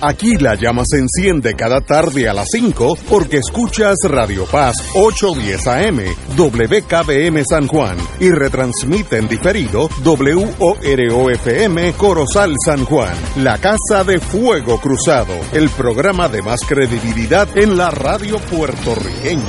Aquí 0.00 0.36
la 0.36 0.54
llama 0.54 0.82
se 0.86 0.98
enciende 0.98 1.54
cada 1.54 1.80
tarde 1.80 2.28
a 2.28 2.32
las 2.32 2.46
5 2.52 2.98
porque 3.08 3.38
escuchas 3.38 3.96
Radio 4.04 4.46
Paz 4.46 4.76
810 4.94 5.66
AM, 5.66 5.98
WKBM 6.36 7.42
San 7.44 7.66
Juan 7.66 7.96
y 8.20 8.30
retransmite 8.30 9.16
en 9.16 9.26
diferido 9.26 9.88
WOROFM 10.04 11.92
Corozal 11.96 12.54
San 12.64 12.84
Juan, 12.84 13.12
la 13.38 13.58
Casa 13.58 14.04
de 14.04 14.20
Fuego 14.20 14.80
Cruzado, 14.80 15.34
el 15.52 15.68
programa 15.70 16.28
de 16.28 16.42
más 16.42 16.60
credibilidad 16.60 17.48
en 17.58 17.76
la 17.76 17.90
radio 17.90 18.38
puertorriqueña. 18.38 19.42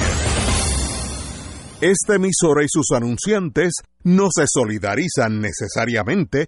Esta 1.79 2.15
emisora 2.15 2.63
y 2.63 2.67
sus 2.67 2.91
anunciantes 2.91 3.73
no 4.03 4.29
se 4.35 4.45
solidarizan 4.51 5.39
necesariamente 5.39 6.47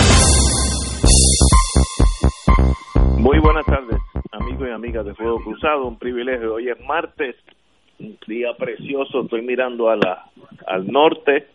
Amigos 4.61 4.75
amigas 4.75 5.05
de 5.05 5.15
Fuego 5.15 5.43
Cruzado. 5.43 5.87
Un 5.87 5.97
privilegio. 5.97 6.53
Hoy 6.53 6.69
es 6.69 6.79
martes, 6.85 7.35
un 7.99 8.15
día 8.27 8.53
precioso. 8.53 9.21
Estoy 9.21 9.41
mirando 9.41 9.89
a 9.89 9.95
la, 9.95 10.25
al 10.67 10.85
norte. 10.85 11.47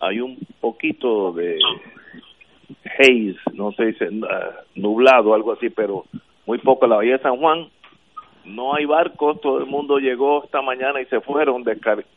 Hay 0.00 0.20
un 0.20 0.38
poquito 0.58 1.32
de 1.32 1.58
haze, 2.98 3.36
no 3.52 3.72
sé, 3.72 3.86
dice 3.86 4.08
nublado, 4.74 5.34
algo 5.34 5.52
así, 5.52 5.68
pero 5.68 6.04
muy 6.46 6.56
poco. 6.58 6.86
La 6.86 6.96
Bahía 6.96 7.18
de 7.18 7.22
San 7.22 7.36
Juan, 7.36 7.68
no 8.46 8.74
hay 8.74 8.86
barcos. 8.86 9.38
Todo 9.42 9.58
el 9.58 9.66
mundo 9.66 9.98
llegó 9.98 10.42
esta 10.42 10.62
mañana 10.62 11.02
y 11.02 11.06
se 11.06 11.20
fueron. 11.20 11.62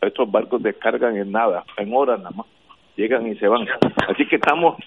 Estos 0.01 0.31
barcos 0.31 0.63
descargan 0.63 1.17
en 1.17 1.33
nada, 1.33 1.65
en 1.77 1.93
horas 1.93 2.19
nada 2.19 2.31
más. 2.33 2.47
Llegan 2.95 3.27
y 3.27 3.35
se 3.35 3.47
van. 3.49 3.67
Así 4.07 4.25
que 4.27 4.37
estamos 4.37 4.77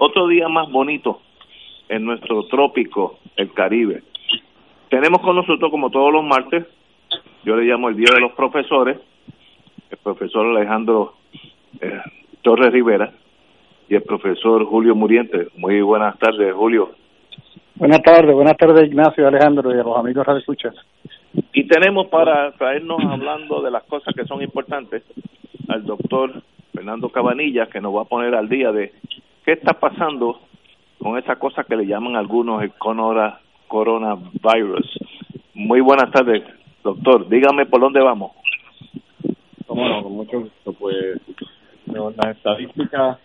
otro 0.00 0.26
día 0.26 0.48
más 0.48 0.68
bonito 0.72 1.20
en 1.88 2.04
nuestro 2.04 2.46
trópico, 2.46 3.20
el 3.36 3.52
Caribe. 3.52 4.02
Tenemos 4.92 5.22
con 5.22 5.34
nosotros, 5.34 5.70
como 5.70 5.88
todos 5.88 6.12
los 6.12 6.22
martes, 6.22 6.66
yo 7.44 7.56
le 7.56 7.64
llamo 7.64 7.88
el 7.88 7.96
Día 7.96 8.10
de 8.14 8.20
los 8.20 8.32
Profesores, 8.32 8.98
el 9.88 9.96
profesor 9.96 10.54
Alejandro 10.54 11.14
eh, 11.80 11.98
Torres 12.42 12.70
Rivera 12.70 13.10
y 13.88 13.94
el 13.94 14.02
profesor 14.02 14.66
Julio 14.66 14.94
Muriente. 14.94 15.48
Muy 15.56 15.80
buenas 15.80 16.18
tardes, 16.18 16.52
Julio. 16.54 16.90
Buenas 17.76 18.02
tardes, 18.02 18.34
buenas 18.34 18.54
tardes, 18.58 18.86
Ignacio, 18.86 19.26
Alejandro 19.26 19.74
y 19.74 19.80
a 19.80 19.82
los 19.82 19.96
amigos 19.96 20.26
de 20.26 20.38
Escuchas. 20.40 20.74
Y 21.54 21.66
tenemos 21.66 22.08
para 22.08 22.52
traernos 22.52 23.00
hablando 23.02 23.62
de 23.62 23.70
las 23.70 23.84
cosas 23.84 24.14
que 24.14 24.26
son 24.26 24.42
importantes 24.42 25.04
al 25.68 25.86
doctor 25.86 26.42
Fernando 26.74 27.08
Cabanilla, 27.08 27.64
que 27.70 27.80
nos 27.80 27.96
va 27.96 28.02
a 28.02 28.04
poner 28.04 28.34
al 28.34 28.50
día 28.50 28.70
de 28.72 28.92
qué 29.42 29.52
está 29.52 29.72
pasando 29.72 30.38
con 30.98 31.16
esa 31.16 31.36
cosa 31.36 31.64
que 31.64 31.76
le 31.76 31.86
llaman 31.86 32.14
algunos 32.14 32.62
el 32.62 32.72
corona, 32.72 33.38
coronavirus. 33.72 34.86
Muy 35.54 35.80
buenas 35.80 36.10
tardes, 36.10 36.42
doctor. 36.84 37.26
Dígame 37.26 37.64
por 37.64 37.80
dónde 37.80 38.02
vamos. 38.02 38.32
Bueno, 39.66 40.02
con 40.02 40.12
mucho 40.12 40.40
gusto. 40.40 40.74
Pues 40.74 41.18
las 41.86 42.36
estadísticas 42.36 43.18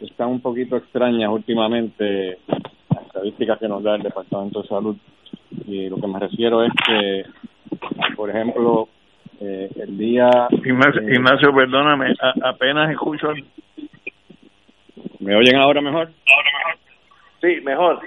están 0.00 0.28
un 0.28 0.40
poquito 0.42 0.76
extrañas 0.76 1.30
últimamente, 1.30 2.36
las 2.90 3.06
estadísticas 3.06 3.58
que 3.58 3.66
nos 3.66 3.82
da 3.82 3.94
el 3.94 4.02
Departamento 4.02 4.60
de 4.60 4.68
Salud. 4.68 4.96
Y 5.66 5.88
lo 5.88 5.96
que 5.96 6.06
me 6.06 6.18
refiero 6.18 6.62
es 6.62 6.72
que, 6.86 7.24
por 8.14 8.28
ejemplo, 8.28 8.88
eh, 9.40 9.70
el 9.76 9.96
día... 9.96 10.28
Ignacio, 10.50 11.00
eh, 11.00 11.14
Ignacio 11.14 11.54
perdóname, 11.54 12.14
apenas 12.42 12.90
escucho... 12.90 13.28
¿Me 15.20 15.34
oyen 15.34 15.56
ahora 15.56 15.80
mejor? 15.80 16.10
Ahora 16.10 16.50
mejor. 16.58 16.78
Sí, 17.40 17.60
mejor. 17.64 18.00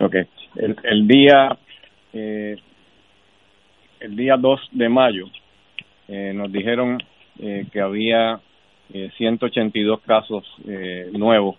Ok. 0.00 0.37
El, 0.56 1.06
día 1.06 1.56
eh, 2.12 2.56
el 4.00 4.16
día 4.16 4.36
2 4.36 4.60
de 4.72 4.88
mayo 4.88 5.26
eh, 6.08 6.32
nos 6.34 6.50
dijeron 6.50 6.98
eh, 7.38 7.66
que 7.72 7.80
había 7.80 8.40
eh, 8.92 9.10
182 9.16 10.00
casos 10.00 10.44
eh, 10.66 11.10
nuevos 11.12 11.56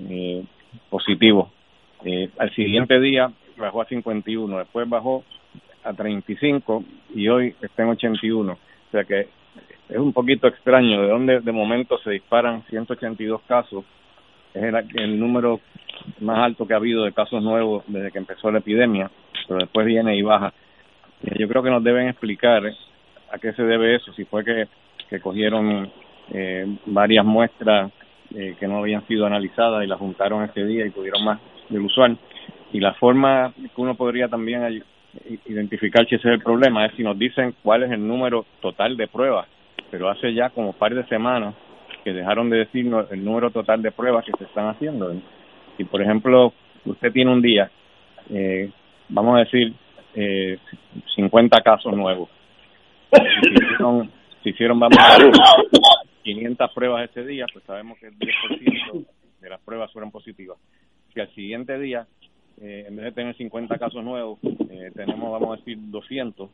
eh, 0.00 0.44
positivos. 0.90 1.50
Eh, 2.04 2.30
al 2.38 2.52
siguiente 2.54 2.98
día 3.00 3.30
bajó 3.56 3.82
a 3.82 3.86
51, 3.86 4.58
después 4.58 4.88
bajó 4.88 5.24
a 5.84 5.92
35 5.92 6.84
y 7.14 7.28
hoy 7.28 7.54
está 7.60 7.82
en 7.84 7.90
81. 7.90 8.52
O 8.52 8.58
sea 8.90 9.04
que 9.04 9.28
es 9.88 9.98
un 9.98 10.12
poquito 10.12 10.48
extraño 10.48 11.02
de 11.02 11.08
dónde 11.08 11.40
de 11.40 11.52
momento 11.52 11.98
se 11.98 12.10
disparan 12.10 12.64
182 12.68 13.42
casos. 13.42 13.84
Es 14.54 14.74
el, 14.94 15.18
número 15.18 15.60
más 16.20 16.38
alto 16.38 16.66
que 16.66 16.74
ha 16.74 16.76
habido 16.76 17.04
de 17.04 17.12
casos 17.12 17.42
nuevos 17.42 17.84
desde 17.86 18.10
que 18.10 18.18
empezó 18.18 18.50
la 18.50 18.58
epidemia, 18.58 19.10
pero 19.48 19.60
después 19.60 19.86
viene 19.86 20.16
y 20.16 20.22
baja. 20.22 20.52
Yo 21.38 21.48
creo 21.48 21.62
que 21.62 21.70
nos 21.70 21.84
deben 21.84 22.08
explicar 22.08 22.62
a 23.30 23.38
qué 23.38 23.52
se 23.52 23.62
debe 23.62 23.94
eso, 23.94 24.12
si 24.12 24.24
fue 24.24 24.44
que, 24.44 24.66
que 25.08 25.20
cogieron 25.20 25.90
eh, 26.32 26.66
varias 26.86 27.24
muestras 27.24 27.92
eh, 28.34 28.56
que 28.58 28.66
no 28.66 28.78
habían 28.78 29.06
sido 29.06 29.26
analizadas 29.26 29.84
y 29.84 29.86
las 29.86 29.98
juntaron 29.98 30.44
ese 30.44 30.64
día 30.64 30.86
y 30.86 30.90
tuvieron 30.90 31.24
más 31.24 31.38
del 31.68 31.82
usual. 31.82 32.18
Y 32.72 32.80
la 32.80 32.94
forma 32.94 33.52
que 33.54 33.80
uno 33.80 33.94
podría 33.94 34.28
también 34.28 34.82
identificar 35.46 36.06
si 36.06 36.14
ese 36.14 36.28
es 36.28 36.34
el 36.34 36.42
problema 36.42 36.86
es 36.86 36.94
si 36.94 37.02
nos 37.02 37.18
dicen 37.18 37.54
cuál 37.62 37.82
es 37.82 37.90
el 37.90 38.06
número 38.06 38.46
total 38.60 38.96
de 38.96 39.08
pruebas, 39.08 39.46
pero 39.90 40.08
hace 40.08 40.32
ya 40.32 40.50
como 40.50 40.72
par 40.72 40.94
de 40.94 41.04
semanas 41.06 41.54
que 42.02 42.12
dejaron 42.12 42.50
de 42.50 42.58
decirnos 42.58 43.10
el 43.10 43.24
número 43.24 43.50
total 43.50 43.82
de 43.82 43.92
pruebas 43.92 44.24
que 44.24 44.32
se 44.38 44.44
están 44.44 44.68
haciendo. 44.68 45.14
Si, 45.76 45.84
por 45.84 46.02
ejemplo, 46.02 46.52
usted 46.84 47.12
tiene 47.12 47.32
un 47.32 47.42
día, 47.42 47.70
eh, 48.30 48.70
vamos 49.08 49.36
a 49.36 49.40
decir, 49.40 49.74
eh, 50.14 50.58
50 51.14 51.60
casos 51.62 51.94
nuevos, 51.94 52.28
si 53.10 53.52
hicieron, 53.52 54.10
si 54.42 54.50
hicieron, 54.50 54.80
vamos 54.80 54.98
a 54.98 55.18
decir, 55.18 55.32
500 56.22 56.72
pruebas 56.72 57.10
ese 57.10 57.24
día, 57.24 57.46
pues 57.52 57.64
sabemos 57.64 57.98
que 57.98 58.06
el 58.06 58.18
10% 58.18 59.06
de 59.40 59.50
las 59.50 59.60
pruebas 59.60 59.92
fueron 59.92 60.10
positivas. 60.10 60.58
Si 61.12 61.20
al 61.20 61.32
siguiente 61.34 61.78
día, 61.78 62.06
eh, 62.60 62.84
en 62.88 62.96
vez 62.96 63.06
de 63.06 63.12
tener 63.12 63.36
50 63.36 63.78
casos 63.78 64.02
nuevos, 64.04 64.38
eh, 64.70 64.90
tenemos, 64.94 65.32
vamos 65.32 65.54
a 65.54 65.56
decir, 65.58 65.78
200, 65.80 66.50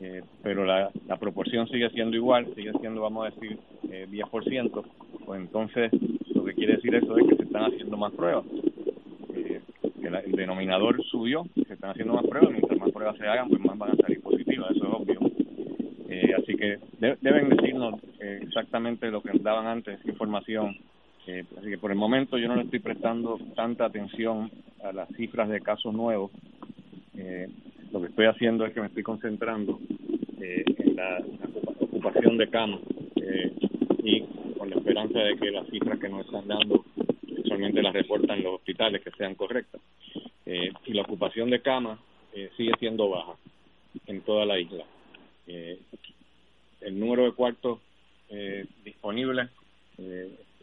eh, 0.00 0.22
pero 0.42 0.64
la, 0.64 0.90
la 1.06 1.16
proporción 1.16 1.66
sigue 1.68 1.88
siendo 1.90 2.16
igual, 2.16 2.46
sigue 2.54 2.72
siendo, 2.80 3.00
vamos 3.02 3.26
a 3.26 3.30
decir, 3.30 3.58
eh, 3.90 4.06
10%, 4.10 4.84
pues 5.24 5.40
entonces 5.40 5.90
lo 6.34 6.44
que 6.44 6.54
quiere 6.54 6.76
decir 6.76 6.94
eso 6.94 7.16
es 7.16 7.26
que 7.28 7.36
se 7.36 7.42
están 7.44 7.72
haciendo 7.72 7.96
más 7.96 8.12
pruebas. 8.12 8.44
Eh, 9.34 9.60
que 10.00 10.10
la, 10.10 10.20
el 10.20 10.32
denominador 10.32 11.02
subió, 11.04 11.46
se 11.66 11.74
están 11.74 11.90
haciendo 11.90 12.14
más 12.14 12.26
pruebas, 12.26 12.50
mientras 12.50 12.78
más 12.78 12.90
pruebas 12.90 13.16
se 13.16 13.26
hagan, 13.26 13.48
pues 13.48 13.60
más 13.64 13.78
van 13.78 13.92
a 13.92 13.96
salir 13.96 14.20
positivas, 14.20 14.70
eso 14.70 14.86
es 14.86 14.92
obvio. 14.92 15.20
Eh, 16.08 16.32
así 16.38 16.56
que 16.56 16.78
de, 17.00 17.16
deben 17.20 17.48
decirnos 17.48 18.00
eh, 18.20 18.40
exactamente 18.42 19.10
lo 19.10 19.22
que 19.22 19.38
daban 19.38 19.66
antes, 19.66 19.98
información. 20.06 20.76
Eh, 21.26 21.44
así 21.58 21.70
que 21.70 21.78
por 21.78 21.90
el 21.90 21.96
momento 21.96 22.38
yo 22.38 22.46
no 22.46 22.54
le 22.54 22.62
estoy 22.62 22.78
prestando 22.78 23.38
tanta 23.56 23.86
atención 23.86 24.50
a 24.84 24.92
las 24.92 25.08
cifras 25.16 25.48
de 25.48 25.60
casos 25.60 25.92
nuevos. 25.92 26.30
Eh, 27.16 27.48
lo 27.92 28.00
que 28.00 28.06
estoy 28.06 28.26
haciendo 28.26 28.66
es 28.66 28.72
que 28.72 28.80
me 28.80 28.86
estoy 28.86 29.02
concentrando 29.02 29.78
eh, 30.40 30.64
en 30.78 30.96
la, 30.96 31.22
ocupación 32.06 32.36
de 32.36 32.48
camas 32.48 32.80
eh, 33.16 33.52
y 34.02 34.22
con 34.56 34.70
la 34.70 34.76
esperanza 34.76 35.18
de 35.18 35.36
que 35.36 35.50
las 35.50 35.66
cifras 35.68 35.98
que 35.98 36.08
nos 36.08 36.24
están 36.24 36.46
dando 36.46 36.84
usualmente 37.38 37.82
las 37.82 37.94
reportan 37.94 38.42
los 38.42 38.54
hospitales 38.54 39.02
que 39.02 39.10
sean 39.12 39.34
correctas. 39.34 39.80
Eh, 40.44 40.70
y 40.84 40.92
la 40.92 41.02
ocupación 41.02 41.50
de 41.50 41.60
camas 41.60 41.98
eh, 42.32 42.50
sigue 42.56 42.72
siendo 42.78 43.08
baja 43.08 43.32
en 44.06 44.20
toda 44.20 44.44
la 44.44 44.58
isla. 44.58 44.84
El 45.46 46.98
número 46.98 47.24
de 47.24 47.32
cuartos 47.32 47.78
disponibles 48.84 49.48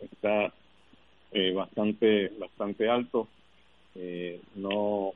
está 0.02 0.54
bastante 1.54 2.32
bastante 2.38 2.90
alto. 2.90 3.28
No 4.56 5.14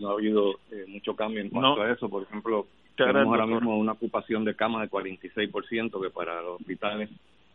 no 0.00 0.10
ha 0.10 0.12
habido 0.12 0.52
eh, 0.70 0.84
mucho 0.88 1.14
cambio 1.14 1.40
en 1.40 1.48
cuanto 1.50 1.76
No. 1.76 1.82
a 1.82 1.92
eso. 1.92 2.08
Por 2.08 2.22
ejemplo, 2.24 2.66
tenemos 2.96 3.26
ahora 3.26 3.46
mismo 3.46 3.78
una 3.78 3.92
ocupación 3.92 4.44
de 4.44 4.54
camas 4.54 4.82
de 4.82 4.90
46%, 4.90 6.00
que 6.02 6.10
para 6.10 6.40
los 6.42 6.60
hospitales 6.60 7.10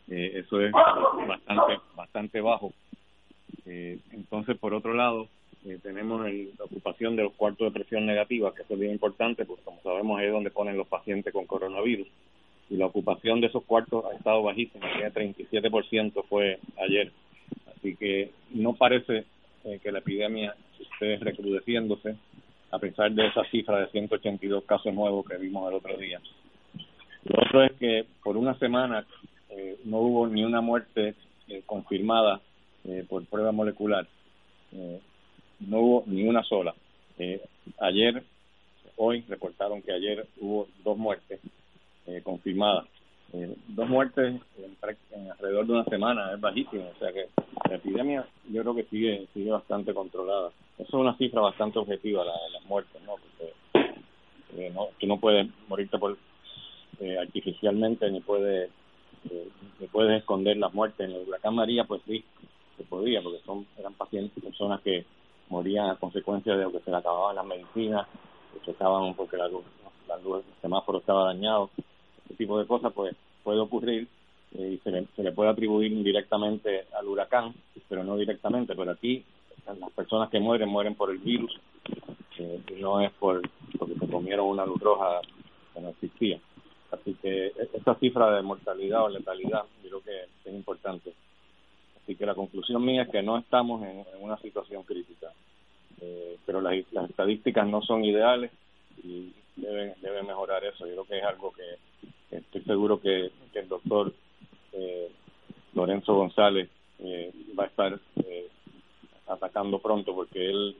eh, 0.09 0.31
eso 0.45 0.61
es 0.61 0.71
bastante 0.71 1.79
bastante 1.95 2.41
bajo. 2.41 2.73
Eh, 3.65 3.99
entonces, 4.11 4.57
por 4.57 4.73
otro 4.73 4.93
lado, 4.93 5.27
eh, 5.65 5.79
tenemos 5.81 6.21
la 6.25 6.63
ocupación 6.65 7.15
de 7.15 7.23
los 7.23 7.33
cuartos 7.33 7.67
de 7.71 7.79
presión 7.79 8.05
negativa, 8.05 8.53
que 8.53 8.61
es 8.61 8.79
bien 8.79 8.91
importante, 8.91 9.45
porque 9.45 9.63
como 9.63 9.81
sabemos 9.81 10.21
es 10.21 10.31
donde 10.31 10.51
ponen 10.51 10.77
los 10.77 10.87
pacientes 10.87 11.33
con 11.33 11.45
coronavirus. 11.45 12.07
Y 12.69 12.75
la 12.75 12.85
ocupación 12.85 13.39
de 13.41 13.47
esos 13.47 13.63
cuartos 13.63 14.05
ha 14.05 14.15
estado 14.15 14.43
bajísima, 14.43 14.87
que 14.93 15.11
37% 15.11 16.23
fue 16.27 16.59
ayer. 16.85 17.11
Así 17.75 17.95
que 17.95 18.31
no 18.51 18.73
parece 18.73 19.25
eh, 19.63 19.79
que 19.81 19.91
la 19.91 19.99
epidemia 19.99 20.55
esté 20.79 21.17
recrudeciéndose, 21.17 22.15
a 22.71 22.79
pesar 22.79 23.11
de 23.11 23.27
esa 23.27 23.43
cifra 23.45 23.79
de 23.79 23.87
182 23.87 24.63
casos 24.65 24.93
nuevos 24.93 25.25
que 25.27 25.37
vimos 25.37 25.69
el 25.69 25.75
otro 25.75 25.97
día. 25.97 26.19
Lo 27.23 27.41
otro 27.41 27.63
es 27.63 27.73
que 27.73 28.05
por 28.23 28.37
una 28.37 28.57
semana 28.59 29.05
eh, 29.49 29.77
no 29.85 29.99
hubo 29.99 30.27
ni 30.27 30.43
una 30.43 30.61
muerte 30.61 31.15
confirmada 31.65 32.41
por 33.09 33.25
prueba 33.25 33.51
molecular 33.51 34.05
no 35.59 35.79
hubo 35.79 36.03
ni 36.07 36.27
una 36.27 36.43
sola. 36.43 36.73
Eh, 37.17 37.41
ayer, 37.79 38.23
hoy 38.97 39.23
reportaron 39.27 39.81
que 39.81 39.91
ayer 39.91 40.27
hubo 40.39 40.67
dos 40.83 40.97
muertes 40.97 41.39
eh, 42.05 42.21
confirmadas. 42.23 42.85
Eh, 43.33 43.55
dos 43.67 43.89
muertes 43.89 44.39
en, 44.57 45.31
alrededor 45.31 45.67
de 45.67 45.73
una 45.73 45.85
semana 45.85 46.33
es 46.33 46.39
bajísimo, 46.39 46.89
o 46.95 46.99
sea 46.99 47.11
que 47.11 47.27
la 47.69 47.75
epidemia 47.75 48.25
yo 48.49 48.61
creo 48.61 48.75
que 48.75 48.83
sigue 48.85 49.27
sigue 49.33 49.51
bastante 49.51 49.93
controlada. 49.93 50.51
Eso 50.77 50.87
es 50.87 50.93
una 50.93 51.17
cifra 51.17 51.41
bastante 51.41 51.79
objetiva, 51.79 52.23
la 52.23 52.33
de 52.33 52.49
las 52.51 52.65
muertes, 52.65 53.01
¿no? 53.03 53.15
Porque 53.15 54.71
no, 54.71 54.87
tú 54.99 55.07
no 55.07 55.19
puedes 55.19 55.47
morirte 55.67 55.97
por 55.97 56.17
artificialmente 57.19 58.09
ni 58.09 58.21
puedes 58.21 58.71
ni 59.79 59.87
puedes 59.87 60.19
esconder 60.19 60.57
las 60.57 60.73
muertes. 60.73 61.07
En 61.07 61.15
el 61.15 61.27
huracán 61.27 61.55
María, 61.55 61.83
pues 61.83 62.01
sí, 62.05 62.23
se 62.77 62.83
podía, 62.83 63.21
porque 63.21 63.39
son 63.45 63.65
eran 63.77 63.93
pacientes, 63.93 64.43
personas 64.43 64.81
que 64.81 65.05
morían 65.49 65.89
a 65.89 65.95
consecuencia 65.95 66.55
de 66.55 66.71
que 66.71 66.79
se 66.79 66.91
le 66.91 66.97
acababan 66.97 67.35
las 67.35 67.45
medicinas, 67.45 68.07
que 68.53 68.59
se 68.65 68.71
acababan 68.71 69.13
porque 69.15 69.37
la 69.37 69.47
luz, 69.47 69.63
el 70.09 70.61
semáforo 70.61 70.99
estaba 70.99 71.25
dañado, 71.25 71.69
ese 72.25 72.35
tipo 72.35 72.59
de 72.59 72.67
cosas 72.67 72.93
pues 72.93 73.15
puede 73.43 73.59
ocurrir 73.59 74.07
eh, 74.57 74.73
y 74.73 74.77
se 74.79 74.91
le, 74.91 75.05
se 75.15 75.23
le 75.23 75.31
puede 75.31 75.49
atribuir 75.49 75.91
indirectamente 75.91 76.85
al 76.97 77.07
huracán, 77.07 77.53
pero 77.89 78.03
no 78.03 78.17
directamente, 78.17 78.75
pero 78.75 78.91
aquí 78.91 79.23
las 79.75 79.91
personas 79.91 80.29
que 80.29 80.39
mueren 80.39 80.69
mueren 80.69 80.95
por 80.95 81.11
el 81.11 81.17
virus, 81.17 81.59
eh, 82.39 82.61
no 82.79 83.01
es 83.01 83.11
por 83.13 83.41
porque 83.77 83.95
se 83.95 84.07
comieron 84.07 84.47
una 84.47 84.65
luz 84.65 84.79
roja 84.79 85.21
que 85.73 85.81
no 85.81 85.89
existía. 85.89 86.39
Así 86.91 87.15
que 87.15 87.47
e, 87.47 87.69
esta 87.73 87.95
cifra 87.95 88.31
de 88.35 88.41
mortalidad 88.41 89.03
o 89.03 89.09
letalidad 89.09 89.63
yo 89.83 89.89
creo 89.89 90.01
que 90.01 90.49
es 90.49 90.55
importante. 90.55 91.13
Así 92.01 92.15
que 92.15 92.25
la 92.25 92.35
conclusión 92.35 92.83
mía 92.85 93.03
es 93.03 93.09
que 93.09 93.21
no 93.21 93.37
estamos 93.37 93.83
en, 93.83 94.05
una 94.19 94.37
situación 94.37 94.83
crítica, 94.83 95.31
eh, 96.01 96.37
pero 96.45 96.61
las, 96.61 96.75
estadísticas 97.09 97.67
no 97.67 97.81
son 97.81 98.05
ideales 98.05 98.51
y 99.03 99.33
deben, 99.55 99.93
deben 100.01 100.25
mejorar 100.25 100.63
eso. 100.63 100.87
Yo 100.87 100.93
creo 100.93 101.05
que 101.05 101.17
es 101.17 101.23
algo 101.23 101.51
que, 101.51 102.37
estoy 102.37 102.61
seguro 102.61 103.01
que, 103.01 103.31
el 103.53 103.67
doctor 103.67 104.13
eh, 104.71 105.11
Lorenzo 105.73 106.13
González 106.13 106.69
eh, 106.99 107.33
va 107.57 107.63
a 107.63 107.67
estar 107.67 107.99
atacando 109.27 109.79
pronto 109.79 110.13
porque 110.13 110.49
él, 110.49 110.75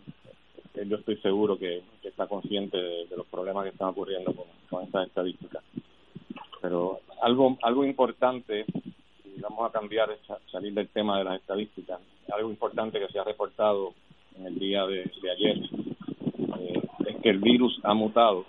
yo 0.86 0.98
estoy 0.98 1.18
seguro 1.18 1.58
que, 1.58 1.82
está 2.04 2.28
consciente 2.28 2.78
de, 2.78 3.16
los 3.16 3.28
problemas 3.28 3.64
que 3.64 3.72
están 3.72 3.90
ocurriendo 3.90 4.34
con, 4.70 4.84
estas 4.84 5.08
estadísticas. 5.08 5.64
Pero 6.62 7.02
algo, 7.22 7.58
algo 7.62 7.86
importante 7.86 8.66
vamos 9.40 9.70
a 9.70 9.72
cambiar, 9.72 10.10
salir 10.52 10.74
del 10.74 10.90
tema 10.90 11.18
de 11.20 11.24
las 11.26 11.40
estadísticas. 11.42 12.00
Algo 12.34 12.50
importante 12.50 13.00
que 13.00 13.08
se 13.08 13.20
ha 13.20 13.24
reportado 13.24 13.94
en 14.38 14.48
el 14.48 14.60
día 14.60 14.86
de, 14.86 15.10
ayer 15.32 15.58
eh, 16.60 16.82
es 17.08 17.16
que 17.22 17.30
el 17.30 17.40
virus 17.40 17.80
ha 17.84 17.94
mutado 17.94 18.46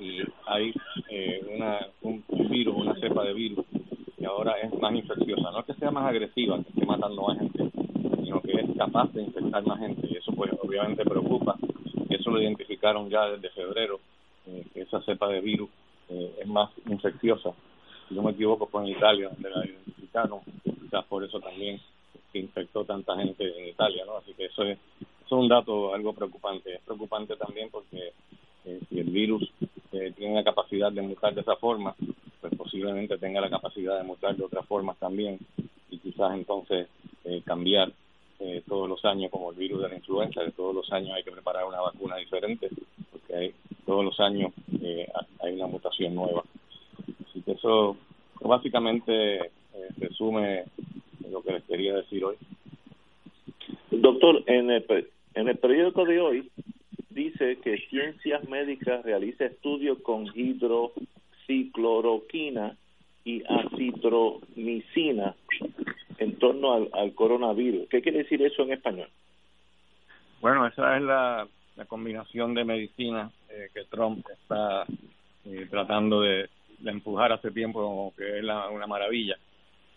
y 0.00 0.18
hay 0.46 0.72
eh, 1.08 1.40
una, 1.54 1.86
un, 2.02 2.24
virus, 2.50 2.74
una 2.76 2.94
cepa 2.94 3.24
de 3.24 3.32
virus 3.32 3.64
que 4.18 4.26
ahora 4.26 4.54
es 4.60 4.72
más 4.80 4.94
infecciosa. 4.94 5.50
No 5.50 5.60
es 5.60 5.66
que 5.66 5.74
sea 5.74 5.90
más 5.90 6.06
agresiva, 6.06 6.56
que 6.62 6.68
esté 6.70 6.86
matando 6.86 7.22
más 7.22 7.38
gente, 7.38 7.70
sino 8.40 8.40
que 8.40 8.52
es 8.52 8.76
capaz 8.76 9.12
de 9.12 9.22
infectar 9.22 9.66
más 9.66 9.78
gente 9.80 10.08
y 10.10 10.16
eso 10.16 10.32
pues 10.32 10.50
obviamente 10.62 11.04
preocupa. 11.04 11.56
Eso 12.08 12.30
lo 12.30 12.40
identificaron 12.40 13.08
ya 13.10 13.28
desde 13.28 13.50
febrero, 13.50 14.00
eh, 14.46 14.64
que 14.72 14.82
esa 14.82 15.00
cepa 15.02 15.28
de 15.28 15.40
virus 15.40 15.70
es 16.08 16.46
más 16.46 16.70
infecciosa 16.86 17.54
si 18.12 18.14
no 18.14 18.22
me 18.24 18.32
equivoco, 18.32 18.66
fue 18.66 18.82
en 18.82 18.88
Italia 18.88 19.30
donde 19.30 19.48
la 19.48 19.64
identificaron, 19.64 20.40
quizás 20.62 21.04
por 21.06 21.24
eso 21.24 21.40
también 21.40 21.80
que 22.30 22.40
infectó 22.40 22.84
tanta 22.84 23.16
gente 23.16 23.44
en 23.58 23.68
Italia, 23.68 24.04
¿no? 24.04 24.16
Así 24.18 24.34
que 24.34 24.46
eso 24.46 24.64
es, 24.64 24.78
eso 25.00 25.08
es 25.24 25.32
un 25.32 25.48
dato 25.48 25.94
algo 25.94 26.12
preocupante. 26.12 26.74
Es 26.74 26.80
preocupante 26.82 27.36
también 27.36 27.70
porque 27.70 28.12
eh, 28.66 28.80
si 28.88 28.98
el 28.98 29.10
virus 29.10 29.50
eh, 29.92 30.12
tiene 30.16 30.34
la 30.34 30.44
capacidad 30.44 30.92
de 30.92 31.02
mutar 31.02 31.34
de 31.34 31.40
esa 31.40 31.56
forma, 31.56 31.94
pues 32.40 32.54
posiblemente 32.54 33.16
tenga 33.16 33.40
la 33.40 33.48
capacidad 33.50 33.96
de 33.98 34.04
mutar 34.04 34.36
de 34.36 34.44
otras 34.44 34.66
formas 34.66 34.98
también 34.98 35.38
y 35.90 35.98
quizás 35.98 36.34
entonces 36.34 36.88
eh, 37.24 37.42
cambiar 37.44 37.92
todos 38.66 38.88
los 38.88 39.04
años 39.04 39.30
como 39.30 39.50
el 39.50 39.56
virus 39.56 39.82
de 39.82 39.88
la 39.88 39.96
influenza, 39.96 40.44
que 40.44 40.52
todos 40.52 40.74
los 40.74 40.90
años 40.92 41.16
hay 41.16 41.22
que 41.22 41.32
preparar 41.32 41.64
una 41.64 41.80
vacuna 41.80 42.16
diferente, 42.16 42.68
porque 43.10 43.34
hay, 43.34 43.54
todos 43.84 44.04
los 44.04 44.18
años 44.20 44.52
hay 45.40 45.54
una 45.54 45.66
mutación 45.66 46.14
nueva. 46.14 46.44
Así 47.28 47.42
que 47.42 47.52
eso 47.52 47.96
básicamente 48.40 49.36
eh, 49.36 49.50
resume 49.98 50.64
lo 51.30 51.42
que 51.42 51.52
les 51.52 51.64
quería 51.64 51.94
decir 51.94 52.24
hoy. 52.24 52.36
Doctor, 53.90 54.42
en 54.46 54.70
el, 54.70 54.84
en 55.34 55.48
el 55.48 55.58
periódico 55.58 56.04
de 56.04 56.20
hoy 56.20 56.48
dice 57.10 57.58
que 57.62 57.78
Ciencias 57.88 58.48
Médicas 58.48 59.04
realiza 59.04 59.46
estudios 59.46 59.98
con 60.00 60.28
hidroxicloroquina 60.34 62.76
y 63.24 63.42
acitromicina 63.44 65.34
en 66.18 66.38
torno 66.38 66.88
al, 66.92 67.14
coronavirus. 67.14 67.88
¿Qué 67.88 68.02
quiere 68.02 68.18
decir 68.18 68.42
eso 68.42 68.62
en 68.62 68.72
español? 68.72 69.08
Bueno, 70.40 70.66
esa 70.66 70.96
es 70.96 71.02
la, 71.02 71.48
combinación 71.88 72.54
de 72.54 72.64
medicina 72.64 73.30
eh, 73.48 73.68
que 73.74 73.84
Trump 73.86 74.24
está 74.30 74.84
eh, 75.44 75.66
tratando 75.68 76.20
de, 76.20 76.48
la 76.82 76.92
empujar 76.92 77.32
hace 77.32 77.50
tiempo 77.50 77.82
como 77.82 78.14
que 78.14 78.38
es 78.38 78.44
una 78.44 78.86
maravilla, 78.86 79.36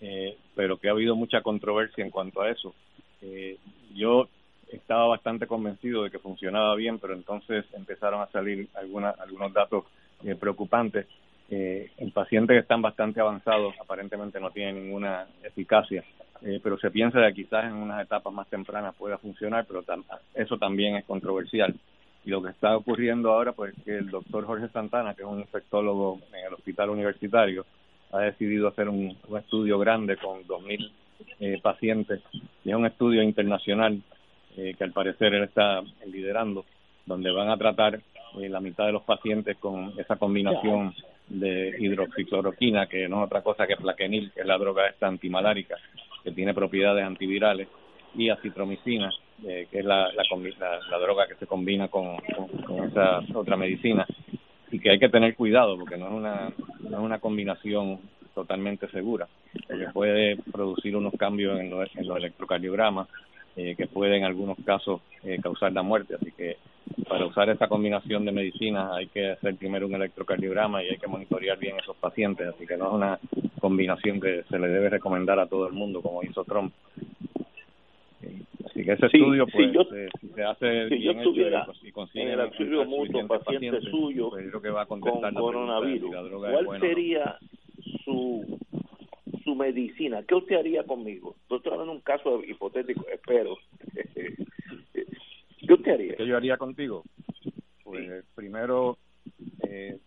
eh, 0.01 0.38
pero 0.56 0.78
que 0.78 0.88
ha 0.88 0.92
habido 0.92 1.16
mucha 1.16 1.42
controversia 1.42 2.04
en 2.04 2.12
cuanto 2.12 2.42
a 2.42 2.50
eso. 2.50 2.74
Eh, 3.21 3.57
yo 3.94 4.28
estaba 4.71 5.07
bastante 5.07 5.48
convencido 5.48 6.04
de 6.04 6.12
que 6.12 6.19
funcionaba 6.19 6.75
bien, 6.75 7.00
pero 7.00 7.13
entonces 7.13 7.66
empezaron 7.74 8.21
a 8.21 8.28
salir 8.28 8.68
alguna, 8.76 9.11
algunos 9.11 9.54
datos 9.54 9.85
eh, 10.23 10.35
preocupantes. 10.35 11.07
Eh, 11.49 11.92
en 11.97 12.11
pacientes 12.11 12.56
que 12.56 12.61
están 12.61 12.81
bastante 12.81 13.19
avanzados 13.21 13.75
aparentemente 13.80 14.40
no 14.40 14.49
tienen 14.49 14.83
ninguna 14.83 15.28
eficacia, 15.44 16.04
eh, 16.42 16.59
pero 16.61 16.78
se 16.80 16.90
piensa 16.90 17.25
que 17.28 17.33
quizás 17.33 17.66
en 17.66 17.73
unas 17.73 18.04
etapas 18.04 18.33
más 18.33 18.47
tempranas 18.47 18.95
pueda 18.95 19.18
funcionar, 19.19 19.66
pero 19.68 19.83
eso 20.33 20.57
también 20.57 20.95
es 20.95 21.06
controversial. 21.06 21.73
Y 22.25 22.31
lo 22.31 22.42
que 22.42 22.49
está 22.49 22.75
ocurriendo 22.75 23.31
ahora, 23.31 23.52
pues 23.52 23.75
que 23.83 23.97
el 23.97 24.09
doctor 24.09 24.45
Jorge 24.45 24.69
Santana, 24.69 25.14
que 25.14 25.21
es 25.21 25.28
un 25.28 25.40
infectólogo 25.40 26.19
en 26.33 26.47
el 26.47 26.54
hospital 26.56 26.90
universitario, 26.90 27.66
ha 28.11 28.19
decidido 28.21 28.68
hacer 28.68 28.90
un, 28.90 29.16
estudio 29.37 29.78
grande 29.78 30.18
con 30.18 30.44
2.000 30.44 30.92
eh, 31.40 31.59
pacientes, 31.61 32.21
y 32.64 32.69
es 32.69 32.75
un 32.75 32.85
estudio 32.87 33.21
internacional 33.21 34.02
eh, 34.57 34.73
que 34.78 34.83
al 34.83 34.92
parecer 34.92 35.33
él 35.33 35.44
está 35.44 35.81
liderando, 36.07 36.66
donde 37.06 37.30
van 37.31 37.49
a 37.49 37.57
tratar 37.57 37.95
eh, 37.95 38.49
la 38.49 38.59
mitad 38.59 38.85
de 38.85 38.94
los 38.94 39.04
pacientes 39.04 39.57
con 39.57 39.94
esa 39.97 40.16
combinación 40.16 40.94
de 41.27 41.75
hidroxicloroquina, 41.79 42.87
que 42.87 43.07
no 43.07 43.19
es 43.19 43.25
otra 43.25 43.41
cosa 43.41 43.67
que 43.67 43.75
plaquenil, 43.75 44.31
que 44.31 44.41
es 44.41 44.45
la 44.45 44.57
droga 44.57 44.87
esta 44.87 45.07
antimalárica, 45.07 45.75
que 46.23 46.31
tiene 46.31 46.53
propiedades 46.53 47.05
antivirales, 47.05 47.67
y 48.17 48.29
acitromicina, 48.29 49.11
eh, 49.45 49.67
que 49.69 49.79
es 49.79 49.85
la, 49.85 50.09
la, 50.13 50.97
droga 50.99 51.27
que 51.27 51.35
se 51.35 51.47
combina 51.47 51.89
con, 51.89 52.17
con, 52.65 52.85
esa 52.85 53.19
otra 53.33 53.57
medicina. 53.57 54.05
Y 54.71 54.79
que 54.79 54.91
hay 54.91 54.99
que 54.99 55.09
tener 55.09 55.35
cuidado 55.35 55.77
porque 55.77 55.97
no 55.97 56.07
es 56.07 56.13
una, 56.13 56.51
no 56.79 56.97
es 56.97 57.03
una 57.03 57.19
combinación 57.19 57.99
totalmente 58.33 58.87
segura, 58.89 59.27
porque 59.67 59.87
puede 59.94 60.37
producir 60.51 60.95
unos 60.95 61.13
cambios 61.17 61.59
en, 61.59 61.69
los, 61.69 61.94
en 61.95 62.07
los 62.07 62.17
electrocardiogramas 62.17 63.07
eh, 63.56 63.76
que 63.76 63.88
puede 63.88 64.18
en 64.18 64.26
algunos 64.26 64.57
casos 64.66 65.02
eh, 65.24 65.40
causar 65.42 65.71
la 65.71 65.81
muerte. 65.81 66.16
Así 66.16 66.31
que 66.31 66.57
para 67.07 67.26
usar 67.26 67.50
esta 67.50 67.68
combinación 67.68 68.26
de 68.26 68.31
medicinas 68.31 68.92
hay 68.94 69.07
que 69.07 69.31
hacer 69.31 69.56
primero 69.56 69.88
un 69.88 69.95
electrocardiograma 69.95 70.83
y 70.83 70.90
hay 70.90 70.97
que 70.97 71.07
monitorear 71.07 71.57
bien 71.57 71.78
esos 71.80 71.95
pacientes. 71.95 72.47
Así 72.47 72.68
que 72.68 72.78
no 72.78 72.88
es 72.88 72.94
una 72.94 73.19
combinación 73.59 74.19
que 74.19 74.44
se 74.50 74.59
le 74.59 74.68
debe 74.68 74.90
recomendar 74.90 75.40
a 75.40 75.47
todo 75.47 75.68
el 75.68 75.74
mundo 75.74 76.02
como 76.02 76.21
hizo 76.24 76.44
Trump. 76.44 76.74
Así 78.66 78.83
que 78.83 78.92
ese 78.92 79.06
estudio, 79.06 79.47
pues, 79.47 79.74
eh, 79.94 80.09
si 80.19 80.28
se 80.28 80.44
hace 80.44 80.90
si 80.90 80.97
bien 80.97 81.19
hecho 81.21 81.31
y 81.81 81.92
consigue 81.94 82.33
en 82.33 82.40
el 82.40 82.47
estudio 82.47 82.83
mutuo 82.83 83.26
paciente 83.26 83.80
suyo 83.90 84.31
pues, 84.31 84.52
que 84.62 84.69
va 84.69 84.81
a 84.81 84.85
con 84.85 85.00
coronavirus, 85.00 86.14
¿cuál 86.66 86.80
sería 86.81 87.38
su 88.04 88.59
su 89.45 89.56
medicina? 89.56 90.23
¿Qué 90.28 90.35
usted 90.35 90.57
haría 90.57 90.83
conmigo? 90.83 91.37
Estoy 91.44 91.71
hablando 91.71 91.94
de 91.94 91.97
un 91.99 92.02
caso 92.02 92.44
hipotético, 92.44 93.06
espero. 93.07 93.56
haría? 95.94 96.16
¿Qué 96.18 96.28
yo 96.28 96.35
haría 96.35 96.57
contigo? 96.57 97.04
Pues 97.83 98.25
primero 98.35 98.97
eh, 99.69 99.99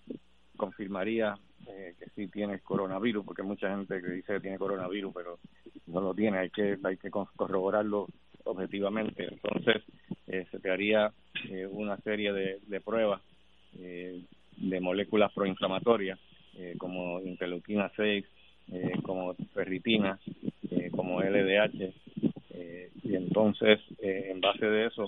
confirmaría 0.57 1.37
eh, 1.69 1.95
que 1.99 2.11
sí 2.11 2.29
tienes 2.29 2.63
coronavirus, 2.63 3.25
porque 3.25 3.43
hay 3.43 3.49
mucha 3.49 3.71
gente 3.71 4.01
que 4.03 4.11
dice 4.11 4.35
que 4.35 4.41
tiene 4.41 4.59
coronavirus, 4.59 5.13
pero 5.15 5.39
no 5.87 6.01
lo 6.01 6.15
tiene, 6.15 6.39
hay 6.39 6.51
que, 6.51 6.77
hay 6.83 6.97
que 6.97 7.11
corroborarlo 7.11 8.07
objetivamente. 8.45 9.29
Entonces, 9.31 9.83
eh, 10.27 10.47
se 10.51 10.59
te 10.59 10.71
haría 10.71 11.13
eh, 11.51 11.67
una 11.67 11.97
serie 11.99 12.33
de, 12.33 12.59
de 12.67 12.81
pruebas 12.81 13.23
eh, 13.79 14.23
de 14.57 14.81
moléculas 14.81 15.33
proinflamatorias, 15.33 16.19
como 16.79 17.21
interleuquina 17.21 17.89
6, 17.95 18.25
eh, 18.73 18.93
como 19.03 19.35
ferritina, 19.55 20.19
eh, 20.71 20.91
como 20.91 21.23
LDH, 21.23 21.93
eh, 22.51 22.91
y 23.03 23.15
entonces, 23.15 23.81
eh, 24.01 24.29
en 24.31 24.41
base 24.41 24.67
de 24.67 24.87
eso, 24.87 25.07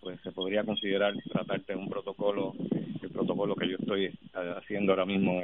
pues 0.00 0.20
se 0.22 0.32
podría 0.32 0.64
considerar 0.64 1.14
tratarte 1.30 1.76
un 1.76 1.88
protocolo, 1.88 2.54
el 3.02 3.10
protocolo 3.10 3.54
que 3.54 3.68
yo 3.68 3.76
estoy 3.78 4.10
haciendo 4.32 4.92
ahora 4.92 5.04
mismo, 5.04 5.42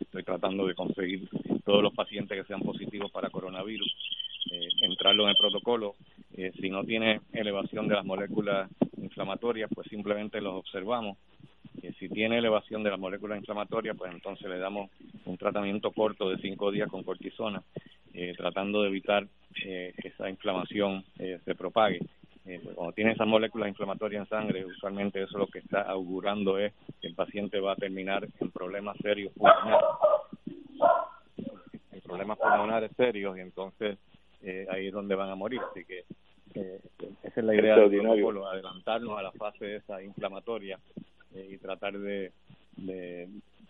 estoy 0.00 0.22
tratando 0.22 0.66
de 0.66 0.74
conseguir 0.74 1.28
todos 1.64 1.82
los 1.82 1.94
pacientes 1.94 2.38
que 2.38 2.46
sean 2.46 2.60
positivos 2.60 3.10
para 3.10 3.30
coronavirus, 3.30 3.92
eh, 4.52 4.68
entrarlo 4.82 5.24
en 5.24 5.30
el 5.30 5.36
protocolo. 5.36 5.94
Eh, 6.36 6.52
si 6.60 6.70
no 6.70 6.84
tiene 6.84 7.20
elevación 7.32 7.88
de 7.88 7.94
las 7.94 8.04
moléculas 8.04 8.70
inflamatorias, 8.96 9.70
pues 9.74 9.88
simplemente 9.88 10.40
los 10.40 10.54
observamos. 10.54 11.18
Eh, 11.82 11.92
si 11.98 12.08
tiene 12.08 12.38
elevación 12.38 12.82
de 12.82 12.90
las 12.90 12.98
moléculas 12.98 13.38
inflamatorias, 13.38 13.96
pues 13.96 14.12
entonces 14.12 14.48
le 14.48 14.58
damos 14.58 14.90
un 15.24 15.36
tratamiento 15.36 15.90
corto 15.92 16.30
de 16.30 16.38
cinco 16.38 16.70
días 16.70 16.88
con 16.88 17.02
cortisona, 17.02 17.62
eh, 18.12 18.34
tratando 18.36 18.82
de 18.82 18.88
evitar 18.88 19.26
eh, 19.64 19.92
que 20.00 20.08
esa 20.08 20.28
inflamación 20.30 21.04
eh, 21.18 21.40
se 21.44 21.54
propague. 21.54 22.00
Eh, 22.46 22.60
pues 22.62 22.76
cuando 22.76 22.92
tiene 22.92 23.12
esas 23.12 23.26
moléculas 23.26 23.68
inflamatorias 23.70 24.22
en 24.22 24.28
sangre, 24.28 24.66
usualmente 24.66 25.22
eso 25.22 25.38
lo 25.38 25.46
que 25.46 25.60
está 25.60 25.80
augurando 25.82 26.58
es 26.58 26.74
que 27.00 27.06
el 27.06 27.14
paciente 27.14 27.58
va 27.58 27.72
a 27.72 27.76
terminar 27.76 28.28
en 28.38 28.50
problemas 28.50 28.98
serios 28.98 29.32
pulmonares, 29.32 29.86
en 31.92 32.00
problemas 32.02 32.38
pulmonares 32.38 32.90
serios, 32.96 33.36
y 33.38 33.40
entonces 33.40 33.98
eh, 34.42 34.66
ahí 34.70 34.88
es 34.88 34.92
donde 34.92 35.14
van 35.14 35.30
a 35.30 35.34
morir. 35.34 35.60
Así 35.70 35.84
que 35.86 36.04
esa 37.22 37.40
es 37.40 37.44
la 37.44 37.54
idea 37.54 37.76
del 37.76 38.00
protocolo, 38.00 38.46
adelantarnos 38.46 39.18
a 39.18 39.22
la 39.22 39.32
fase 39.32 39.76
esa 39.76 40.02
inflamatoria 40.02 40.78
y 41.34 41.58
tratar 41.58 41.98
de, 41.98 42.32
de, 42.76 43.28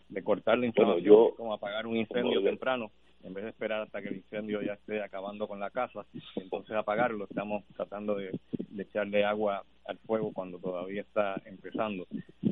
de 0.09 0.23
cortar 0.23 0.59
la 0.59 0.67
inflamación, 0.67 1.03
Bueno, 1.15 1.29
yo- 1.31 1.37
como 1.37 1.55
apagar 1.55 1.87
un 1.87 1.97
incendio 1.97 2.37
como 2.41 2.47
temprano, 2.47 2.91
en 3.23 3.33
vez 3.33 3.45
de 3.45 3.51
esperar 3.51 3.83
hasta 3.83 4.03
que 4.03 4.09
el 4.09 4.17
incendio 4.17 4.61
ya 4.63 4.75
esté 4.75 5.03
acabando 5.03 5.49
con 5.49 5.59
la 5.59 5.71
casa, 5.71 6.05
entonces 6.37 6.77
apagarlo, 6.77 7.25
estamos 7.25 7.65
tratando 7.75 8.17
de, 8.17 8.39
de 8.69 8.83
echarle 8.83 9.25
agua 9.25 9.65
al 9.87 9.97
fuego 9.99 10.33
cuando 10.33 10.59
todavía 10.59 11.01
está 11.03 11.41
empezando, 11.47 12.07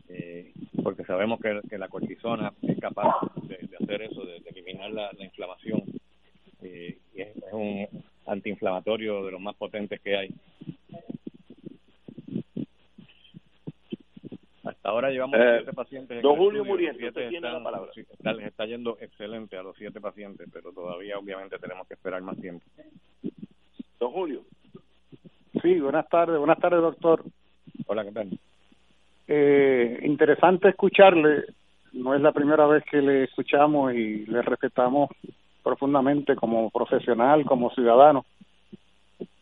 eh, 0.09 0.53
porque 0.83 1.05
sabemos 1.05 1.41
que, 1.41 1.61
que 1.69 1.77
la 1.79 1.89
cortisona 1.89 2.53
es 2.63 2.79
capaz 2.81 3.17
de, 3.43 3.59
de 3.67 3.77
hacer 3.77 4.03
eso, 4.03 4.25
de, 4.25 4.41
de 4.41 4.51
eliminar 4.51 4.91
la, 4.93 5.13
la 5.13 5.25
inflamación, 5.25 5.83
eh, 6.63 6.97
y 7.15 7.21
es, 7.21 7.37
es 7.37 7.53
un 7.53 7.87
antiinflamatorio 8.27 9.25
de 9.25 9.33
los 9.33 9.41
más 9.41 9.57
potentes 9.57 10.01
que 10.01 10.17
hay. 10.17 10.31
Hasta 14.65 14.89
ahora 14.89 15.11
llevamos 15.11 15.39
Eh, 15.41 15.57
siete 15.59 15.73
pacientes. 15.73 16.17
en 16.19 16.23
don 16.23 16.37
Julio 16.37 16.65
Muriel, 16.65 16.97
siete 16.97 17.29
tiene 17.29 17.41
la 17.41 17.49
están- 17.49 17.65
palabra. 17.65 17.91
sí, 17.95 18.01
está- 18.01 18.33
les 18.33 18.47
está 18.47 18.65
yendo 18.67 18.97
excelente 19.01 19.57
a 19.57 19.63
los 19.63 19.77
siete 19.77 20.01
pacientes, 20.01 20.49
pero 20.53 20.73
todavía 20.73 21.19
obviamente 21.19 21.59
tenemos 21.59 21.87
que 21.89 21.95
esperar 21.95 22.23
más 22.23 22.41
tiempo. 22.41 22.65
Don 23.99 24.13
Julio. 24.13 24.43
Sí, 25.61 25.81
buenas 25.81 26.09
tardes, 26.09 26.39
buenas 26.39 26.59
tardes, 26.59 26.81
doctor. 26.81 27.25
Hola, 27.87 28.05
¿qué 28.05 28.13
tal? 28.13 28.39
Eh, 29.29 30.01
interesante 30.05 30.69
escucharle. 30.69 31.45
No 31.93 32.15
es 32.15 32.21
la 32.21 32.33
primera 32.33 32.67
vez 32.67 32.85
que 32.85 33.03
le 33.03 33.25
escuchamos 33.25 33.93
y 33.95 34.27
le 34.27 34.43
respetamos 34.43 35.11
profundamente 35.63 36.35
como 36.37 36.71
profesional, 36.71 37.45
como 37.45 37.71
ciudadano. 37.75 38.25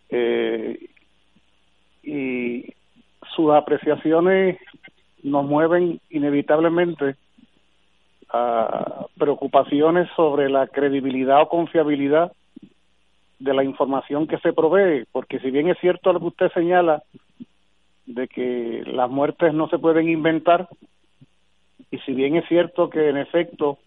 Eh, 0.09 0.89
y 2.03 2.75
sus 3.37 3.53
apreciaciones 3.53 4.59
nos 5.23 5.45
mueven 5.45 6.01
inevitablemente 6.11 7.17
a 8.33 9.07
preocupaciones 9.19 10.09
sobre 10.17 10.49
la 10.49 10.67
credibilidad 10.69 11.43
o 11.43 11.49
confiabilidad 11.49 12.33
de 13.39 13.55
la 13.55 13.65
información 13.65 14.27
que 14.27 14.39
se 14.39 14.53
provee, 14.53 15.05
porque 15.11 15.41
si 15.41 15.51
bien 15.51 15.69
es 15.69 15.79
cierto 15.79 16.13
lo 16.13 16.21
que 16.21 16.27
usted 16.27 16.53
señala, 16.53 17.03
de 18.07 18.29
que 18.29 18.83
las 18.87 19.11
muertes 19.11 19.55
no 19.55 19.69
se 19.69 19.79
pueden 19.79 20.09
inventar, 20.09 20.69
y 21.91 21.99
si 21.99 22.13
bien 22.13 22.37
es 22.37 22.47
cierto 22.49 22.91
que 22.91 23.09
en 23.09 23.17
efecto 23.17 23.79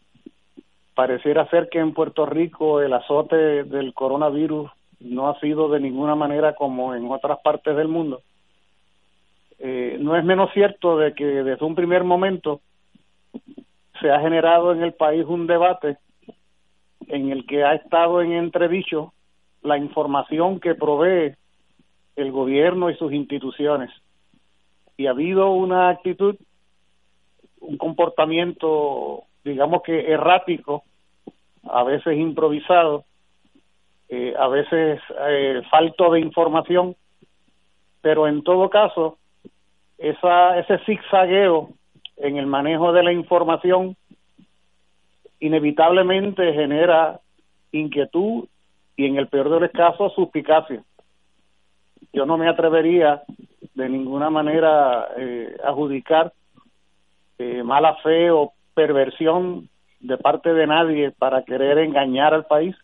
pareciera 0.95 1.47
ser 1.49 1.69
que 1.69 1.79
en 1.79 1.93
Puerto 1.93 2.25
Rico 2.25 2.81
el 2.81 2.93
azote 2.93 3.63
del 3.63 3.93
coronavirus 3.93 4.69
no 4.99 5.29
ha 5.29 5.39
sido 5.39 5.69
de 5.69 5.79
ninguna 5.79 6.15
manera 6.15 6.53
como 6.53 6.95
en 6.95 7.09
otras 7.09 7.39
partes 7.43 7.75
del 7.75 7.87
mundo, 7.87 8.21
eh, 9.65 9.95
no 9.97 10.17
es 10.17 10.25
menos 10.25 10.51
cierto 10.51 10.97
de 10.97 11.13
que 11.13 11.23
desde 11.23 11.63
un 11.63 11.73
primer 11.73 12.03
momento 12.03 12.59
se 14.01 14.11
ha 14.11 14.19
generado 14.19 14.73
en 14.73 14.83
el 14.83 14.91
país 14.91 15.23
un 15.25 15.47
debate 15.47 15.99
en 17.07 17.31
el 17.31 17.45
que 17.45 17.63
ha 17.63 17.73
estado 17.75 18.21
en 18.21 18.33
entredicho 18.33 19.13
la 19.61 19.77
información 19.77 20.59
que 20.59 20.75
provee 20.75 21.35
el 22.17 22.31
gobierno 22.33 22.89
y 22.89 22.97
sus 22.97 23.13
instituciones. 23.13 23.89
Y 24.97 25.07
ha 25.07 25.11
habido 25.11 25.51
una 25.51 25.87
actitud, 25.87 26.35
un 27.61 27.77
comportamiento, 27.77 29.23
digamos 29.45 29.81
que 29.83 30.11
errático, 30.11 30.83
a 31.63 31.83
veces 31.83 32.17
improvisado, 32.17 33.05
eh, 34.09 34.33
a 34.37 34.49
veces 34.49 34.99
eh, 35.25 35.61
falto 35.71 36.11
de 36.11 36.19
información, 36.19 36.97
pero 38.01 38.27
en 38.27 38.43
todo 38.43 38.69
caso, 38.69 39.19
esa, 39.97 40.59
ese 40.59 40.79
zigzagueo 40.85 41.69
en 42.17 42.37
el 42.37 42.45
manejo 42.45 42.91
de 42.93 43.03
la 43.03 43.11
información 43.11 43.95
inevitablemente 45.39 46.53
genera 46.53 47.19
inquietud 47.71 48.47
y 48.95 49.05
en 49.05 49.17
el 49.17 49.27
peor 49.27 49.49
de 49.49 49.59
los 49.61 49.71
casos 49.71 50.13
suspicacia. 50.13 50.83
Yo 52.13 52.25
no 52.25 52.37
me 52.37 52.47
atrevería 52.47 53.23
de 53.73 53.89
ninguna 53.89 54.29
manera 54.29 55.07
eh, 55.17 55.57
adjudicar 55.63 56.31
eh, 57.39 57.63
mala 57.63 57.95
fe 58.03 58.29
o 58.31 58.53
perversión 58.73 59.69
de 59.99 60.17
parte 60.17 60.53
de 60.53 60.67
nadie 60.67 61.11
para 61.11 61.43
querer 61.43 61.79
engañar 61.79 62.33
al 62.33 62.45
país, 62.45 62.75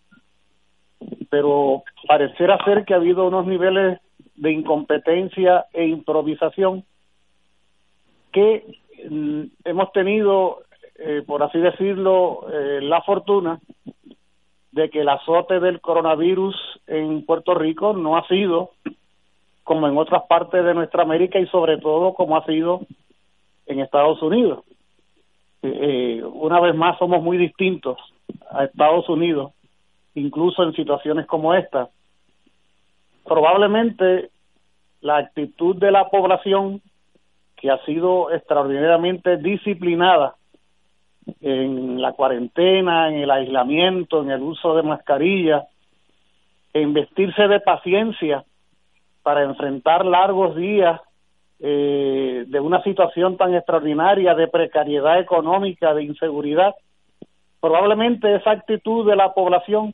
pero 1.30 1.84
pareciera 2.08 2.58
ser 2.66 2.86
que 2.86 2.94
ha 2.94 2.98
habido 2.98 3.28
unos 3.28 3.46
niveles 3.46 4.00
de 4.36 4.52
incompetencia 4.52 5.66
e 5.74 5.86
improvisación 5.86 6.84
que 8.32 8.66
mm, 9.10 9.44
hemos 9.66 9.92
tenido, 9.92 10.60
eh, 10.98 11.24
por 11.26 11.44
así 11.44 11.60
decirlo, 11.60 12.46
eh, 12.52 12.80
la 12.82 13.02
fortuna 13.02 13.60
de 14.72 14.90
que 14.90 15.02
el 15.02 15.10
azote 15.10 15.60
del 15.60 15.82
coronavirus 15.82 16.56
en 16.88 17.26
Puerto 17.26 17.56
Rico 17.56 17.94
no 17.94 18.18
ha 18.18 18.28
sido 18.28 18.72
como 19.64 19.88
en 19.88 19.98
otras 19.98 20.24
partes 20.28 20.64
de 20.64 20.74
nuestra 20.74 21.04
América 21.04 21.40
y 21.40 21.48
sobre 21.48 21.78
todo 21.78 22.14
como 22.14 22.38
ha 22.38 22.46
sido 22.46 22.82
en 23.68 23.80
Estados 23.80 24.22
Unidos. 24.22 24.64
Eh, 25.62 26.24
una 26.24 26.60
vez 26.60 26.74
más 26.76 26.98
somos 26.98 27.22
muy 27.22 27.38
distintos 27.38 27.98
a 28.50 28.66
Estados 28.66 29.08
Unidos, 29.10 29.52
incluso 30.16 30.64
en 30.64 30.74
situaciones 30.74 31.26
como 31.28 31.54
esta. 31.54 31.90
Probablemente 33.26 34.30
la 35.02 35.18
actitud 35.18 35.76
de 35.76 35.92
la 35.92 36.10
población 36.10 36.82
que 37.60 37.70
ha 37.70 37.84
sido 37.86 38.32
extraordinariamente 38.32 39.38
disciplinada 39.38 40.36
en 41.42 42.02
la 42.02 42.14
cuarentena, 42.14 43.10
en 43.10 43.16
el 43.16 43.32
aislamiento, 43.32 44.22
en 44.22 44.32
el 44.32 44.42
uso 44.42 44.76
de 44.76 44.84
mascarillas, 44.84 45.66
en 46.74 46.94
vestirse 46.94 47.48
de 47.48 47.60
paciencia 47.60 48.44
para 49.24 49.44
enfrentar 49.44 50.06
largos 50.06 50.56
días 50.56 51.02
eh, 51.60 52.46
de 52.48 52.60
una 52.60 52.82
situación 52.84 53.36
tan 53.38 53.54
extraordinaria 53.54 54.34
de 54.34 54.48
precariedad 54.48 55.20
económica, 55.20 55.94
de 55.94 56.04
inseguridad. 56.04 56.74
Probablemente 57.60 58.34
esa 58.36 58.52
actitud 58.52 59.08
de 59.08 59.18
la 59.18 59.34
población 59.34 59.94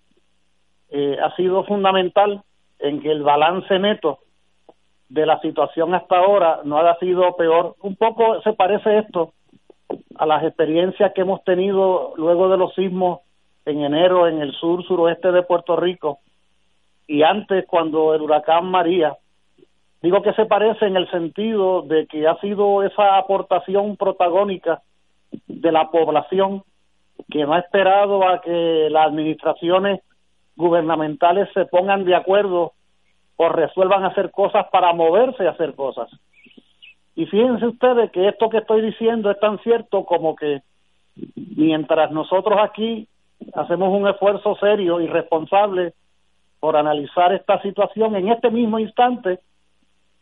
eh, 0.92 1.18
ha 1.22 1.36
sido 1.36 1.64
fundamental 1.64 2.44
en 2.80 3.02
que 3.02 3.12
el 3.12 3.24
balance 3.24 3.80
neto 3.80 4.20
de 5.10 5.26
la 5.26 5.40
situación 5.42 5.94
hasta 5.94 6.18
ahora 6.18 6.62
no 6.64 6.78
haya 6.78 6.98
sido 7.00 7.36
peor. 7.36 7.76
Un 7.82 7.96
poco 7.96 8.42
se 8.42 8.54
parece 8.54 9.00
esto 9.00 9.34
a 10.18 10.26
las 10.26 10.44
experiencias 10.44 11.14
que 11.14 11.22
hemos 11.22 11.44
tenido 11.44 12.14
luego 12.18 12.50
de 12.50 12.58
los 12.58 12.74
sismos 12.74 13.20
en 13.66 13.82
enero 13.82 14.28
en 14.28 14.42
el 14.42 14.54
sur 14.54 14.84
suroeste 14.86 15.32
de 15.32 15.44
Puerto 15.44 15.76
Rico 15.76 16.20
y 17.08 17.24
antes 17.24 17.66
cuando 17.68 18.14
el 18.14 18.22
huracán 18.22 18.66
María 18.66 19.18
Digo 20.06 20.22
que 20.22 20.34
se 20.34 20.46
parece 20.46 20.86
en 20.86 20.98
el 20.98 21.10
sentido 21.10 21.82
de 21.82 22.06
que 22.06 22.28
ha 22.28 22.40
sido 22.40 22.84
esa 22.84 23.18
aportación 23.18 23.98
protagónica 23.98 24.84
de 25.48 25.72
la 25.72 25.90
población 25.90 26.62
que 27.32 27.44
no 27.44 27.56
ha 27.56 27.60
esperado 27.60 28.28
a 28.28 28.40
que 28.40 28.88
las 28.92 29.08
administraciones 29.08 30.02
gubernamentales 30.56 31.50
se 31.56 31.66
pongan 31.66 32.06
de 32.06 32.14
acuerdo 32.14 32.74
o 33.38 33.50
resuelvan 33.50 34.06
hacer 34.06 34.32
cosas 34.32 34.68
para 34.72 34.94
moverse 34.94 35.48
a 35.48 35.52
hacer 35.52 35.76
cosas. 35.76 36.10
Y 37.16 37.26
fíjense 37.28 37.66
ustedes 37.68 38.12
que 38.12 38.28
esto 38.28 38.50
que 38.50 38.58
estoy 38.58 38.82
diciendo 38.82 39.32
es 39.32 39.40
tan 39.40 39.60
cierto 39.60 40.06
como 40.06 40.36
que 40.36 40.62
mientras 41.36 42.12
nosotros 42.12 42.60
aquí 42.62 43.08
hacemos 43.54 43.90
un 43.90 44.08
esfuerzo 44.08 44.56
serio 44.56 45.00
y 45.00 45.08
responsable 45.08 45.94
por 46.60 46.76
analizar 46.76 47.34
esta 47.34 47.62
situación, 47.62 48.16
en 48.16 48.30
este 48.30 48.50
mismo 48.50 48.80
instante, 48.80 49.40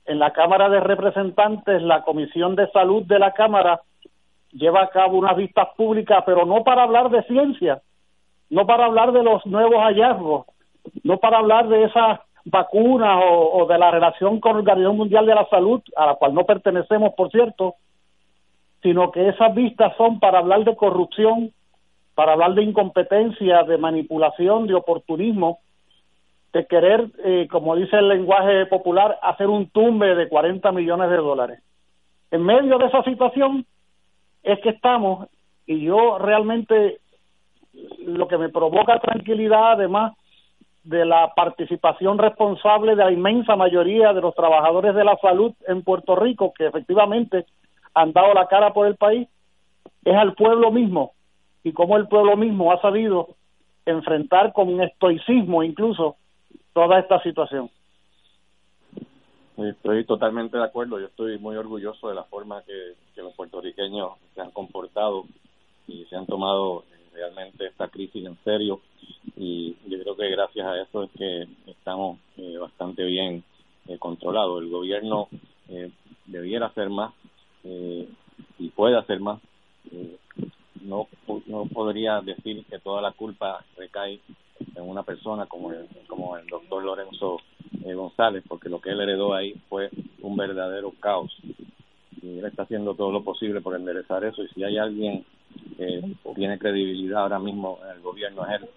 en 0.05 0.20
la 0.20 0.32
Cámara 0.32 0.70
de 0.70 0.82
Representantes, 0.82 1.82
la 1.82 2.01
Comisión 2.03 2.55
de 2.55 2.70
Salud 2.72 3.03
de 3.03 3.20
la 3.20 3.32
Cámara 3.32 3.82
lleva 4.51 4.84
a 4.84 4.89
cabo 4.89 5.17
unas 5.17 5.36
vistas 5.38 5.70
públicas, 5.75 6.24
pero 6.25 6.46
no 6.46 6.63
para 6.63 6.84
hablar 6.84 7.10
de 7.10 7.24
ciencia, 7.24 7.82
no 8.50 8.65
para 8.65 8.86
hablar 8.86 9.13
de 9.13 9.24
los 9.24 9.46
nuevos 9.46 9.77
hallazgos, 9.77 10.46
no 11.03 11.17
para 11.17 11.39
hablar 11.39 11.70
de 11.70 11.86
esas 11.86 12.20
vacunas 12.45 13.21
o, 13.23 13.65
de 13.67 13.77
la 13.77 13.91
relación 13.91 14.39
con 14.39 14.53
la 14.53 14.59
Organización 14.59 14.97
Mundial 14.97 15.25
de 15.25 15.35
la 15.35 15.47
Salud, 15.50 15.81
a 15.95 16.07
la 16.07 16.15
cual 16.15 16.33
no 16.33 16.45
pertenecemos, 16.45 17.13
por 17.15 17.31
cierto, 17.31 17.75
sino 18.81 19.12
que 19.12 19.29
esas 19.29 19.55
vistas 19.55 19.95
son 19.97 20.19
para 20.19 20.39
hablar 20.39 20.63
de 20.65 20.75
corrupción, 20.75 21.51
para 22.15 22.33
hablar 22.33 22.53
de 22.53 22.63
incompetencia, 22.63 23.63
de 23.63 23.77
manipulación, 23.77 24.67
de 24.67 24.73
oportunismo, 24.73 25.59
de 26.51 26.67
querer, 26.67 27.07
eh, 27.23 27.47
como 27.50 27.75
dice 27.75 27.97
el 27.97 28.09
lenguaje 28.09 28.65
popular, 28.67 29.17
hacer 29.23 29.47
un 29.47 29.69
tumbe 29.69 30.13
de 30.13 30.27
40 30.27 30.71
millones 30.71 31.09
de 31.09 31.17
dólares. 31.17 31.59
En 32.29 32.43
medio 32.43 32.77
de 32.77 32.85
esa 32.85 33.03
situación 33.03 33.65
es 34.43 34.59
que 34.59 34.69
estamos, 34.69 35.27
y 35.65 35.81
yo 35.81 36.19
realmente 36.19 37.00
lo 38.05 38.27
que 38.27 38.38
me 38.38 38.50
provoca 38.50 39.00
tranquilidad, 39.00 39.73
además 39.73 40.13
de 40.84 41.06
la 41.06 41.34
participación 41.34 42.18
responsable 42.18 42.96
de 42.96 43.04
la 43.04 43.12
inmensa 43.12 43.56
mayoría 43.56 44.13
de 44.13 44.22
los 44.22 44.36
trabajadores 44.36 44.94
de 44.96 45.04
la 45.04 45.18
salud 45.18 45.54
en 45.68 45.82
Puerto 45.82 46.16
Rico, 46.16 46.54
que 46.58 46.68
efectivamente 46.68 47.46
han 47.94 48.12
dado 48.12 48.34
la 48.34 48.48
cara 48.48 48.74
por 48.74 48.88
el 48.88 48.96
país, 48.96 49.28
es 50.04 50.16
al 50.16 50.34
pueblo 50.36 50.72
mismo 50.72 51.13
y 51.63 51.72
cómo 51.72 51.96
el 51.98 52.08
pueblo 52.08 52.36
mismo 52.36 52.72
ha 52.72 52.82
sabido 52.82 53.30
enfrentar 53.86 54.54
con 54.54 54.68
un 54.68 54.82
estoicismo 54.82 55.63
incluso 55.63 56.18
toda 56.74 57.00
esta 57.00 57.22
situación. 57.22 57.70
Estoy 59.58 60.04
totalmente 60.06 60.58
de 60.58 60.63
acuerdo, 60.63 61.00
yo 61.00 61.06
estoy 61.06 61.38
muy 61.38 61.56
orgulloso 61.56 62.10
de 62.10 62.16
la 62.16 62.24
forma 62.24 62.63
que, 62.63 62.96
los 63.22 63.34
puertorriqueños 63.36 64.13
se 64.34 64.42
han 64.42 64.52
comportado 64.52 65.24
y 65.88 66.04
se 66.06 66.16
han 66.16 66.25
tomado 66.25 66.84
realmente 67.13 67.65
esta 67.67 67.88
crisis 67.88 68.25
en 68.25 68.38
serio 68.43 68.82
y 69.36 69.75
yo 69.88 70.01
creo 70.01 70.15
que 70.15 70.29
gracias 70.29 70.65
a 70.65 70.82
eso 70.82 71.03
es 71.03 71.12
que 71.17 71.48
estamos 71.67 72.20
eh, 72.38 72.58
bastante 72.58 73.03
bien 73.03 73.43
eh, 73.88 73.98
controlados. 73.98 74.62
El 74.62 74.70
gobierno 74.70 75.27
debiera 76.25 76.67
hacer 76.67 76.89
más 76.89 77.13
y 77.63 78.70
puede 78.75 78.98
hacer 78.98 79.20
más. 79.20 79.39
no, 80.82 81.08
no 81.48 81.65
podría 81.65 82.22
decir 82.22 82.65
que 82.65 82.79
toda 82.79 83.01
la 83.01 83.12
culpa 83.12 83.63
recae 83.77 84.20
en 84.75 84.89
una 84.89 85.03
persona 85.03 85.46
como 85.46 85.72
el, 85.72 85.88
como 86.08 86.38
el 86.38 86.48
doctor 86.48 86.84
Lorenzo 86.84 87.39
eh, 87.86 87.93
González, 87.93 88.43
porque 88.48 88.70
lo 88.70 88.79
que 88.79 88.91
él 88.91 89.01
heredó 89.01 89.34
ahí 89.34 89.53
fue 89.70 89.89
un 90.22 90.36
verdadero 90.36 90.91
caos. 91.00 91.36
Y 92.22 92.39
él 92.39 92.46
está 92.46 92.63
haciendo 92.63 92.96
todo 92.96 93.12
lo 93.12 93.24
posible 93.24 93.62
por 93.62 93.75
enderezar 93.75 94.24
eso. 94.24 94.43
Y 94.43 94.48
si 94.50 94.63
hay 94.63 94.77
alguien 94.77 95.26
que 95.75 96.01
tiene 96.36 96.59
credibilidad 96.59 97.23
ahora 97.23 97.39
mismo 97.39 97.79
en 97.83 97.97
el 97.97 98.01
gobierno 98.01 98.45
es 98.45 98.62
él. 98.62 98.69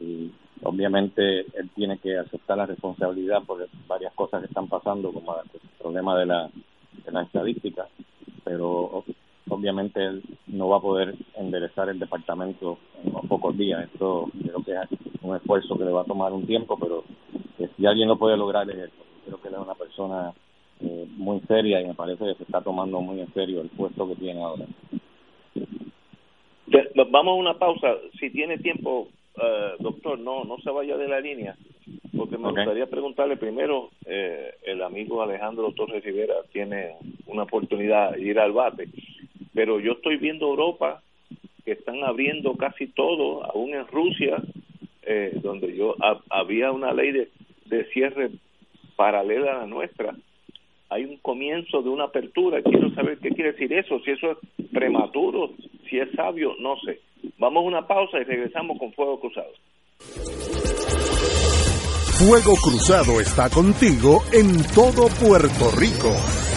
Y 0.00 0.30
obviamente 0.62 1.40
él 1.40 1.70
tiene 1.74 1.98
que 1.98 2.18
aceptar 2.18 2.58
la 2.58 2.66
responsabilidad 2.66 3.42
por 3.44 3.66
varias 3.86 4.12
cosas 4.14 4.40
que 4.40 4.46
están 4.46 4.68
pasando, 4.68 5.12
como 5.12 5.34
el 5.36 5.60
problema 5.78 6.18
de 6.18 6.26
la, 6.26 6.50
de 7.04 7.12
la 7.12 7.22
estadística. 7.22 7.86
Pero 8.44 9.04
obviamente 9.48 10.04
él 10.04 10.22
no 10.46 10.68
va 10.68 10.78
a 10.78 10.82
poder 10.82 11.14
enderezar 11.36 11.88
el 11.88 11.98
departamento 11.98 12.78
en 13.04 13.12
pocos 13.28 13.56
días. 13.56 13.84
Esto 13.84 14.28
creo 14.42 14.62
que 14.62 14.72
es 14.72 15.22
un 15.22 15.36
esfuerzo 15.36 15.76
que 15.76 15.84
le 15.84 15.92
va 15.92 16.02
a 16.02 16.06
tomar 16.06 16.32
un 16.32 16.46
tiempo, 16.46 16.78
pero 16.78 17.04
si 17.76 17.86
alguien 17.86 18.08
lo 18.08 18.18
puede 18.18 18.36
lograr 18.36 18.68
es 18.70 18.76
él. 18.76 18.90
Creo 19.24 19.40
que 19.40 19.48
él 19.48 19.54
es 19.54 19.60
una 19.60 19.74
persona 19.74 20.32
eh, 20.80 21.06
muy 21.16 21.40
seria 21.40 21.80
y 21.80 21.86
me 21.86 21.94
parece 21.94 22.24
que 22.24 22.34
se 22.34 22.42
está 22.42 22.60
tomando 22.60 23.00
muy 23.00 23.20
en 23.20 23.32
serio 23.32 23.60
el 23.60 23.68
puesto 23.68 24.08
que 24.08 24.16
tiene 24.16 24.42
ahora. 24.42 24.66
Vamos 27.10 27.32
a 27.32 27.40
una 27.40 27.58
pausa. 27.58 27.96
Si 28.18 28.30
tiene 28.30 28.58
tiempo, 28.58 29.08
eh, 29.36 29.72
doctor, 29.78 30.18
no 30.18 30.44
no 30.44 30.58
se 30.58 30.70
vaya 30.70 30.96
de 30.96 31.08
la 31.08 31.20
línea, 31.20 31.56
porque 32.16 32.38
me 32.38 32.50
gustaría 32.50 32.86
preguntarle 32.86 33.36
primero, 33.36 33.90
eh, 34.04 34.54
el 34.64 34.82
amigo 34.82 35.22
Alejandro 35.22 35.72
Torres 35.72 36.04
Rivera 36.04 36.34
tiene 36.52 36.96
una 37.26 37.44
oportunidad 37.44 38.12
de 38.12 38.22
ir 38.22 38.38
al 38.38 38.52
bate 38.52 38.88
pero 39.54 39.80
yo 39.80 39.92
estoy 39.92 40.16
viendo 40.16 40.48
Europa 40.48 41.02
que 41.64 41.72
están 41.72 42.02
abriendo 42.02 42.56
casi 42.56 42.88
todo, 42.88 43.44
aún 43.44 43.74
en 43.74 43.86
Rusia, 43.86 44.42
eh, 45.02 45.38
donde 45.42 45.76
yo 45.76 45.94
había 46.30 46.72
una 46.72 46.92
ley 46.92 47.12
de, 47.12 47.28
de 47.66 47.84
cierre 47.92 48.30
paralela 48.96 49.52
a 49.52 49.58
la 49.58 49.66
nuestra. 49.66 50.14
Hay 50.88 51.04
un 51.04 51.16
comienzo 51.18 51.82
de 51.82 51.88
una 51.88 52.04
apertura. 52.04 52.62
Quiero 52.62 52.90
saber 52.94 53.18
qué 53.18 53.30
quiere 53.30 53.52
decir 53.52 53.72
eso, 53.72 54.00
si 54.00 54.10
eso 54.10 54.32
es 54.32 54.68
prematuro, 54.70 55.52
si 55.92 55.98
es 55.98 56.08
sabio, 56.16 56.54
no 56.58 56.74
sé. 56.80 57.00
Vamos 57.38 57.64
a 57.64 57.66
una 57.66 57.86
pausa 57.86 58.18
y 58.18 58.24
regresamos 58.24 58.78
con 58.78 58.92
Fuego 58.94 59.20
Cruzado. 59.20 59.52
Fuego 62.18 62.54
Cruzado 62.64 63.20
está 63.20 63.50
contigo 63.50 64.22
en 64.32 64.62
todo 64.74 65.08
Puerto 65.20 65.70
Rico. 65.78 66.51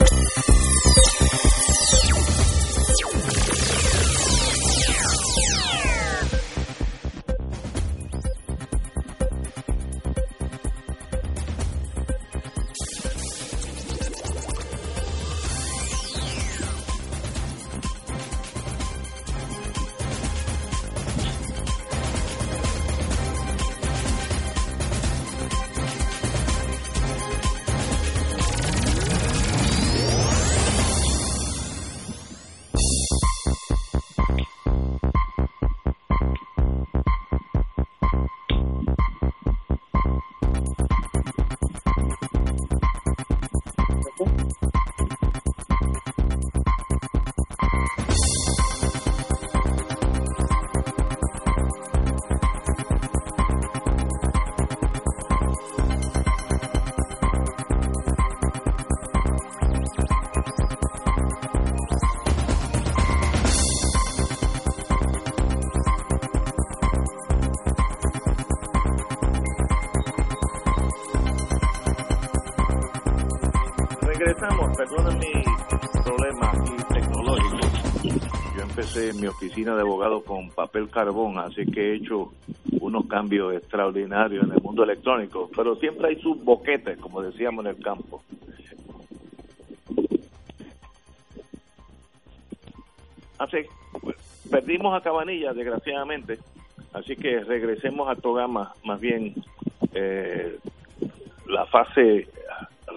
Oficina 79.51 79.75
de 79.75 79.81
abogado 79.81 80.23
con 80.23 80.49
papel 80.49 80.89
carbón, 80.89 81.37
así 81.37 81.65
que 81.65 81.91
he 81.91 81.95
hecho 81.95 82.31
unos 82.79 83.05
cambios 83.07 83.53
extraordinarios 83.53 84.45
en 84.45 84.53
el 84.53 84.61
mundo 84.61 84.83
electrónico, 84.83 85.49
pero 85.53 85.75
siempre 85.75 86.07
hay 86.07 86.21
sus 86.21 86.41
boquetes, 86.41 86.97
como 86.99 87.21
decíamos 87.21 87.65
en 87.65 87.71
el 87.71 87.83
campo. 87.83 88.23
Así, 93.37 93.57
perdimos 94.49 94.97
a 94.97 95.03
Cabanilla, 95.03 95.51
desgraciadamente, 95.51 96.39
así 96.93 97.17
que 97.17 97.41
regresemos 97.41 98.07
al 98.07 98.17
programa, 98.17 98.73
más 98.85 99.01
bien 99.01 99.33
eh, 99.93 100.59
la 101.47 101.65
fase 101.65 102.29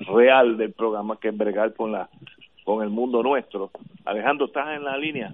real 0.07 0.57
del 0.57 0.73
programa 0.73 1.17
que 1.17 1.31
es 1.31 1.75
con 1.77 1.91
la 1.91 2.09
con 2.63 2.83
el 2.83 2.91
mundo 2.91 3.23
nuestro. 3.23 3.71
Alejandro, 4.05 4.47
¿estás 4.47 4.77
en 4.77 4.85
la 4.85 4.97
línea? 4.97 5.31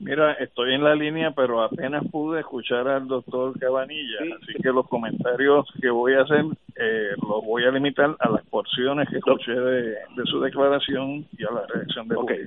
Mira, 0.00 0.32
estoy 0.34 0.74
en 0.74 0.84
la 0.84 0.94
línea, 0.94 1.32
pero 1.32 1.62
apenas 1.62 2.04
pude 2.10 2.40
escuchar 2.40 2.88
al 2.88 3.06
doctor 3.06 3.58
Cabanilla, 3.58 4.18
así 4.40 4.54
que 4.62 4.70
los 4.70 4.86
comentarios 4.88 5.66
que 5.80 5.90
voy 5.90 6.14
a 6.14 6.22
hacer 6.22 6.44
eh, 6.76 7.10
los 7.28 7.44
voy 7.44 7.64
a 7.64 7.70
limitar 7.70 8.16
a 8.18 8.30
las 8.30 8.44
porciones 8.46 9.08
que 9.08 9.18
escuché 9.18 9.52
de, 9.52 9.96
su 10.24 10.40
declaración 10.40 11.26
y 11.36 11.44
a 11.44 11.52
la 11.52 11.66
reacción 11.66 12.08
de 12.08 12.16
okay. 12.16 12.46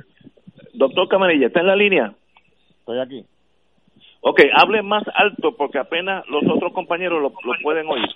Doctor 0.73 1.07
Cabanilla, 1.07 1.47
¿está 1.47 1.61
en 1.61 1.67
la 1.67 1.75
línea? 1.75 2.13
Estoy 2.79 2.99
aquí. 2.99 3.25
Ok, 4.21 4.41
hable 4.53 4.81
más 4.81 5.03
alto 5.13 5.55
porque 5.55 5.79
apenas 5.79 6.27
los 6.29 6.43
otros 6.49 6.73
compañeros 6.73 7.21
lo, 7.21 7.29
lo 7.29 7.59
pueden 7.61 7.87
oír 7.87 8.09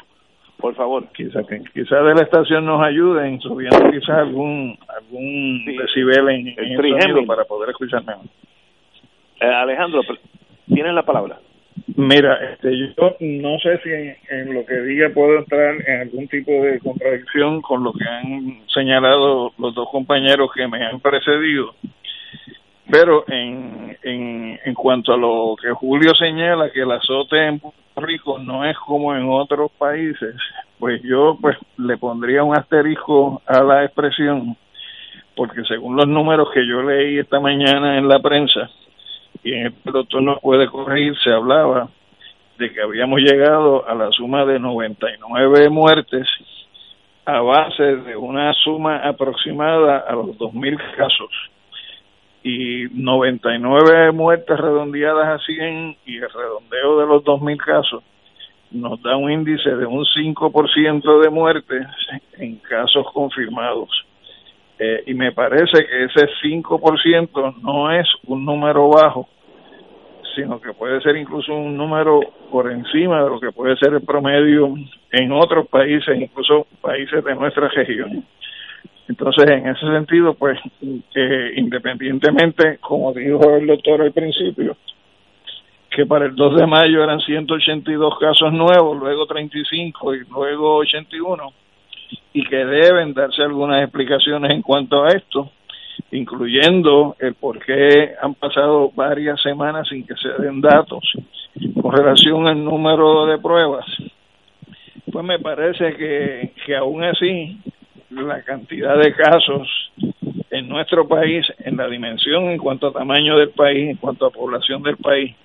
por 0.63 0.76
favor. 0.76 1.04
Quizá 1.13 1.43
que 1.43 1.62
quizá 1.74 2.02
de 2.04 2.15
la 2.15 2.22
estación 2.22 2.65
nos 2.65 2.82
ayuden 2.82 3.41
subiendo 3.41 3.91
quizás 3.91 4.17
algún 4.17 4.78
algún 4.88 5.65
decibel 5.65 6.30
en, 6.30 6.48
el 6.58 6.78
sonido 6.78 7.26
para 7.26 7.43
poder 7.43 7.72
escuchar 7.72 8.02
mejor. 8.06 8.24
Eh, 9.39 9.46
Alejandro, 9.46 10.02
tienes 10.67 10.93
la 10.93 11.04
palabra. 11.04 11.39
Mira, 11.96 12.39
este, 12.52 12.78
yo 12.78 13.15
no 13.19 13.58
sé 13.60 13.80
si 13.84 13.89
en, 13.89 14.54
lo 14.54 14.65
que 14.65 14.80
diga 14.82 15.10
puedo 15.13 15.39
entrar 15.39 15.76
en 15.86 16.02
algún 16.02 16.28
tipo 16.28 16.52
de 16.52 16.80
contradicción 16.80 17.62
con 17.62 17.84
lo 17.84 17.93
que 17.93 18.06
han 18.06 18.62
señalado 18.67 19.52
los 19.58 19.76
dos 19.76 19.89
compañeros 19.89 20.52
que 20.56 20.67
me 20.67 20.86
han 20.86 21.00
precedido, 21.00 21.76
pero 22.89 23.26
en, 23.28 23.98
en, 24.04 24.60
en 24.63 24.74
cuanto 24.76 25.13
a 25.13 25.17
lo 25.17 25.56
que 25.62 25.72
Julio 25.72 26.13
señala, 26.15 26.72
que 26.72 26.82
el 26.82 26.91
azote 26.91 27.48
en 27.48 27.62
Rico 27.96 28.39
no 28.39 28.65
es 28.65 28.78
como 28.78 29.15
en 29.15 29.28
otros 29.30 29.72
países, 29.78 30.36
pues 30.80 31.02
yo 31.04 31.38
pues 31.41 31.58
le 31.78 31.98
pondría 31.98 32.43
un 32.43 32.58
asterisco 32.58 33.41
a 33.46 33.62
la 33.63 33.84
expresión, 33.84 34.56
porque 35.36 35.63
según 35.67 35.96
los 35.96 36.08
números 36.08 36.50
que 36.54 36.67
yo 36.67 36.82
leí 36.82 37.19
esta 37.19 37.39
mañana 37.39 37.98
en 37.98 38.08
la 38.08 38.19
prensa, 38.19 38.69
y 39.44 39.54
en 39.54 39.66
el 39.68 39.74
doctor 39.92 40.22
no 40.22 40.38
puede 40.40 40.68
corregir, 40.68 41.18
se 41.20 41.32
hablaba 41.32 41.90
de 42.58 42.72
que 42.72 42.82
habíamos 42.82 43.20
llegado 43.20 43.88
a 43.88 43.94
la 43.96 44.12
suma 44.12 44.46
de 44.46 44.60
99 44.60 45.70
muertes 45.70 46.28
a 47.26 47.42
base 47.42 47.84
de 47.84 48.16
una 48.16 48.54
suma 48.54 48.98
aproximada 48.98 50.00
a 50.00 50.14
los 50.14 50.38
2.000 50.38 50.78
casos 50.96 51.30
y 52.44 52.88
99 52.92 54.12
muertes 54.12 54.58
redondeadas 54.58 55.42
a 55.42 55.46
100 55.46 55.98
y 56.06 56.18
el 56.18 56.30
redondeo 56.30 57.00
de 57.00 57.06
los 57.06 57.24
2.000 57.24 57.58
casos 57.58 58.04
nos 58.72 59.02
da 59.02 59.16
un 59.16 59.32
índice 59.32 59.70
de 59.70 59.86
un 59.86 60.04
5% 60.04 61.22
de 61.22 61.30
muertes 61.30 61.88
en 62.38 62.58
casos 62.58 63.06
confirmados. 63.14 63.90
Eh, 64.80 65.04
y 65.08 65.14
me 65.14 65.32
parece 65.32 65.86
que 65.86 66.04
ese 66.06 66.28
5% 66.44 67.62
no 67.62 67.92
es 67.92 68.08
un 68.26 68.44
número 68.44 68.90
bajo, 68.90 69.30
sino 70.36 70.60
que 70.60 70.74
puede 70.74 71.02
ser 71.02 71.15
incluso 71.15 71.54
un 71.54 71.78
número 71.78 72.19
por 72.52 72.72
encima 72.72 73.24
de 73.24 73.30
lo 73.30 73.39
que 73.39 73.52
puede 73.52 73.76
ser 73.78 73.93
el 73.93 74.02
promedio 74.02 74.74
en 75.12 75.32
otros 75.32 75.67
países, 75.67 76.19
incluso 76.19 76.67
países 76.82 77.24
de 77.24 77.36
nuestra 77.36 77.67
región. 77.67 78.26
Entonces, 79.08 79.50
en 79.50 79.67
ese 79.67 79.86
sentido, 79.86 80.34
pues, 80.34 80.58
independientemente, 81.56 82.78
como 82.80 83.13
dijo 83.13 83.56
el 83.56 83.67
doctor 83.67 84.02
al 84.02 84.13
principio, 84.13 84.78
que 85.89 86.06
para 86.06 86.26
el 86.26 86.36
2 86.36 86.56
de 86.56 86.65
mayo 86.65 87.04
eran 87.04 87.19
182 87.19 88.17
casos 88.19 88.52
nuevos, 88.54 88.98
luego 88.98 89.26
35 89.28 90.15
y 90.15 90.19
luego 90.30 90.78
81, 90.78 91.54
y 92.34 92.43
que 92.46 92.65
deben 92.65 93.13
darse 93.13 93.43
algunas 93.43 93.84
explicaciones 93.84 94.52
en 94.52 94.62
cuanto 94.62 95.04
a 95.04 95.10
esto, 95.10 95.52
incluyendo 96.12 97.16
el 97.20 97.34
por 97.36 97.64
qué 97.64 98.14
han 98.22 98.36
pasado 98.36 98.92
varias 98.96 99.42
semanas 99.42 99.88
sin 99.90 100.06
que 100.06 100.16
se 100.16 100.30
den 100.42 100.62
datos 100.62 101.04
con 101.82 101.92
relación 101.92 102.48
al 102.48 102.64
número 102.64 103.26
de 103.26 103.38
pruebas. 103.38 103.86
Pues 105.12 105.26
me 105.26 105.40
parece 105.40 105.96
que, 105.96 106.54
que 106.66 106.76
aún 106.76 107.04
así 107.04 107.60
la 108.10 108.42
cantidad 108.44 108.98
de 108.98 109.14
casos 109.14 109.68
en 110.50 110.70
nuestro 110.70 111.08
país, 111.08 111.46
en 111.60 111.78
la 111.78 111.88
dimensión 111.88 112.46
en 112.46 112.58
cuanto 112.58 112.88
a 112.88 112.94
tamaño 112.94 113.38
del 113.38 113.50
país, 113.50 113.90
en 113.90 113.98
cuanto 113.98 114.26
a 114.28 114.32
población 114.32 114.84
del 114.84 114.98
país, 114.98 115.36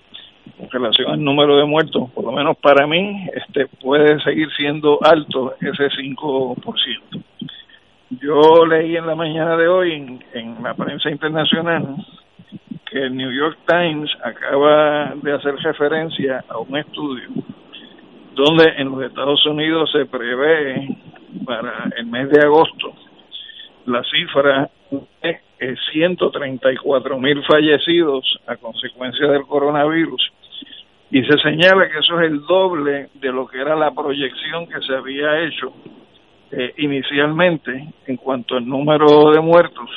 en 0.58 0.70
relación 0.70 1.10
al 1.10 1.22
número 1.22 1.56
de 1.56 1.64
muertos, 1.64 2.10
por 2.10 2.24
lo 2.24 2.32
menos 2.32 2.56
para 2.58 2.86
mí, 2.86 3.26
este 3.34 3.66
puede 3.80 4.20
seguir 4.22 4.48
siendo 4.56 4.98
alto 5.02 5.54
ese 5.60 5.88
5%. 5.88 7.24
Yo 8.10 8.64
leí 8.66 8.96
en 8.96 9.06
la 9.06 9.14
mañana 9.14 9.56
de 9.56 9.68
hoy 9.68 10.20
en, 10.32 10.62
la 10.62 10.74
prensa 10.74 11.10
internacional 11.10 11.96
que 12.90 12.98
el 12.98 13.14
New 13.14 13.30
York 13.30 13.58
Times 13.66 14.10
acaba 14.24 15.14
de 15.14 15.32
hacer 15.32 15.56
referencia 15.56 16.42
a 16.48 16.58
un 16.58 16.76
estudio 16.76 17.28
donde 18.34 18.64
en 18.78 18.90
los 18.90 19.02
Estados 19.02 19.44
Unidos 19.46 19.90
se 19.92 20.06
prevé 20.06 20.96
para 21.44 21.90
el 21.96 22.06
mes 22.06 22.30
de 22.30 22.40
agosto 22.40 22.94
la 23.88 24.02
cifra 24.04 24.70
es 25.58 25.78
134 25.92 27.18
mil 27.18 27.42
fallecidos 27.44 28.38
a 28.46 28.56
consecuencia 28.56 29.26
del 29.28 29.42
coronavirus. 29.42 30.30
Y 31.10 31.22
se 31.24 31.38
señala 31.38 31.88
que 31.88 31.98
eso 31.98 32.20
es 32.20 32.30
el 32.30 32.40
doble 32.42 33.08
de 33.14 33.32
lo 33.32 33.46
que 33.46 33.58
era 33.58 33.74
la 33.74 33.90
proyección 33.92 34.66
que 34.66 34.80
se 34.86 34.94
había 34.94 35.40
hecho 35.40 35.72
eh, 36.50 36.72
inicialmente 36.78 37.88
en 38.06 38.16
cuanto 38.16 38.56
al 38.56 38.66
número 38.66 39.30
de 39.32 39.40
muertos 39.40 39.90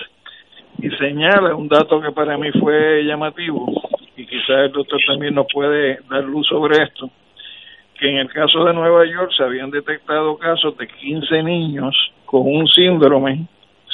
y 0.80 0.90
señala 0.92 1.56
un 1.56 1.68
dato 1.68 2.02
que 2.02 2.12
para 2.12 2.38
mí 2.38 2.52
fue 2.60 3.04
llamativo 3.04 3.72
y 4.18 4.26
quizás 4.26 4.66
el 4.66 4.72
doctor 4.72 5.00
también 5.08 5.36
nos 5.36 5.48
puede 5.52 6.00
dar 6.10 6.24
luz 6.24 6.48
sobre 6.48 6.84
esto 6.84 7.10
que 7.98 8.10
en 8.10 8.18
el 8.18 8.30
caso 8.30 8.66
de 8.66 8.74
Nueva 8.74 9.06
York 9.06 9.32
se 9.38 9.44
habían 9.44 9.70
detectado 9.70 10.38
casos 10.38 10.76
de 10.78 10.88
15 10.88 11.44
niños 11.44 11.96
con 12.26 12.42
un 12.46 12.68
síndrome 12.68 13.48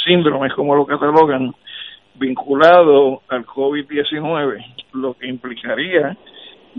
síndromes 0.06 0.54
como 0.54 0.76
lo 0.76 0.86
catalogan 0.86 1.54
vinculado 2.16 3.22
al 3.28 3.46
COVID-19 3.46 4.66
lo 4.94 5.14
que 5.14 5.28
implicaría 5.28 6.18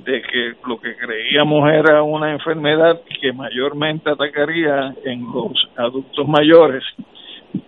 de 0.04 0.22
que 0.22 0.54
lo 0.66 0.80
que 0.80 0.96
creíamos 0.96 1.70
era 1.72 2.02
una 2.02 2.32
enfermedad 2.32 3.00
que 3.20 3.32
mayormente 3.32 4.10
atacaría 4.10 4.94
en 5.04 5.24
los 5.32 5.52
adultos 5.76 6.26
mayores 6.28 6.84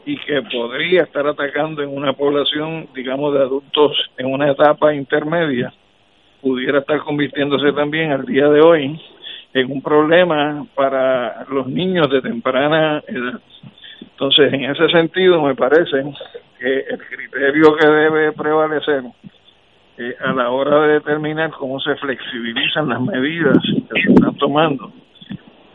y 0.04 0.16
que 0.18 0.42
podría 0.42 1.02
estar 1.02 1.26
atacando 1.26 1.82
en 1.82 1.88
una 1.88 2.12
población, 2.12 2.88
digamos, 2.94 3.34
de 3.34 3.40
adultos 3.40 3.96
en 4.18 4.26
una 4.26 4.50
etapa 4.50 4.94
intermedia, 4.94 5.72
pudiera 6.40 6.80
estar 6.80 7.00
convirtiéndose 7.00 7.72
también 7.72 8.12
al 8.12 8.24
día 8.24 8.48
de 8.48 8.60
hoy 8.60 9.00
en 9.52 9.72
un 9.72 9.82
problema 9.82 10.66
para 10.74 11.44
los 11.50 11.66
niños 11.66 12.10
de 12.10 12.22
temprana 12.22 13.02
edad. 13.06 13.40
Entonces, 14.00 14.52
en 14.52 14.64
ese 14.64 14.88
sentido, 14.90 15.42
me 15.42 15.54
parece 15.54 16.04
que 16.58 16.78
el 16.90 16.98
criterio 16.98 17.74
que 17.76 17.86
debe 17.86 18.32
prevalecer 18.32 19.02
eh, 19.98 20.16
a 20.20 20.33
la 20.33 20.50
hora 20.50 20.83
de 20.83 20.92
determinar 20.94 21.50
cómo 21.53 21.81
se 21.81 21.94
flexibilizan 21.96 22.88
las 22.88 23.00
medidas 23.00 23.59
que 23.62 24.03
se 24.03 24.12
están 24.12 24.35
tomando 24.37 24.92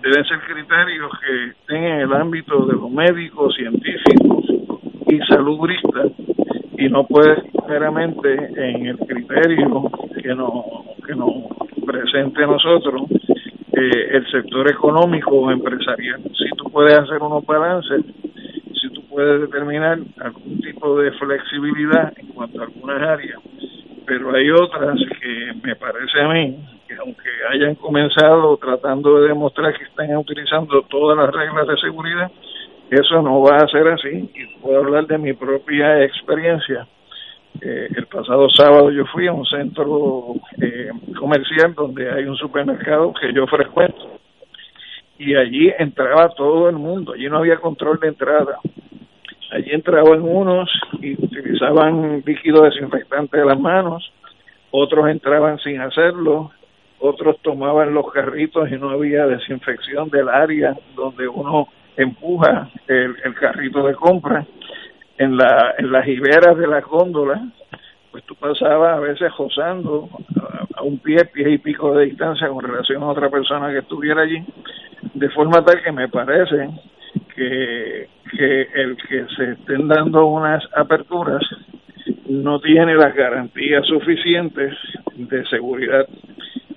deben 0.06 0.24
ser 0.26 0.40
criterios 0.42 1.12
que 1.20 1.46
estén 1.46 1.84
en 1.84 2.00
el 2.02 2.14
ámbito 2.14 2.68
de 2.68 2.74
los 2.74 2.92
médicos, 2.92 3.56
científicos 3.56 4.46
y 5.08 5.18
salubristas 5.28 6.12
y 6.78 6.88
no 6.90 7.08
puede 7.08 7.42
meramente 7.68 8.36
en 8.36 8.86
el 8.86 8.98
criterio 9.00 9.90
que 10.22 10.36
nos 10.36 10.66
que 11.08 11.16
nos 11.16 11.34
presente 11.84 12.46
nosotros 12.46 13.04
eh, 13.74 14.08
el 14.12 14.28
sector 14.30 14.70
económico 14.70 15.32
o 15.32 15.52
empresarial. 15.52 16.22
Si 16.38 16.50
tú 16.56 16.66
puedes 16.72 16.94
hacer 16.98 17.22
unos 17.22 17.44
balances, 17.46 18.06
si 18.80 18.90
tú 18.90 19.02
puedes 19.08 19.42
determinar 19.42 20.00
algún 20.20 20.60
tipo 20.62 21.00
de 21.00 21.12
flexibilidad 21.14 22.14
en 22.18 22.28
cuanto 22.28 22.62
a 22.62 22.66
algunas 22.66 23.02
áreas 23.02 23.40
pero 24.06 24.34
hay 24.36 24.50
otras 24.52 24.98
que 25.22 25.54
me 25.64 25.76
parece 25.76 26.22
a 26.22 26.28
mí 26.30 26.58
que 26.88 26.96
aunque 26.96 27.30
hayan 27.52 27.76
comenzado 27.76 28.58
tratando 28.58 29.22
de 29.22 29.30
demostrar 29.30 29.74
que 29.78 29.86
están 29.86 30.16
utilizando 30.16 30.84
todas 30.84 31.18
las 31.18 31.34
reglas 31.34 31.68
de 31.68 31.78
seguridad, 31.78 32.32
eso 32.92 33.22
no 33.22 33.42
va 33.42 33.58
a 33.58 33.68
ser 33.68 33.88
así. 33.88 34.30
Y 34.36 34.60
puedo 34.62 34.80
hablar 34.80 35.08
de 35.08 35.18
mi 35.18 35.34
propia 35.34 36.04
experiencia. 36.04 36.88
Eh, 37.62 37.88
el 37.96 38.06
pasado 38.08 38.50
sábado 38.50 38.92
yo 38.92 39.06
fui 39.06 39.28
a 39.28 39.34
un 39.34 39.46
centro 39.46 40.36
eh, 40.62 40.92
comercial 41.18 41.74
donde 41.74 42.12
hay 42.12 42.26
un 42.26 42.36
supermercado 42.36 43.14
que 43.14 43.34
yo 43.34 43.48
frecuento. 43.48 44.20
Y 45.18 45.34
allí 45.36 45.74
entraba 45.80 46.30
todo 46.36 46.70
el 46.70 46.76
mundo, 46.76 47.14
allí 47.14 47.28
no 47.30 47.38
había 47.38 47.58
control 47.58 48.00
de 48.00 48.10
entrada 48.10 48.60
Allí 49.52 49.72
entraban 49.72 50.22
unos 50.22 50.70
y 51.02 51.14
utilizaban 51.14 52.24
líquido 52.26 52.64
desinfectante 52.64 53.38
de 53.38 53.46
las 53.46 53.60
manos, 53.60 54.12
otros 54.72 55.08
entraban 55.10 55.60
sin 55.60 55.80
hacerlo, 55.82 56.52
otros 57.00 57.40
tomaban 57.42 57.94
los 57.94 58.12
carritos 58.12 58.70
y 58.72 58.76
no 58.76 58.90
había 58.90 59.28
desinfección 59.28 60.10
del 60.10 60.30
área 60.30 60.76
donde 60.96 61.28
uno 61.28 61.68
empuja 61.98 62.70
el, 62.88 63.16
carrito 63.36 63.86
de 63.86 63.94
compra. 63.96 64.46
En, 65.18 65.38
la, 65.38 65.76
en 65.78 65.94
las 65.94 66.06
hiberas 66.06 66.58
de 66.58 66.68
la 66.68 66.82
góndola, 66.82 67.42
pues 68.12 68.24
tú 68.26 68.36
pasabas 68.36 68.98
a 68.98 69.00
veces 69.00 69.32
josando 69.32 70.10
a, 70.76 70.82
un 70.84 71.00
pie, 71.00 71.24
pie 71.26 71.52
y 71.52 71.58
pico 71.58 71.96
de 71.96 72.06
distancia 72.06 72.50
con 72.50 72.64
relación 72.64 73.02
a 73.02 73.08
otra 73.08 73.30
persona 73.30 73.70
que 73.72 73.80
estuviera 73.80 74.22
allí, 74.22 74.44
de 75.14 75.30
forma 75.30 75.64
tal 75.64 75.82
que 75.82 75.92
me 75.92 76.10
parece 76.10 76.70
que, 77.36 78.08
el 78.74 78.98
que 78.98 79.26
se 79.36 79.52
estén 79.52 79.88
dando 79.88 80.26
unas 80.26 80.64
aperturas 80.76 81.44
no 82.28 82.60
tiene 82.60 82.96
las 82.96 83.14
garantías 83.14 83.86
suficientes 83.86 84.74
de 85.16 85.46
seguridad. 85.46 86.08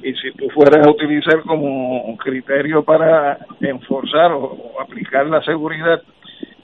Y 0.02 0.14
si 0.14 0.30
tú 0.32 0.48
fueras 0.50 0.86
a 0.86 0.90
utilizar 0.90 1.40
como 1.42 2.16
criterio 2.18 2.84
para 2.84 3.38
enforzar 3.60 4.32
o, 4.32 4.80
aplicar 4.80 5.26
la 5.26 5.42
seguridad 5.42 6.02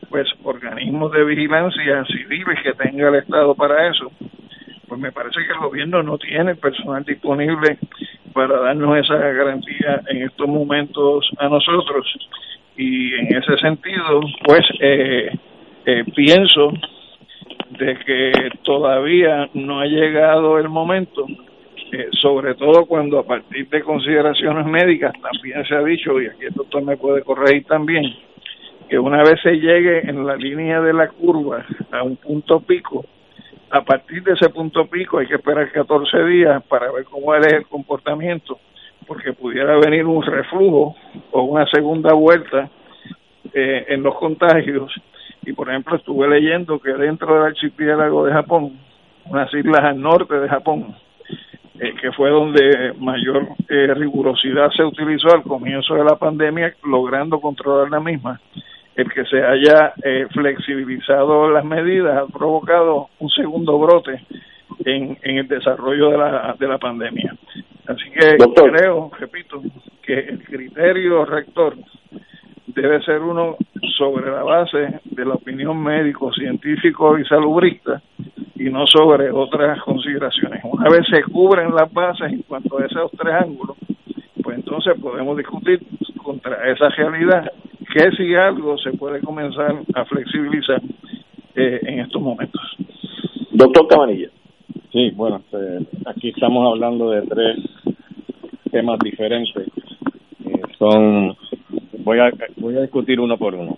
pues 0.08 0.28
organismos 0.44 1.10
de 1.10 1.24
vigilancia 1.24 2.04
civiles 2.04 2.58
que 2.62 2.72
tenga 2.74 3.08
el 3.08 3.16
Estado 3.16 3.54
para 3.56 3.88
eso 3.88 4.12
pues 4.86 5.00
me 5.00 5.10
parece 5.10 5.40
que 5.44 5.52
el 5.52 5.58
gobierno 5.58 6.02
no 6.02 6.18
tiene 6.18 6.54
personal 6.54 7.04
disponible 7.04 7.78
para 8.32 8.60
darnos 8.60 8.98
esa 8.98 9.16
garantía 9.16 10.02
en 10.08 10.22
estos 10.22 10.46
momentos 10.46 11.28
a 11.38 11.48
nosotros 11.48 12.06
y 12.76 13.14
en 13.14 13.36
ese 13.36 13.56
sentido 13.58 14.20
pues 14.44 14.62
eh, 14.80 15.30
eh, 15.86 16.04
pienso 16.14 16.72
de 17.78 17.96
que 18.04 18.32
todavía 18.62 19.48
no 19.54 19.80
ha 19.80 19.86
llegado 19.86 20.58
el 20.58 20.68
momento 20.68 21.26
eh, 21.92 22.08
sobre 22.20 22.54
todo 22.54 22.86
cuando 22.86 23.20
a 23.20 23.26
partir 23.26 23.68
de 23.68 23.82
consideraciones 23.82 24.66
médicas 24.66 25.12
también 25.20 25.64
se 25.66 25.74
ha 25.74 25.82
dicho 25.82 26.20
y 26.20 26.26
aquí 26.26 26.46
el 26.46 26.54
doctor 26.54 26.82
me 26.82 26.96
puede 26.96 27.22
corregir 27.22 27.64
también 27.66 28.04
que 28.88 28.98
una 28.98 29.22
vez 29.22 29.40
se 29.42 29.52
llegue 29.52 30.08
en 30.08 30.26
la 30.26 30.36
línea 30.36 30.80
de 30.80 30.92
la 30.92 31.08
curva 31.08 31.64
a 31.92 32.02
un 32.02 32.16
punto 32.16 32.60
pico 32.60 33.04
a 33.70 33.82
partir 33.82 34.22
de 34.22 34.32
ese 34.32 34.48
punto 34.50 34.86
pico 34.86 35.18
hay 35.18 35.26
que 35.26 35.34
esperar 35.34 35.70
14 35.70 36.24
días 36.24 36.62
para 36.64 36.90
ver 36.90 37.04
cómo 37.04 37.34
es 37.34 37.46
el 37.52 37.66
comportamiento 37.66 38.58
porque 39.06 39.32
pudiera 39.32 39.76
venir 39.78 40.04
un 40.06 40.22
reflujo 40.22 40.94
o 41.30 41.42
una 41.42 41.66
segunda 41.66 42.12
vuelta 42.12 42.68
eh, 43.52 43.86
en 43.88 44.02
los 44.02 44.14
contagios. 44.16 44.92
Y 45.42 45.52
por 45.52 45.68
ejemplo, 45.68 45.96
estuve 45.96 46.28
leyendo 46.28 46.78
que 46.78 46.92
dentro 46.92 47.34
del 47.34 47.44
archipiélago 47.44 48.24
de 48.24 48.32
Japón, 48.32 48.78
unas 49.26 49.52
islas 49.54 49.80
al 49.80 50.00
norte 50.00 50.34
de 50.34 50.48
Japón, 50.48 50.96
eh, 51.78 51.94
que 52.00 52.12
fue 52.12 52.30
donde 52.30 52.94
mayor 52.98 53.48
eh, 53.68 53.92
rigurosidad 53.94 54.70
se 54.70 54.84
utilizó 54.84 55.28
al 55.34 55.42
comienzo 55.42 55.94
de 55.94 56.04
la 56.04 56.16
pandemia, 56.16 56.74
logrando 56.84 57.40
controlar 57.40 57.90
la 57.90 58.00
misma, 58.00 58.40
el 58.96 59.12
que 59.12 59.24
se 59.24 59.42
haya 59.42 59.92
flexibilizado 60.30 61.50
las 61.50 61.64
medidas 61.64 62.16
ha 62.16 62.26
provocado 62.32 63.08
un 63.18 63.28
segundo 63.28 63.76
brote 63.76 64.24
en, 64.84 65.18
en 65.22 65.38
el 65.38 65.48
desarrollo 65.48 66.10
de 66.10 66.18
la, 66.18 66.56
de 66.58 66.68
la 66.68 66.78
pandemia. 66.78 67.34
Así 67.86 68.10
que 68.10 68.36
creo, 68.54 69.10
repito, 69.18 69.62
que 70.02 70.18
el 70.18 70.42
criterio 70.44 71.24
rector 71.24 71.76
debe 72.66 73.02
ser 73.02 73.20
uno 73.20 73.56
sobre 73.96 74.30
la 74.30 74.42
base 74.42 75.00
de 75.04 75.24
la 75.24 75.34
opinión 75.34 75.82
médico, 75.82 76.32
científico 76.32 77.18
y 77.18 77.24
salubrista 77.24 78.02
y 78.56 78.64
no 78.64 78.86
sobre 78.86 79.30
otras 79.30 79.80
consideraciones. 79.82 80.62
Una 80.64 80.88
vez 80.88 81.06
se 81.10 81.22
cubren 81.24 81.74
las 81.74 81.92
bases 81.92 82.32
en 82.32 82.42
cuanto 82.42 82.78
a 82.78 82.86
esos 82.86 83.10
tres 83.12 83.34
ángulos, 83.34 83.76
pues 84.42 84.56
entonces 84.56 84.94
podemos 85.00 85.36
discutir 85.36 85.80
contra 86.22 86.70
esa 86.70 86.88
realidad 86.88 87.52
que 87.92 88.10
si 88.16 88.34
algo 88.34 88.76
se 88.78 88.92
puede 88.92 89.20
comenzar 89.20 89.82
a 89.94 90.04
flexibilizar 90.06 90.80
eh, 91.54 91.80
en 91.82 92.00
estos 92.00 92.20
momentos. 92.20 92.60
Doctor 93.52 93.86
Cabanilla. 93.88 94.28
Sí, 94.94 95.10
bueno, 95.10 95.42
eh, 95.52 95.84
aquí 96.06 96.28
estamos 96.28 96.64
hablando 96.70 97.10
de 97.10 97.22
tres 97.22 97.56
temas 98.70 98.96
diferentes. 99.00 99.66
Eh, 100.44 100.60
son, 100.78 101.36
voy 102.04 102.20
a, 102.20 102.30
voy 102.58 102.76
a 102.76 102.82
discutir 102.82 103.18
uno 103.18 103.36
por 103.36 103.56
uno. 103.56 103.76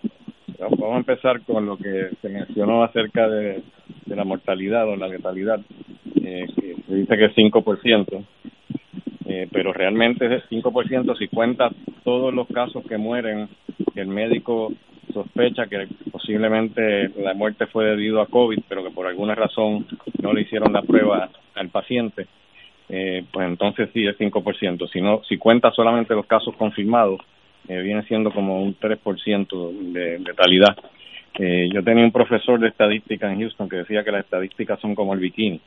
Vamos 0.59 0.93
a 0.93 0.99
empezar 0.99 1.41
con 1.47 1.65
lo 1.65 1.79
que 1.79 2.11
se 2.21 2.29
mencionó 2.29 2.85
acerca 2.85 3.31
de, 3.31 3.63
la 4.05 4.25
mortalidad 4.25 4.87
o 4.91 4.95
la 4.95 5.09
letalidad, 5.09 5.59
eh, 6.23 6.49
que 6.55 6.75
se 6.87 6.95
dice 6.95 7.17
que 7.17 7.25
es 7.25 7.35
5%, 7.35 8.25
eh, 9.25 9.49
pero 9.51 9.73
realmente 9.73 10.27
es 10.27 10.43
5% 10.51 11.17
si 11.17 11.29
cuenta 11.29 11.71
todos 12.05 12.35
los 12.35 12.47
casos 12.49 12.85
que 12.87 12.99
mueren, 12.99 13.49
el 13.95 14.09
médico 14.09 14.71
sospecha 15.13 15.67
que 15.67 15.89
posiblemente 16.11 17.09
la 17.21 17.35
muerte 17.35 17.67
fue 17.67 17.87
debido 17.87 18.21
a 18.21 18.27
COVID, 18.27 18.61
pero 18.69 18.85
que 18.85 18.91
por 18.91 19.07
alguna 19.07 19.35
razón 19.35 19.87
no 20.23 20.33
le 20.33 20.43
hicieron 20.43 20.73
la 20.73 20.83
prueba 20.83 21.31
al 21.55 21.69
paciente, 21.69 22.27
eh, 22.89 23.25
pues 23.33 23.47
entonces 23.47 23.91
sí 23.93 24.07
es 24.07 24.17
5%. 24.19 24.89
Si, 24.91 25.01
no, 25.01 25.23
si 25.29 25.39
cuenta 25.39 25.71
solamente 25.73 26.15
los 26.15 26.27
casos 26.27 26.55
confirmados, 26.57 27.21
eh, 27.69 27.81
viene 27.81 28.03
siendo 28.05 28.31
como 28.31 28.63
un 28.63 28.79
3% 28.79 29.93
de 29.93 30.19
letalidad. 30.21 30.77
Eh, 31.39 31.69
yo 31.73 31.83
tenía 31.83 32.05
un 32.05 32.13
profesor 32.13 32.59
de 32.61 32.69
estadística 32.69 33.31
en 33.31 33.41
Houston 33.41 33.69
que 33.69 33.77
decía 33.77 34.05
que 34.05 34.13
las 34.13 34.25
estadísticas 34.25 34.81
son 34.81 34.95
como 34.95 35.15
el 35.15 35.21
bikini. 35.21 35.61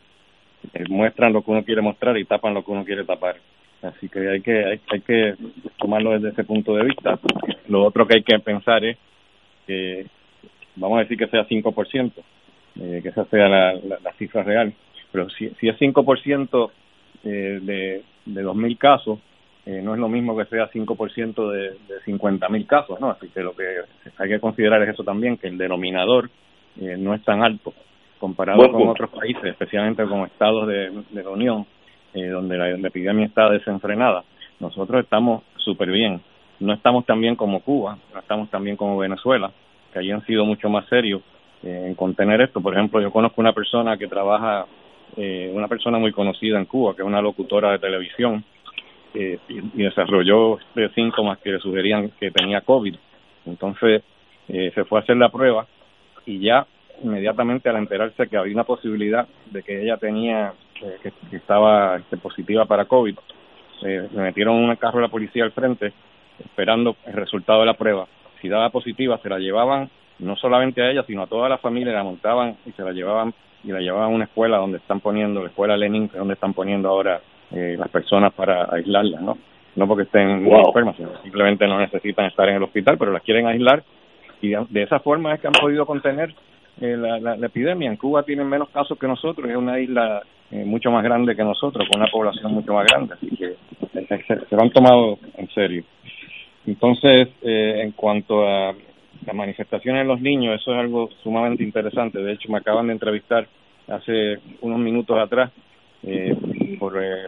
Eh, 0.73 0.83
muestran 0.89 1.33
lo 1.33 1.43
que 1.43 1.51
uno 1.51 1.63
quiere 1.63 1.81
mostrar 1.81 2.17
y 2.17 2.25
tapan 2.25 2.53
lo 2.53 2.63
que 2.63 2.71
uno 2.71 2.85
quiere 2.85 3.03
tapar. 3.03 3.35
Así 3.81 4.09
que 4.09 4.27
hay 4.27 4.41
que 4.41 4.65
hay, 4.65 4.79
hay 4.91 5.01
que 5.01 5.35
tomarlo 5.77 6.11
desde 6.11 6.29
ese 6.29 6.43
punto 6.43 6.75
de 6.75 6.85
vista. 6.85 7.19
Lo 7.67 7.83
otro 7.83 8.07
que 8.07 8.15
hay 8.15 8.23
que 8.23 8.39
pensar 8.39 8.83
es 8.83 8.97
que 9.69 10.05
vamos 10.75 10.97
a 10.97 11.01
decir 11.01 11.17
que 11.17 11.27
sea 11.27 11.47
5%, 11.47 12.11
eh, 12.81 12.99
que 13.03 13.09
esa 13.09 13.25
sea 13.25 13.47
la, 13.47 13.73
la, 13.73 14.13
cifra 14.17 14.43
real. 14.43 14.73
Pero 15.11 15.29
si, 15.29 15.49
si 15.59 15.69
es 15.69 15.77
5% 15.79 16.71
eh, 17.23 17.59
de, 17.61 18.03
de 18.25 18.43
2.000 18.43 18.77
casos, 18.77 19.19
eh, 19.65 19.81
no 19.83 19.93
es 19.93 19.99
lo 19.99 20.09
mismo 20.09 20.35
que 20.35 20.45
sea 20.45 20.69
5% 20.71 21.51
de, 21.51 21.61
de 21.61 22.01
50.000 22.05 22.65
casos, 22.65 22.99
¿no? 22.99 23.11
Así 23.11 23.27
que 23.29 23.41
lo 23.41 23.55
que 23.55 23.63
hay 24.17 24.29
que 24.29 24.39
considerar 24.39 24.81
es 24.83 24.89
eso 24.89 25.03
también, 25.03 25.37
que 25.37 25.47
el 25.47 25.57
denominador 25.57 26.29
eh, 26.79 26.95
no 26.97 27.13
es 27.13 27.23
tan 27.23 27.43
alto 27.43 27.73
comparado 28.19 28.71
con 28.71 28.87
otros 28.87 29.09
países, 29.11 29.43
especialmente 29.43 30.03
con 30.05 30.25
estados 30.25 30.67
de, 30.67 30.91
de 31.11 31.23
la 31.23 31.29
Unión, 31.29 31.65
eh, 32.13 32.27
donde 32.27 32.57
la, 32.57 32.69
epidemia 32.71 33.25
está 33.25 33.49
desenfrenada. 33.49 34.23
Nosotros 34.59 35.03
estamos 35.03 35.43
súper 35.57 35.91
bien. 35.91 36.21
No 36.59 36.73
estamos 36.73 37.05
tan 37.05 37.21
bien 37.21 37.35
como 37.35 37.61
Cuba, 37.61 37.97
no 38.13 38.19
estamos 38.19 38.49
tan 38.49 38.63
bien 38.63 38.75
como 38.75 38.97
Venezuela, 38.97 39.51
que 39.93 39.99
hayan 39.99 40.25
sido 40.25 40.45
mucho 40.45 40.69
más 40.69 40.87
serios 40.87 41.21
eh, 41.63 41.85
en 41.87 41.95
contener 41.95 42.41
esto. 42.41 42.61
Por 42.61 42.73
ejemplo, 42.73 43.01
yo 43.01 43.11
conozco 43.11 43.41
una 43.41 43.53
persona 43.53 43.97
que 43.97 44.07
trabaja, 44.07 44.65
eh, 45.15 45.51
una 45.53 45.67
persona 45.67 45.97
muy 45.97 46.11
conocida 46.11 46.57
en 46.57 46.65
Cuba, 46.65 46.95
que 46.95 47.01
es 47.01 47.07
una 47.07 47.21
locutora 47.21 47.71
de 47.71 47.79
televisión, 47.79 48.43
eh, 49.13 49.39
y, 49.47 49.83
desarrolló 49.83 50.59
este 50.59 50.89
síntomas 50.89 51.39
que 51.39 51.53
le 51.53 51.59
sugerían 51.59 52.11
que 52.19 52.29
tenía 52.29 52.61
COVID. 52.61 52.95
Entonces, 53.45 54.03
eh, 54.47 54.71
se 54.75 54.83
fue 54.83 54.99
a 54.99 55.01
hacer 55.01 55.17
la 55.17 55.29
prueba 55.29 55.65
y 56.25 56.39
ya 56.39 56.67
inmediatamente 57.03 57.69
al 57.69 57.77
enterarse 57.77 58.27
que 58.27 58.37
había 58.37 58.53
una 58.53 58.65
posibilidad 58.65 59.27
de 59.49 59.63
que 59.63 59.81
ella 59.81 59.97
tenía, 59.97 60.53
que, 60.73 61.11
que, 61.29 61.35
estaba 61.37 61.97
este, 61.97 62.17
positiva 62.17 62.65
para 62.65 62.85
COVID, 62.85 63.15
eh, 63.83 64.09
le 64.13 64.21
metieron 64.21 64.55
un 64.57 64.75
carro 64.75 64.97
de 64.97 65.03
la 65.03 65.11
policía 65.11 65.43
al 65.43 65.53
frente 65.53 65.93
esperando 66.43 66.95
el 67.05 67.13
resultado 67.13 67.61
de 67.61 67.65
la 67.65 67.73
prueba 67.73 68.07
si 68.41 68.49
daba 68.49 68.69
positiva, 68.69 69.19
se 69.21 69.29
la 69.29 69.39
llevaban 69.39 69.89
no 70.19 70.35
solamente 70.35 70.81
a 70.81 70.91
ella, 70.91 71.03
sino 71.03 71.23
a 71.23 71.27
toda 71.27 71.47
la 71.47 71.57
familia, 71.57 71.93
la 71.93 72.03
montaban 72.03 72.57
y 72.65 72.71
se 72.71 72.83
la 72.83 72.91
llevaban 72.91 73.33
y 73.63 73.71
la 73.71 73.79
llevaban 73.79 74.05
a 74.05 74.15
una 74.15 74.25
escuela 74.25 74.57
donde 74.57 74.77
están 74.77 74.99
poniendo, 74.99 75.41
la 75.41 75.49
escuela 75.49 75.77
Lenin, 75.77 76.09
donde 76.13 76.33
están 76.33 76.53
poniendo 76.53 76.89
ahora 76.89 77.21
eh, 77.51 77.75
las 77.77 77.89
personas 77.89 78.33
para 78.33 78.73
aislarlas, 78.73 79.21
¿no? 79.21 79.37
No 79.75 79.87
porque 79.87 80.03
estén 80.03 80.43
wow. 80.45 80.67
enfermas, 80.67 80.95
sino 80.97 81.09
simplemente 81.21 81.67
no 81.67 81.79
necesitan 81.79 82.25
estar 82.25 82.47
en 82.49 82.55
el 82.55 82.63
hospital, 82.63 82.97
pero 82.97 83.11
las 83.11 83.23
quieren 83.23 83.47
aislar 83.47 83.83
y 84.41 84.49
de, 84.49 84.65
de 84.69 84.83
esa 84.83 84.99
forma 84.99 85.33
es 85.33 85.41
que 85.41 85.47
han 85.47 85.53
podido 85.53 85.85
contener 85.85 86.33
eh, 86.81 86.95
la, 86.97 87.19
la, 87.19 87.35
la, 87.35 87.47
epidemia. 87.47 87.89
En 87.89 87.97
Cuba 87.97 88.23
tienen 88.23 88.47
menos 88.47 88.69
casos 88.69 88.97
que 88.97 89.07
nosotros, 89.07 89.49
es 89.49 89.55
una 89.55 89.79
isla 89.79 90.23
eh, 90.51 90.65
mucho 90.65 90.91
más 90.91 91.03
grande 91.03 91.35
que 91.35 91.43
nosotros, 91.43 91.87
con 91.89 92.01
una 92.01 92.11
población 92.11 92.53
mucho 92.53 92.73
más 92.73 92.85
grande, 92.87 93.13
así 93.13 93.29
que 93.35 93.55
se, 93.93 94.45
se, 94.47 94.55
lo 94.55 94.61
han 94.61 94.71
tomado 94.71 95.19
en 95.37 95.49
serio. 95.49 95.83
Entonces, 96.65 97.29
eh, 97.41 97.81
en 97.83 97.91
cuanto 97.91 98.47
a 98.47 98.73
las 99.25 99.35
manifestaciones 99.35 100.03
de 100.03 100.07
los 100.07 100.21
niños, 100.21 100.59
eso 100.59 100.71
es 100.73 100.79
algo 100.79 101.09
sumamente 101.23 101.63
interesante. 101.63 102.19
De 102.19 102.33
hecho, 102.33 102.51
me 102.51 102.57
acaban 102.57 102.87
de 102.87 102.93
entrevistar 102.93 103.47
hace 103.87 104.37
unos 104.61 104.79
minutos 104.79 105.17
atrás 105.17 105.51
eh, 106.03 106.35
por 106.79 107.03
eh, 107.03 107.27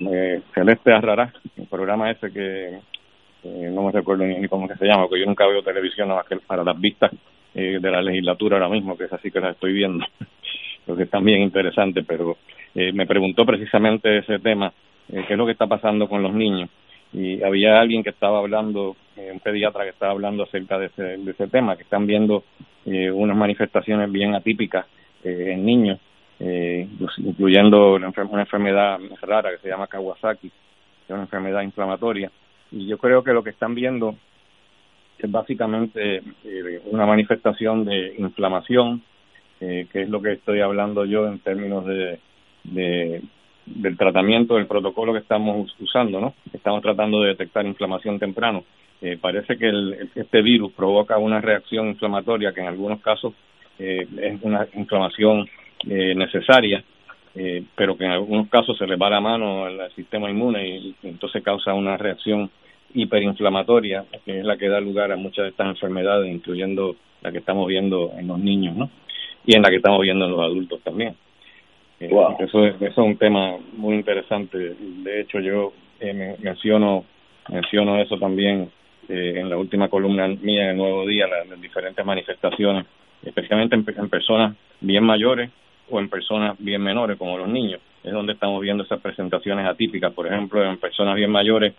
eh, 0.00 0.42
Celeste 0.54 0.92
Arrará, 0.92 1.32
el 1.56 1.66
programa 1.66 2.10
ese 2.10 2.32
que 2.32 2.78
eh, 3.44 3.70
no 3.72 3.82
me 3.82 3.92
recuerdo 3.92 4.24
ni, 4.24 4.36
ni 4.38 4.48
cómo 4.48 4.66
que 4.66 4.76
se 4.76 4.86
llama, 4.86 5.06
porque 5.06 5.20
yo 5.20 5.26
nunca 5.26 5.46
veo 5.46 5.62
televisión 5.62 6.08
nada 6.08 6.20
más 6.20 6.28
que 6.28 6.36
para 6.36 6.64
las 6.64 6.78
vistas 6.80 7.12
de 7.54 7.80
la 7.80 8.02
legislatura 8.02 8.56
ahora 8.56 8.68
mismo, 8.68 8.96
que 8.96 9.04
es 9.04 9.12
así 9.12 9.32
que 9.32 9.40
las 9.40 9.54
estoy 9.54 9.72
viendo, 9.72 10.04
lo 10.88 10.96
que 10.96 11.04
es 11.04 11.10
también 11.10 11.42
interesante, 11.42 12.02
pero 12.02 12.38
eh, 12.74 12.92
me 12.92 13.06
preguntó 13.06 13.46
precisamente 13.46 14.18
ese 14.18 14.40
tema, 14.40 14.72
eh, 15.12 15.24
qué 15.28 15.34
es 15.34 15.38
lo 15.38 15.46
que 15.46 15.52
está 15.52 15.68
pasando 15.68 16.08
con 16.08 16.22
los 16.22 16.34
niños 16.34 16.68
y 17.12 17.42
había 17.42 17.80
alguien 17.80 18.02
que 18.02 18.10
estaba 18.10 18.38
hablando, 18.38 18.96
eh, 19.16 19.30
un 19.32 19.40
pediatra 19.40 19.84
que 19.84 19.90
estaba 19.90 20.12
hablando 20.12 20.42
acerca 20.42 20.78
de 20.78 20.86
ese, 20.86 21.02
de 21.02 21.30
ese 21.30 21.48
tema, 21.48 21.76
que 21.76 21.82
están 21.82 22.06
viendo 22.06 22.44
eh, 22.84 23.10
unas 23.10 23.36
manifestaciones 23.36 24.10
bien 24.10 24.34
atípicas 24.34 24.86
eh, 25.24 25.52
en 25.52 25.64
niños, 25.64 25.98
eh, 26.40 26.86
incluyendo 27.18 27.94
una, 27.94 28.12
una 28.28 28.42
enfermedad 28.42 28.98
rara 29.22 29.50
que 29.50 29.58
se 29.58 29.68
llama 29.68 29.86
Kawasaki, 29.86 30.48
que 30.50 30.54
es 31.06 31.10
una 31.10 31.22
enfermedad 31.22 31.62
inflamatoria. 31.62 32.30
Y 32.70 32.86
yo 32.86 32.98
creo 32.98 33.24
que 33.24 33.32
lo 33.32 33.42
que 33.42 33.50
están 33.50 33.74
viendo 33.74 34.14
es 35.18 35.30
básicamente 35.30 36.22
una 36.84 37.06
manifestación 37.06 37.84
de 37.86 38.14
inflamación, 38.18 39.02
eh, 39.60 39.86
que 39.92 40.02
es 40.02 40.08
lo 40.08 40.20
que 40.22 40.32
estoy 40.32 40.60
hablando 40.60 41.04
yo 41.04 41.26
en 41.26 41.38
términos 41.40 41.84
de, 41.86 42.18
de 42.64 43.22
del 43.74 43.96
tratamiento 43.96 44.54
del 44.54 44.66
protocolo 44.66 45.12
que 45.12 45.18
estamos 45.20 45.74
usando, 45.78 46.20
¿no? 46.20 46.34
Estamos 46.52 46.82
tratando 46.82 47.20
de 47.20 47.28
detectar 47.28 47.66
inflamación 47.66 48.18
temprano. 48.18 48.64
Eh, 49.00 49.18
parece 49.20 49.56
que 49.56 49.68
el, 49.68 50.10
este 50.14 50.42
virus 50.42 50.72
provoca 50.72 51.18
una 51.18 51.40
reacción 51.40 51.88
inflamatoria 51.88 52.52
que 52.52 52.60
en 52.60 52.66
algunos 52.66 53.00
casos 53.00 53.34
eh, 53.78 54.06
es 54.20 54.42
una 54.42 54.66
inflamación 54.74 55.46
eh, 55.88 56.14
necesaria, 56.14 56.82
eh, 57.34 57.62
pero 57.76 57.96
que 57.96 58.04
en 58.04 58.12
algunos 58.12 58.48
casos 58.48 58.76
se 58.76 58.86
le 58.86 58.96
va 58.96 59.10
la 59.10 59.20
mano 59.20 59.66
al 59.66 59.92
sistema 59.94 60.30
inmune 60.30 60.66
y, 60.66 60.96
y 61.02 61.08
entonces 61.08 61.42
causa 61.42 61.74
una 61.74 61.96
reacción 61.96 62.50
hiperinflamatoria, 62.94 64.06
que 64.24 64.38
es 64.38 64.44
la 64.44 64.56
que 64.56 64.68
da 64.68 64.80
lugar 64.80 65.12
a 65.12 65.16
muchas 65.16 65.44
de 65.44 65.50
estas 65.50 65.68
enfermedades, 65.68 66.32
incluyendo 66.32 66.96
la 67.20 67.30
que 67.30 67.38
estamos 67.38 67.68
viendo 67.68 68.12
en 68.16 68.26
los 68.26 68.38
niños, 68.38 68.76
¿no? 68.76 68.90
Y 69.44 69.54
en 69.54 69.62
la 69.62 69.70
que 69.70 69.76
estamos 69.76 70.00
viendo 70.00 70.24
en 70.26 70.32
los 70.32 70.40
adultos 70.40 70.80
también. 70.82 71.14
Eh, 72.00 72.08
wow. 72.10 72.36
eso, 72.38 72.64
es, 72.64 72.74
eso 72.76 72.86
es 72.86 72.98
un 72.98 73.16
tema 73.16 73.56
muy 73.72 73.94
interesante. 73.94 74.76
De 74.78 75.20
hecho, 75.20 75.40
yo 75.40 75.72
eh, 76.00 76.36
menciono 76.40 77.04
menciono 77.48 78.00
eso 78.00 78.18
también 78.18 78.70
eh, 79.08 79.34
en 79.36 79.48
la 79.48 79.56
última 79.56 79.88
columna 79.88 80.28
mía 80.28 80.64
en 80.64 80.70
el 80.70 80.76
Nuevo 80.76 81.06
Día, 81.06 81.26
las, 81.26 81.48
las 81.48 81.60
diferentes 81.60 82.04
manifestaciones, 82.04 82.86
especialmente 83.22 83.74
en, 83.74 83.84
en, 83.96 84.08
personas 84.08 84.56
bien 84.80 85.04
mayores 85.04 85.50
o 85.90 85.98
en 85.98 86.08
personas 86.08 86.56
bien 86.58 86.82
menores, 86.82 87.16
como 87.16 87.38
los 87.38 87.48
niños. 87.48 87.80
Es 88.04 88.12
donde 88.12 88.34
estamos 88.34 88.60
viendo 88.60 88.84
esas 88.84 89.00
presentaciones 89.00 89.66
atípicas. 89.66 90.12
Por 90.12 90.26
ejemplo, 90.26 90.62
en 90.64 90.76
personas 90.78 91.16
bien 91.16 91.30
mayores, 91.30 91.74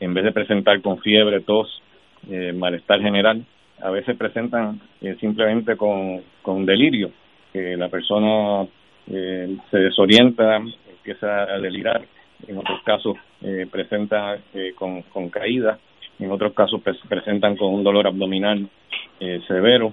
en 0.00 0.12
vez 0.12 0.24
de 0.24 0.32
presentar 0.32 0.80
con 0.82 0.98
fiebre, 0.98 1.40
tos, 1.40 1.80
eh, 2.28 2.52
malestar 2.52 3.00
general, 3.00 3.44
a 3.80 3.90
veces 3.90 4.16
presentan 4.16 4.80
eh, 5.00 5.16
simplemente 5.20 5.76
con, 5.76 6.22
con 6.42 6.64
delirio, 6.64 7.10
que 7.52 7.76
la 7.76 7.88
persona 7.88 8.66
eh, 9.08 9.56
se 9.70 9.78
desorienta, 9.78 10.56
empieza 10.56 11.42
a 11.42 11.58
delirar, 11.58 12.04
en 12.46 12.58
otros 12.58 12.82
casos 12.82 13.16
eh, 13.42 13.66
presenta 13.70 14.38
eh, 14.54 14.72
con, 14.74 15.02
con 15.02 15.28
caída, 15.30 15.78
en 16.18 16.30
otros 16.30 16.54
casos 16.54 16.80
pre 16.82 16.94
presentan 17.08 17.56
con 17.56 17.74
un 17.74 17.84
dolor 17.84 18.06
abdominal 18.06 18.68
eh, 19.20 19.40
severo 19.46 19.92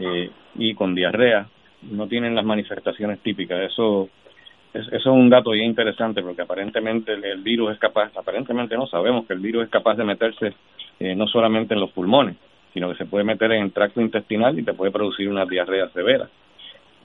eh, 0.00 0.30
y 0.56 0.74
con 0.74 0.94
diarrea, 0.94 1.48
no 1.82 2.08
tienen 2.08 2.34
las 2.34 2.44
manifestaciones 2.44 3.20
típicas. 3.20 3.70
Eso, 3.70 4.08
es, 4.74 4.86
eso 4.88 4.96
es 4.96 5.06
un 5.06 5.30
dato 5.30 5.50
bien 5.50 5.66
interesante 5.66 6.22
porque 6.22 6.42
aparentemente 6.42 7.12
el, 7.12 7.42
virus 7.42 7.72
es 7.72 7.78
capaz, 7.78 8.10
aparentemente 8.16 8.76
no 8.76 8.86
sabemos 8.86 9.26
que 9.26 9.34
el 9.34 9.40
virus 9.40 9.64
es 9.64 9.70
capaz 9.70 9.96
de 9.96 10.04
meterse 10.04 10.54
no 11.00 11.28
solamente 11.28 11.74
en 11.74 11.80
los 11.80 11.92
pulmones, 11.92 12.34
sino 12.72 12.90
que 12.90 12.98
se 12.98 13.06
puede 13.06 13.24
meter 13.24 13.52
en 13.52 13.62
el 13.62 13.72
tracto 13.72 14.00
intestinal 14.00 14.58
y 14.58 14.62
te 14.62 14.74
puede 14.74 14.92
producir 14.92 15.28
una 15.28 15.44
diarrea 15.44 15.88
severa 15.90 16.28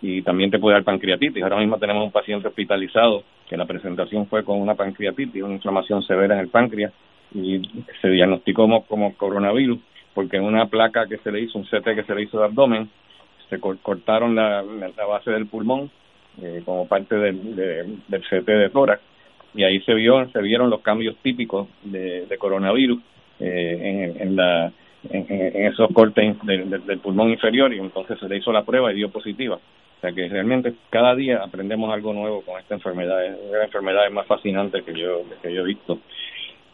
y 0.03 0.21
también 0.21 0.51
te 0.51 0.59
puede 0.59 0.75
dar 0.75 0.83
pancreatitis. 0.83 1.41
Ahora 1.41 1.57
mismo 1.57 1.79
tenemos 1.79 2.03
un 2.03 2.11
paciente 2.11 2.49
hospitalizado 2.49 3.23
que 3.47 3.55
la 3.55 3.65
presentación 3.65 4.27
fue 4.27 4.43
con 4.43 4.59
una 4.59 4.75
pancreatitis, 4.75 5.41
una 5.41 5.53
inflamación 5.53 6.03
severa 6.03 6.35
en 6.35 6.41
el 6.41 6.49
páncreas 6.49 6.91
y 7.33 7.61
se 8.01 8.09
diagnosticó 8.09 8.67
como, 8.85 9.15
coronavirus 9.15 9.79
porque 10.13 10.37
en 10.37 10.43
una 10.43 10.67
placa 10.67 11.07
que 11.07 11.17
se 11.19 11.31
le 11.31 11.39
hizo, 11.39 11.57
un 11.57 11.63
CT 11.63 11.95
que 11.95 12.03
se 12.03 12.13
le 12.13 12.23
hizo 12.23 12.37
de 12.37 12.45
abdomen, 12.45 12.89
se 13.49 13.59
cortaron 13.59 14.35
la, 14.35 14.61
base 15.07 15.31
del 15.31 15.47
pulmón 15.47 15.89
eh, 16.41 16.61
como 16.65 16.85
parte 16.85 17.15
del, 17.15 17.55
de, 17.55 17.97
del 18.09 18.21
CT 18.23 18.45
de 18.45 18.69
tórax 18.69 19.01
y 19.55 19.63
ahí 19.63 19.79
se 19.81 19.93
vio 19.93 20.27
se 20.31 20.41
vieron 20.41 20.69
los 20.69 20.81
cambios 20.81 21.15
típicos 21.23 21.69
de, 21.83 22.27
coronavirus 22.37 22.99
eh, 23.39 24.15
en 24.19 24.35
la 24.35 24.71
en, 25.09 25.65
esos 25.65 25.91
cortes 25.93 26.37
del, 26.43 26.69
del, 26.69 26.99
pulmón 26.99 27.29
inferior 27.29 27.73
y 27.73 27.79
entonces 27.79 28.19
se 28.19 28.27
le 28.27 28.37
hizo 28.37 28.51
la 28.51 28.63
prueba 28.63 28.91
y 28.91 28.95
dio 28.95 29.09
positiva 29.09 29.59
sea 30.03 30.11
que 30.11 30.27
realmente 30.27 30.73
cada 30.89 31.15
día 31.15 31.41
aprendemos 31.41 31.91
algo 31.93 32.11
nuevo 32.11 32.41
con 32.41 32.59
esta 32.59 32.75
enfermedad. 32.75 33.25
Es 33.25 33.39
una 33.39 33.51
de 33.51 33.57
las 33.57 33.67
enfermedades 33.67 34.11
más 34.11 34.27
fascinantes 34.27 34.83
que 34.83 34.93
yo, 34.93 35.23
que 35.41 35.53
yo 35.53 35.61
he 35.61 35.65
visto. 35.65 35.99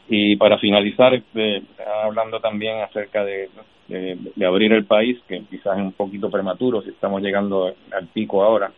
Y 0.08 0.36
para 0.38 0.58
finalizar, 0.58 1.14
este, 1.14 1.62
hablando 2.04 2.40
también 2.40 2.82
acerca 2.82 3.24
de, 3.24 3.50
de, 3.88 4.18
de, 4.36 4.46
abrir 4.46 4.74
el 4.74 4.86
país, 4.86 5.20
que 5.28 5.44
quizás 5.48 5.78
es 5.78 5.84
un 5.84 5.92
poquito 5.92 6.32
prematuro 6.32 6.82
si 6.82 6.90
estamos 6.90 7.22
llegando 7.22 7.72
al 7.92 8.08
pico 8.08 8.44
ahora, 8.44 8.72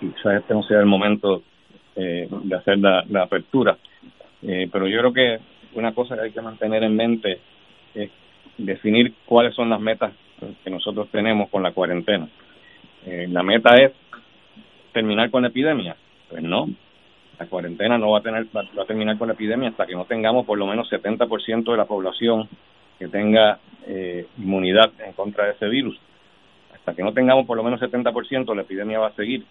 quizás 0.00 0.40
este 0.40 0.52
no 0.52 0.62
sea 0.62 0.80
el 0.80 0.86
momento 0.86 1.42
eh, 1.94 2.28
de 2.30 2.56
hacer 2.56 2.78
la, 2.78 3.04
la 3.08 3.22
apertura. 3.22 3.78
Eh, 4.42 4.68
pero 4.70 4.86
yo 4.86 4.98
creo 4.98 5.12
que 5.14 5.38
una 5.74 5.94
cosa 5.94 6.14
que 6.14 6.24
hay 6.24 6.30
que 6.30 6.42
mantener 6.42 6.82
en 6.82 6.94
mente 6.94 7.38
es 7.94 8.10
definir 8.58 9.14
cuáles 9.26 9.54
son 9.54 9.70
las 9.70 9.80
metas 9.80 10.12
que 10.62 10.70
nosotros 10.70 11.08
tenemos 11.10 11.48
con 11.50 11.62
la 11.62 11.72
cuarentena. 11.72 12.28
Eh, 13.04 13.26
la 13.30 13.42
meta 13.42 13.74
es 13.76 13.92
terminar 14.92 15.30
con 15.30 15.42
la 15.42 15.48
epidemia. 15.48 15.96
Pues 16.28 16.42
no, 16.42 16.68
la 17.38 17.46
cuarentena 17.46 17.98
no 17.98 18.10
va 18.10 18.18
a 18.18 18.22
tener 18.22 18.46
va 18.54 18.82
a 18.82 18.86
terminar 18.86 19.16
con 19.18 19.28
la 19.28 19.34
epidemia 19.34 19.68
hasta 19.68 19.86
que 19.86 19.94
no 19.94 20.04
tengamos 20.04 20.44
por 20.44 20.58
lo 20.58 20.66
menos 20.66 20.90
70% 20.90 21.70
de 21.70 21.76
la 21.76 21.84
población 21.84 22.48
que 22.98 23.08
tenga 23.08 23.58
eh, 23.86 24.26
inmunidad 24.38 24.90
en 25.04 25.12
contra 25.12 25.46
de 25.46 25.52
ese 25.52 25.68
virus. 25.68 25.98
Hasta 26.74 26.94
que 26.94 27.02
no 27.02 27.12
tengamos 27.12 27.46
por 27.46 27.56
lo 27.56 27.62
menos 27.62 27.80
70%, 27.80 28.54
la 28.54 28.62
epidemia 28.62 28.98
va 28.98 29.08
a 29.08 29.14
seguir. 29.14 29.44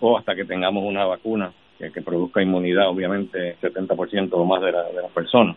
O 0.00 0.16
hasta 0.16 0.34
que 0.34 0.44
tengamos 0.44 0.84
una 0.84 1.04
vacuna 1.04 1.52
que, 1.78 2.02
produzca 2.02 2.42
inmunidad, 2.42 2.88
obviamente, 2.88 3.56
70% 3.60 4.30
o 4.32 4.44
más 4.44 4.60
de, 4.60 4.66
de 4.66 5.02
las 5.02 5.12
personas. 5.12 5.56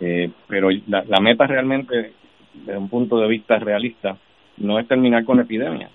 Eh, 0.00 0.30
pero 0.46 0.70
la, 0.86 1.04
la, 1.06 1.20
meta 1.20 1.46
realmente, 1.46 2.12
desde 2.54 2.78
un 2.78 2.88
punto 2.88 3.18
de 3.18 3.28
vista 3.28 3.58
realista, 3.58 4.16
no 4.58 4.78
es 4.78 4.86
terminar 4.86 5.24
con 5.24 5.38
la 5.38 5.42
epidemia. 5.42 5.90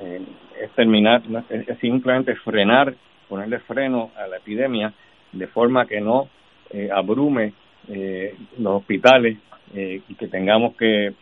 Eh, 0.00 0.20
es 0.60 0.70
terminar, 0.72 1.22
es, 1.48 1.78
simplemente 1.78 2.34
frenar, 2.36 2.94
ponerle 3.28 3.60
freno 3.60 4.10
a 4.16 4.26
la 4.26 4.36
epidemia 4.36 4.92
de 5.32 5.46
forma 5.46 5.86
que 5.86 6.00
no 6.00 6.28
eh, 6.70 6.88
abrume 6.92 7.52
eh, 7.88 8.34
los 8.58 8.80
hospitales 8.80 9.38
eh, 9.74 10.02
y 10.08 10.14
que 10.14 10.28
tengamos 10.28 10.76
que 10.76 11.14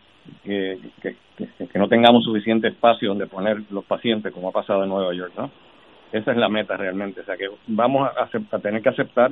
que, 0.43 0.77
que, 1.01 1.15
que, 1.37 1.79
no 1.79 1.87
tengamos 1.87 2.23
suficiente 2.23 2.67
espacio 2.67 3.09
donde 3.09 3.25
poner 3.25 3.63
los 3.71 3.83
pacientes, 3.85 4.31
como 4.31 4.49
ha 4.49 4.51
pasado 4.51 4.83
en 4.83 4.89
Nueva 4.89 5.11
York, 5.13 5.33
¿no? 5.35 5.49
Esa 6.11 6.31
es 6.31 6.37
la 6.37 6.49
meta 6.49 6.77
realmente, 6.77 7.21
o 7.21 7.23
sea 7.23 7.35
que 7.35 7.49
vamos 7.65 8.07
a, 8.15 8.29
a 8.55 8.59
tener 8.59 8.83
que 8.83 8.89
aceptar 8.89 9.31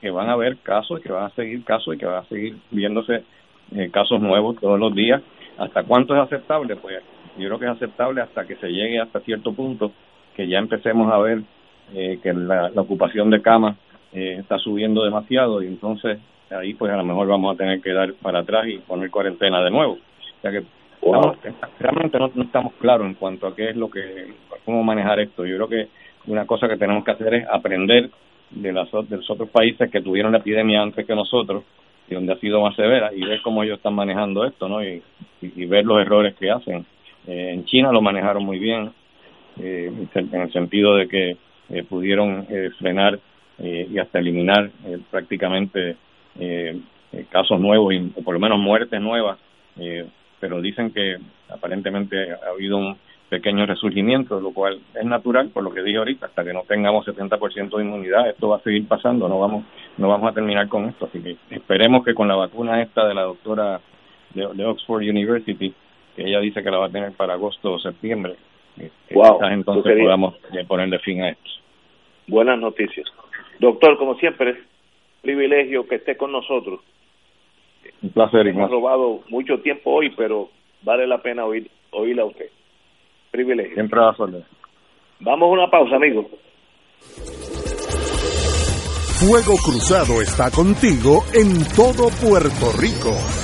que 0.00 0.10
van 0.10 0.28
a 0.28 0.32
haber 0.32 0.56
casos, 0.58 1.00
que 1.00 1.12
van 1.12 1.24
a 1.24 1.30
seguir 1.30 1.64
casos 1.64 1.94
y 1.94 1.98
que 1.98 2.06
van 2.06 2.24
a 2.24 2.28
seguir 2.28 2.56
viéndose 2.70 3.22
eh, 3.76 3.90
casos 3.90 4.20
nuevos 4.20 4.56
todos 4.58 4.78
los 4.78 4.94
días. 4.94 5.22
¿Hasta 5.58 5.84
cuánto 5.84 6.14
es 6.14 6.22
aceptable? 6.22 6.76
Pues 6.76 7.02
yo 7.38 7.46
creo 7.46 7.58
que 7.58 7.66
es 7.66 7.72
aceptable 7.72 8.22
hasta 8.22 8.46
que 8.46 8.56
se 8.56 8.68
llegue 8.68 9.00
hasta 9.00 9.20
cierto 9.20 9.52
punto, 9.52 9.92
que 10.34 10.48
ya 10.48 10.58
empecemos 10.58 11.12
a 11.12 11.18
ver 11.18 11.42
eh, 11.94 12.18
que 12.22 12.32
la, 12.32 12.70
ocupación 12.76 13.30
de 13.30 13.42
camas 13.42 13.76
eh, 14.12 14.36
está 14.38 14.58
subiendo 14.58 15.04
demasiado 15.04 15.62
y 15.62 15.66
entonces 15.66 16.18
ahí 16.50 16.74
pues 16.74 16.92
a 16.92 16.96
lo 16.96 17.04
mejor 17.04 17.28
vamos 17.28 17.54
a 17.54 17.58
tener 17.58 17.80
que 17.80 17.92
dar 17.92 18.12
para 18.14 18.40
atrás 18.40 18.66
y 18.66 18.78
poner 18.78 19.10
cuarentena 19.10 19.62
de 19.62 19.70
nuevo. 19.70 19.94
O 19.94 20.40
sea 20.40 20.50
que 20.50 20.64
realmente 21.78 22.18
no, 22.18 22.30
estamos 22.42 22.72
claros 22.74 23.06
en 23.06 23.14
cuanto 23.14 23.46
a 23.46 23.54
qué 23.54 23.70
es 23.70 23.76
lo 23.76 23.90
que, 23.90 24.34
cómo 24.64 24.82
manejar 24.82 25.20
esto. 25.20 25.44
Yo 25.44 25.56
creo 25.56 25.68
que 25.68 25.88
una 26.26 26.46
cosa 26.46 26.68
que 26.68 26.76
tenemos 26.76 27.04
que 27.04 27.12
hacer 27.12 27.34
es 27.34 27.46
aprender 27.48 28.10
de, 28.50 28.72
las, 28.72 28.90
de 28.90 29.16
los 29.16 29.30
otros 29.30 29.48
países 29.50 29.90
que 29.90 30.00
tuvieron 30.00 30.32
la 30.32 30.38
epidemia 30.38 30.82
antes 30.82 31.06
que 31.06 31.14
nosotros 31.14 31.64
y 32.08 32.14
donde 32.14 32.32
ha 32.32 32.38
sido 32.38 32.60
más 32.60 32.74
severa 32.74 33.10
y 33.14 33.24
ver 33.24 33.40
cómo 33.42 33.62
ellos 33.62 33.76
están 33.76 33.94
manejando 33.94 34.44
esto, 34.44 34.68
¿no? 34.68 34.82
Y, 34.82 35.02
ver 35.66 35.86
los 35.86 36.00
errores 36.00 36.34
que 36.34 36.50
hacen. 36.50 36.84
Eh, 37.26 37.52
en 37.54 37.64
China 37.64 37.92
lo 37.92 38.02
manejaron 38.02 38.44
muy 38.44 38.58
bien, 38.58 38.90
eh, 39.62 39.90
en 40.14 40.40
el 40.40 40.52
sentido 40.52 40.96
de 40.96 41.08
que 41.08 41.36
eh, 41.70 41.82
pudieron 41.88 42.46
eh, 42.48 42.70
frenar 42.78 43.18
y 43.62 43.98
hasta 43.98 44.20
eliminar 44.20 44.70
prácticamente 45.10 45.94
casos 47.28 47.60
nuevos 47.60 47.92
y 47.92 47.98
por 48.22 48.32
lo 48.32 48.40
menos 48.40 48.58
muertes 48.58 48.98
nuevas, 49.02 49.38
pero 50.40 50.62
dicen 50.62 50.90
que 50.92 51.18
aparentemente 51.50 52.32
ha 52.32 52.52
habido 52.54 52.78
un 52.78 52.96
pequeño 53.30 53.64
resurgimiento, 53.64 54.40
lo 54.40 54.52
cual 54.52 54.80
es 54.94 55.04
natural, 55.04 55.48
por 55.50 55.62
lo 55.62 55.72
que 55.72 55.82
dije 55.82 55.98
ahorita, 55.98 56.26
hasta 56.26 56.44
que 56.44 56.52
no 56.52 56.64
tengamos 56.64 57.06
70% 57.06 57.76
de 57.76 57.84
inmunidad, 57.84 58.28
esto 58.28 58.48
va 58.48 58.56
a 58.56 58.62
seguir 58.62 58.86
pasando, 58.86 59.28
no 59.28 59.38
vamos 59.38 59.64
no 59.96 60.08
vamos 60.08 60.30
a 60.30 60.34
terminar 60.34 60.68
con 60.68 60.88
esto, 60.88 61.06
así 61.06 61.22
que 61.22 61.36
esperemos 61.54 62.04
que 62.04 62.12
con 62.12 62.26
la 62.26 62.34
vacuna 62.34 62.82
esta 62.82 63.06
de 63.06 63.14
la 63.14 63.22
doctora 63.22 63.80
de, 64.34 64.48
de 64.52 64.64
Oxford 64.64 65.02
University, 65.02 65.72
que 66.16 66.22
ella 66.22 66.40
dice 66.40 66.62
que 66.62 66.70
la 66.70 66.78
va 66.78 66.86
a 66.86 66.90
tener 66.90 67.12
para 67.12 67.34
agosto 67.34 67.72
o 67.72 67.78
septiembre, 67.78 68.34
wow, 69.12 69.38
entonces 69.50 69.96
podamos 70.00 70.34
ponerle 70.66 70.98
fin 70.98 71.22
a 71.22 71.30
esto. 71.30 71.50
Buenas 72.26 72.58
noticias. 72.58 73.06
Doctor, 73.58 73.96
como 73.96 74.16
siempre, 74.16 74.56
privilegio 75.22 75.86
que 75.86 75.96
esté 75.96 76.16
con 76.16 76.32
nosotros. 76.32 76.80
Un 78.02 78.10
placer, 78.10 78.46
Hemos 78.48 78.70
robado 78.70 79.20
mucho 79.28 79.60
tiempo 79.60 79.90
hoy, 79.90 80.10
pero 80.16 80.48
vale 80.82 81.06
la 81.06 81.18
pena 81.18 81.44
oír, 81.44 81.70
oírla 81.90 82.22
a 82.22 82.26
usted. 82.26 82.50
Privilegio. 83.30 83.74
Siempre 83.74 84.00
va 84.00 84.10
a 84.10 84.16
Vamos 85.20 85.48
a 85.48 85.52
una 85.52 85.70
pausa, 85.70 85.96
amigos. 85.96 86.26
Fuego 89.20 89.54
Cruzado 89.62 90.22
está 90.22 90.50
contigo 90.50 91.24
en 91.34 91.62
todo 91.76 92.08
Puerto 92.22 92.72
Rico. 92.78 93.39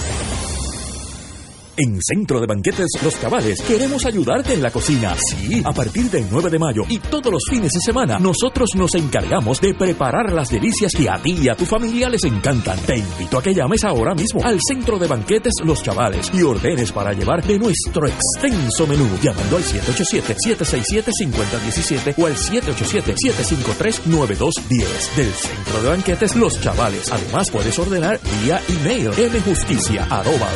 En 1.78 2.02
Centro 2.02 2.40
de 2.40 2.46
Banquetes 2.46 2.86
Los 3.02 3.16
Cabales 3.16 3.60
queremos 3.60 4.06
ayudarte 4.06 4.54
en 4.54 4.62
la 4.62 4.70
cocina. 4.70 5.14
Sí, 5.16 5.60
a 5.64 5.72
partir 5.72 6.08
del 6.10 6.26
9 6.30 6.48
de 6.48 6.58
mayo 6.58 6.84
y 6.88 6.98
todos 6.98 7.30
los 7.30 7.42
fines 7.50 7.70
de 7.72 7.80
semana, 7.80 8.18
nosotros 8.18 8.70
nos 8.76 8.94
encargamos 8.94 9.60
de 9.60 9.74
preparar 9.74 10.32
las 10.32 10.48
delicias 10.48 10.92
que 10.96 11.10
a 11.10 11.22
ti 11.22 11.36
y 11.42 11.50
a 11.50 11.54
tu 11.54 11.66
familia 11.66 12.08
les 12.08 12.24
encantan. 12.24 12.78
Te 12.80 12.96
invito 12.96 13.36
a 13.38 13.42
que 13.42 13.52
llames 13.52 13.84
ahora 13.84 14.14
mismo 14.14 14.42
al 14.42 14.58
Centro 14.66 14.98
de 14.98 15.06
Banquetes 15.06 15.52
Los 15.64 15.82
Chavales 15.82 16.30
y 16.32 16.40
ordenes 16.42 16.92
para 16.92 17.12
llevar 17.12 17.44
de 17.44 17.58
nuestro 17.58 18.08
extenso 18.08 18.86
menú, 18.86 19.10
llamando 19.22 19.58
al 19.58 19.64
787-767-5017 19.64 22.14
o 22.16 22.24
al 22.26 22.36
787-753-9210 22.36 25.16
del 25.16 25.30
Centro 25.32 25.82
de 25.82 25.90
Banquetes 25.90 26.36
Los 26.36 26.58
Chavales. 26.60 27.12
Además, 27.12 27.50
puedes 27.50 27.78
ordenar 27.78 28.18
vía 28.42 28.62
email 28.68 29.10
mjusticia 29.44 30.06
arroba 30.10 30.48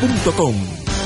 www.radiomaisel.com 0.00 0.83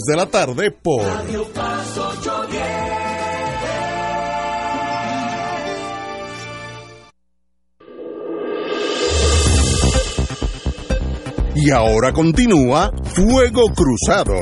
de 0.00 0.16
la 0.16 0.26
tarde 0.26 0.70
por 0.70 1.02
Y 11.54 11.70
ahora 11.70 12.12
continúa 12.12 12.90
Fuego 13.14 13.62
Cruzado. 13.76 14.34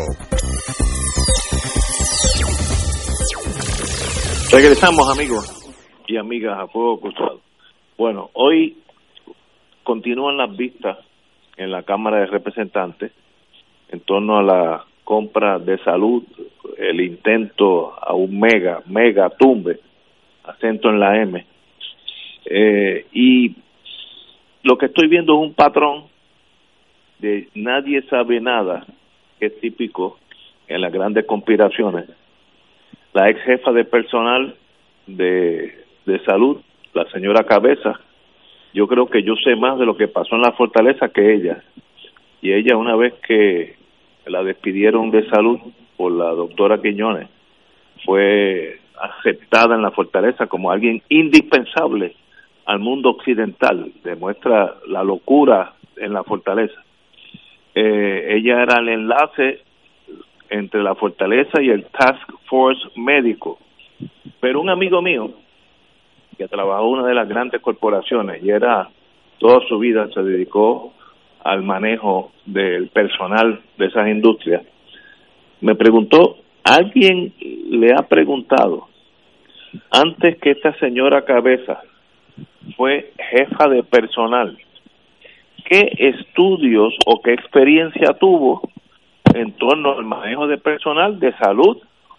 Regresamos 4.53 5.11
amigos 5.13 5.73
y 6.07 6.17
amigas 6.17 6.59
a 6.61 6.67
Fuego 6.69 7.01
Cruzado. 7.01 7.41
Bueno, 7.99 8.31
hoy 8.35 8.79
continúan 9.83 10.37
las 10.37 10.57
vistas 10.57 10.99
en 11.57 11.73
la 11.73 11.83
Cámara 11.83 12.21
de 12.21 12.27
Representantes 12.27 13.13
en 13.89 14.01
torno 14.01 14.39
a 14.39 14.43
la 14.43 14.85
compra 15.11 15.59
de 15.59 15.77
salud, 15.79 16.23
el 16.79 17.01
intento 17.01 17.93
a 18.01 18.15
un 18.15 18.39
mega, 18.39 18.81
mega 18.87 19.29
tumbe, 19.31 19.81
acento 20.45 20.89
en 20.89 21.01
la 21.01 21.21
M. 21.21 21.45
Eh, 22.45 23.07
y 23.13 23.57
lo 24.63 24.79
que 24.79 24.87
estoy 24.87 25.09
viendo 25.09 25.33
es 25.35 25.49
un 25.49 25.55
patrón 25.55 26.05
de 27.19 27.49
nadie 27.57 28.03
sabe 28.03 28.41
nada, 28.41 28.87
que 29.41 29.47
es 29.47 29.61
típico 29.61 30.21
en 30.69 30.81
las 30.81 30.93
grandes 30.93 31.27
conspiraciones. 31.27 32.09
La 33.13 33.31
ex 33.31 33.43
jefa 33.43 33.73
de 33.73 33.85
personal 33.85 34.55
de, 35.09 35.75
de 36.07 36.21
salud, 36.21 36.61
la 36.95 37.05
señora 37.11 37.43
Cabeza, 37.43 37.99
yo 38.73 38.87
creo 38.87 39.07
que 39.07 39.25
yo 39.25 39.35
sé 39.43 39.57
más 39.57 39.77
de 39.77 39.87
lo 39.87 39.97
que 39.97 40.07
pasó 40.07 40.37
en 40.37 40.43
la 40.43 40.53
fortaleza 40.53 41.09
que 41.09 41.35
ella. 41.35 41.65
Y 42.41 42.53
ella 42.53 42.77
una 42.77 42.95
vez 42.95 43.15
que 43.27 43.80
la 44.31 44.43
despidieron 44.43 45.11
de 45.11 45.29
salud 45.29 45.59
por 45.97 46.13
la 46.13 46.31
doctora 46.31 46.81
Quiñones, 46.81 47.29
fue 48.05 48.79
aceptada 48.99 49.75
en 49.75 49.83
la 49.83 49.91
fortaleza 49.91 50.47
como 50.47 50.71
alguien 50.71 51.03
indispensable 51.09 52.15
al 52.67 52.79
mundo 52.79 53.11
occidental, 53.11 53.93
demuestra 54.05 54.77
la 54.87 55.03
locura 55.03 55.75
en 55.97 56.13
la 56.13 56.23
fortaleza. 56.23 56.81
Eh, 57.75 58.37
ella 58.37 58.63
era 58.63 58.79
el 58.79 58.89
enlace 58.89 59.61
entre 60.49 60.83
la 60.83 60.95
fortaleza 60.95 61.63
y 61.63 61.71
el 61.71 61.87
Task 61.87 62.31
Force 62.49 62.83
médico. 62.97 63.59
Pero 64.41 64.61
un 64.61 64.71
amigo 64.71 65.03
mío, 65.03 65.31
que 66.37 66.49
trabajó 66.49 66.87
en 66.87 67.01
una 67.01 67.09
de 67.09 67.15
las 67.15 67.29
grandes 67.29 67.61
corporaciones 67.61 68.43
y 68.43 68.51
era 68.51 68.89
toda 69.39 69.61
su 69.69 69.79
vida 69.79 70.09
se 70.13 70.23
dedicó 70.23 70.93
al 71.45 71.63
manejo 71.63 72.33
del 72.47 72.89
personal 72.89 73.61
de 73.79 73.87
esas 73.87 74.09
industrias, 74.09 74.63
me 75.61 75.75
preguntó, 75.75 76.39
¿alguien 76.65 77.33
le 77.41 77.93
ha 77.93 78.03
preguntado 78.03 78.89
antes 79.91 80.39
que 80.39 80.51
esta 80.51 80.75
señora 80.79 81.25
Cabeza 81.25 81.81
fue 82.77 83.13
jefa 83.31 83.69
de 83.69 83.83
personal, 83.83 84.59
qué 85.65 85.93
estudios 85.99 86.95
o 87.07 87.21
qué 87.23 87.33
experiencia 87.33 88.15
tuvo 88.15 88.63
en 89.35 89.53
torno 89.53 89.93
al 89.93 90.05
manejo 90.05 90.47
de 90.47 90.59
personal 90.59 91.21
de 91.21 91.33
salud 91.37 91.79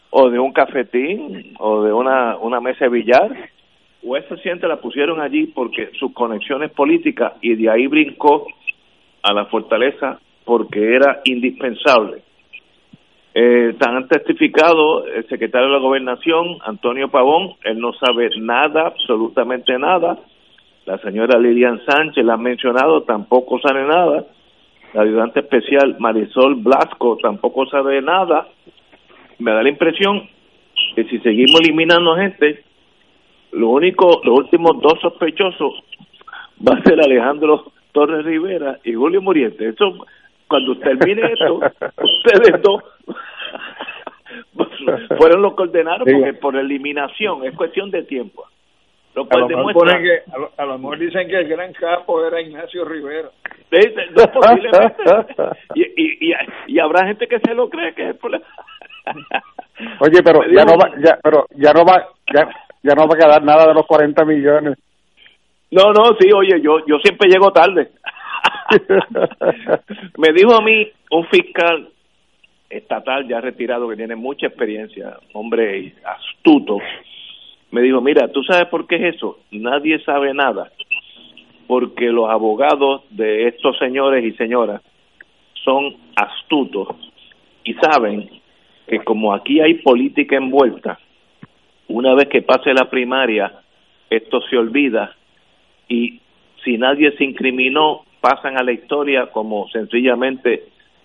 o 0.10 0.30
de 0.30 0.40
un 0.40 0.54
cafetín 0.54 1.54
o 1.60 1.84
de 1.84 1.94
una, 1.94 2.38
una 2.38 2.62
mesa 2.62 2.86
de 2.86 2.92
billar 2.92 3.50
o 4.04 4.18
esa 4.18 4.36
gente 4.38 4.68
la 4.68 4.78
pusieron 4.78 5.20
allí 5.20 5.48
porque 5.48 5.92
sus 6.00 6.14
conexiones 6.14 6.72
políticas 6.72 7.34
y 7.42 7.56
de 7.56 7.70
ahí 7.70 7.88
brincó 7.88 8.48
a 9.24 9.34
la 9.34 9.46
fortaleza 9.46 10.20
porque 10.46 10.96
era 10.96 11.22
indispensable. 11.26 12.24
Eh, 13.34 13.76
testificado 14.10 15.06
el 15.06 15.26
secretario 15.30 15.68
de 15.68 15.74
la 15.74 15.80
gobernación, 15.80 16.58
Antonio 16.66 17.10
Pavón, 17.10 17.54
él 17.64 17.80
no 17.80 17.94
sabe 17.94 18.30
nada, 18.38 18.88
absolutamente 18.88 19.78
nada. 19.78 20.18
La 20.86 20.98
señora 20.98 21.40
Lilian 21.40 21.80
Sánchez 21.86 22.26
la 22.26 22.34
ha 22.34 22.38
mencionado, 22.38 23.04
tampoco 23.04 23.60
sabe 23.60 23.86
nada. 23.86 24.26
La 24.94 25.04
ayudante 25.04 25.40
especial 25.40 25.96
Marisol 26.00 26.56
Blasco 26.56 27.18
tampoco 27.22 27.66
sabe 27.68 28.02
nada. 28.02 28.48
Me 29.40 29.52
da 29.52 29.64
la 29.64 29.70
impresión 29.70 30.28
que 30.96 31.06
si 31.06 31.20
seguimos 31.20 31.62
eliminando 31.62 32.16
gente, 32.16 32.64
lo 33.52 33.70
único, 33.70 34.22
los 34.24 34.40
últimos 34.40 34.82
dos 34.82 35.00
sospechosos 35.02 35.74
va 36.68 36.78
a 36.78 36.84
ser 36.84 37.00
Alejandro 37.00 37.72
Torres 37.92 38.26
Rivera 38.26 38.80
y 38.84 38.94
Julio 38.94 39.22
Muriente. 39.22 39.70
Eso 39.70 40.06
cuando 40.48 40.78
termine 40.78 41.32
esto, 41.32 41.56
ustedes 42.04 42.62
dos 42.62 42.84
fueron 45.18 45.42
los 45.42 45.54
coordenados 45.56 46.08
porque 46.12 46.34
por 46.34 46.56
eliminación 46.56 47.46
es 47.46 47.56
cuestión 47.56 47.89
de 47.92 48.04
tiempo. 48.04 48.46
Lo 49.14 49.28
cual 49.28 49.44
a, 49.44 49.48
lo 49.48 49.58
demuestra... 49.58 50.00
que, 50.02 50.22
a, 50.58 50.66
lo, 50.66 50.78
mejor 50.78 50.98
dicen 51.00 51.28
que 51.28 51.36
el 51.36 51.48
gran 51.48 51.74
capo 51.74 52.26
era 52.26 52.39
Ignacio 52.39 52.86
Rivera. 52.86 53.30
y, 55.76 55.82
y, 55.82 56.34
y, 56.68 56.80
habrá 56.80 57.08
gente 57.08 57.28
que 57.28 57.39
se 57.39 57.54
lo 57.54 57.70
cree 57.70 57.94
que 57.94 58.10
es 58.10 58.16
por 58.18 58.32
Oye, 60.00 60.22
pero 60.24 60.44
ya 60.46 60.64
no 60.64 60.78
va, 60.78 60.92
ya, 61.04 61.18
pero 61.24 61.46
ya 61.56 61.74
no 61.74 61.84
va, 61.86 62.08
ya, 62.34 62.50
ya 62.84 62.94
no 62.96 63.08
va 63.08 63.16
a 63.16 63.18
quedar 63.18 63.44
nada 63.44 63.68
de 63.68 63.74
los 63.74 63.86
40 63.86 64.26
millones. 64.26 64.78
No, 65.72 65.94
no, 65.94 66.18
sí, 66.20 66.30
oye, 66.34 66.62
yo, 66.62 66.86
yo 66.86 67.00
siempre 67.00 67.30
llego 67.30 67.52
tarde. 67.52 67.92
me 70.18 70.34
dijo 70.34 70.54
a 70.54 70.62
mí 70.62 70.88
un 71.12 71.26
fiscal 71.28 71.90
estatal 72.70 73.28
ya 73.28 73.40
retirado 73.40 73.88
que 73.90 73.96
tiene 73.96 74.16
mucha 74.16 74.48
experiencia, 74.48 75.18
hombre 75.34 75.94
astuto, 76.04 76.78
me 77.72 77.82
dijo, 77.82 78.02
mira, 78.02 78.28
¿tú 78.30 78.44
sabes 78.44 78.68
por 78.68 78.86
qué 78.86 78.96
es 78.96 79.16
eso? 79.16 79.40
Nadie 79.52 80.00
sabe 80.04 80.34
nada, 80.34 80.72
porque 81.68 82.08
los 82.08 82.30
abogados 82.30 83.04
de 83.10 83.48
estos 83.48 83.78
señores 83.78 84.26
y 84.26 84.32
señoras 84.34 84.82
son 85.64 85.96
astutos 86.16 86.90
y 87.64 87.74
saben 87.76 88.30
que 88.88 89.00
como 89.00 89.34
aquí 89.34 89.62
hay 89.62 89.76
política 89.76 90.36
envuelta, 90.36 91.00
una 91.88 92.14
vez 92.14 92.28
que 92.28 92.42
pase 92.42 92.74
la 92.74 92.90
primaria, 92.90 93.54
esto 94.10 94.42
se 94.50 94.58
olvida 94.58 95.16
y 95.92 96.22
si 96.64 96.78
nadie 96.78 97.12
se 97.18 97.26
incriminó, 97.26 98.04
pasan 98.22 98.58
a 98.58 98.64
la 98.64 98.72
historia 98.72 99.28
como 99.28 99.68
sencillamente 99.70 100.64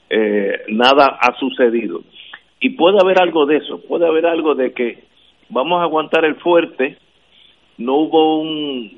eh, 0.08 0.62
nada 0.68 1.18
ha 1.20 1.34
sucedido. 1.38 2.02
Y 2.60 2.70
puede 2.70 2.98
haber 3.02 3.20
algo 3.20 3.46
de 3.46 3.56
eso, 3.56 3.80
puede 3.88 4.06
haber 4.06 4.26
algo 4.26 4.54
de 4.54 4.72
que 4.72 5.04
vamos 5.48 5.80
a 5.80 5.84
aguantar 5.84 6.24
el 6.24 6.36
fuerte, 6.36 6.98
no 7.78 7.96
hubo 7.96 8.40
un, 8.40 8.92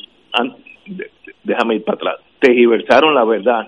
déjame 1.43 1.77
ir 1.77 1.85
para 1.85 1.97
atrás, 1.97 2.17
tergiversaron 2.39 3.15
la 3.15 3.25
verdad, 3.25 3.67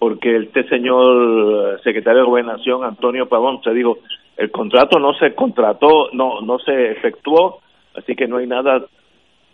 porque 0.00 0.36
este 0.36 0.68
señor 0.68 1.80
secretario 1.84 2.20
de 2.20 2.26
Gobernación, 2.26 2.82
Antonio 2.82 3.28
Pavón, 3.28 3.62
se 3.62 3.72
dijo, 3.72 3.98
el 4.36 4.50
contrato 4.50 4.98
no 4.98 5.14
se 5.14 5.34
contrató, 5.34 6.10
no, 6.12 6.40
no 6.40 6.58
se 6.58 6.90
efectuó, 6.90 7.60
así 7.94 8.16
que 8.16 8.26
no 8.26 8.38
hay 8.38 8.46
nada 8.48 8.84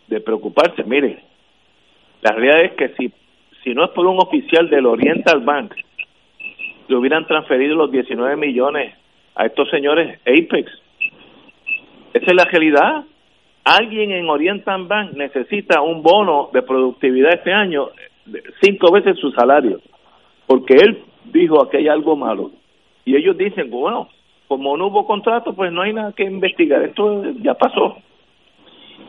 de 0.09 0.21
preocuparse. 0.21 0.83
Miren, 0.85 1.21
la 2.23 2.33
realidad 2.33 2.65
es 2.65 2.73
que 2.73 2.89
si 2.97 3.13
si 3.63 3.75
no 3.75 3.85
es 3.85 3.91
por 3.91 4.07
un 4.07 4.19
oficial 4.19 4.69
del 4.69 4.87
Oriental 4.87 5.41
Bank, 5.41 5.75
le 6.89 6.97
hubieran 6.97 7.27
transferido 7.27 7.77
los 7.77 7.91
19 7.91 8.37
millones 8.37 8.95
a 9.35 9.47
estos 9.47 9.71
señores 9.71 10.19
Apex. 10.23 10.71
Esa 12.13 12.27
es 12.27 12.35
la 12.35 12.45
realidad. 12.45 13.05
Alguien 13.65 14.11
en 14.11 14.29
Oriental 14.29 14.85
Bank 14.87 15.13
necesita 15.13 15.81
un 15.81 16.03
bono 16.03 16.51
de 16.53 16.63
productividad 16.63 17.35
este 17.35 17.53
año 17.53 17.91
cinco 18.61 18.93
veces 18.93 19.19
su 19.19 19.31
salario, 19.33 19.81
porque 20.47 20.75
él 20.75 21.03
dijo 21.33 21.69
que 21.69 21.79
hay 21.79 21.89
algo 21.89 22.17
malo. 22.17 22.51
Y 23.05 23.17
ellos 23.17 23.37
dicen, 23.37 23.71
bueno, 23.71 24.09
como 24.49 24.77
no 24.77 24.89
hubo 24.89 25.07
contrato, 25.07 25.55
pues 25.55 25.73
no 25.73 25.83
hay 25.83 25.93
nada 25.93 26.13
que 26.13 26.25
investigar, 26.25 26.83
esto 26.83 27.25
ya 27.41 27.55
pasó. 27.55 27.97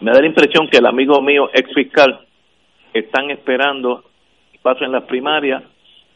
Me 0.02 0.12
da 0.12 0.22
la 0.22 0.28
impresión 0.28 0.68
que 0.68 0.78
el 0.78 0.86
amigo 0.86 1.22
mío, 1.22 1.50
ex 1.54 1.74
fiscal, 1.74 2.20
están 2.94 3.32
esperando 3.32 4.04
paso 4.64 4.86
en 4.86 4.94
las 4.94 5.04
primarias, 5.04 5.62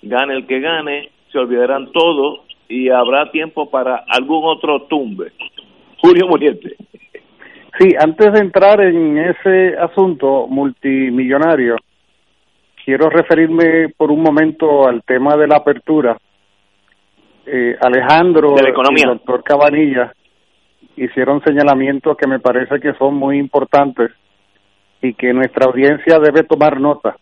gane 0.01 0.33
el 0.33 0.47
que 0.47 0.59
gane, 0.59 1.09
se 1.31 1.37
olvidarán 1.37 1.91
todo 1.91 2.45
y 2.69 2.89
habrá 2.89 3.29
tiempo 3.29 3.69
para 3.69 4.03
algún 4.07 4.43
otro 4.45 4.83
tumbe. 4.83 5.33
Julio 6.01 6.27
Muriente. 6.27 6.75
Sí, 7.79 7.93
antes 7.99 8.33
de 8.33 8.39
entrar 8.39 8.81
en 8.81 9.17
ese 9.17 9.77
asunto 9.77 10.47
multimillonario, 10.47 11.75
quiero 12.83 13.09
referirme 13.09 13.89
por 13.89 14.09
un 14.09 14.23
momento 14.23 14.87
al 14.87 15.03
tema 15.03 15.35
de 15.35 15.47
la 15.47 15.57
apertura. 15.57 16.17
Eh, 17.45 17.77
Alejandro 17.79 18.55
y 18.57 19.01
el 19.01 19.07
doctor 19.07 19.43
Cabanilla 19.43 20.11
hicieron 20.95 21.41
señalamientos 21.43 22.17
que 22.17 22.27
me 22.27 22.39
parece 22.39 22.79
que 22.79 22.93
son 22.93 23.15
muy 23.15 23.37
importantes 23.37 24.11
y 25.01 25.13
que 25.13 25.33
nuestra 25.33 25.67
audiencia 25.67 26.19
debe 26.19 26.43
tomar 26.43 26.79
nota. 26.79 27.17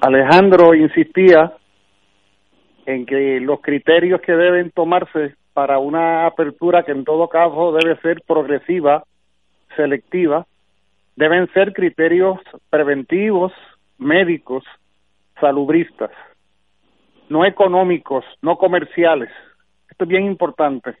Alejandro 0.00 0.74
insistía 0.74 1.52
en 2.86 3.06
que 3.06 3.40
los 3.40 3.60
criterios 3.60 4.20
que 4.20 4.32
deben 4.32 4.70
tomarse 4.72 5.36
para 5.52 5.78
una 5.78 6.26
apertura 6.26 6.82
que 6.82 6.92
en 6.92 7.04
todo 7.04 7.28
caso 7.28 7.72
debe 7.72 7.96
ser 8.00 8.22
progresiva, 8.26 9.04
selectiva, 9.76 10.46
deben 11.14 11.46
ser 11.52 11.72
criterios 11.72 12.40
preventivos, 12.70 13.52
médicos, 13.98 14.64
salubristas, 15.40 16.10
no 17.28 17.44
económicos, 17.44 18.24
no 18.40 18.56
comerciales. 18.56 19.30
Esto 19.88 20.04
es 20.04 20.08
bien 20.08 20.24
importante, 20.24 20.96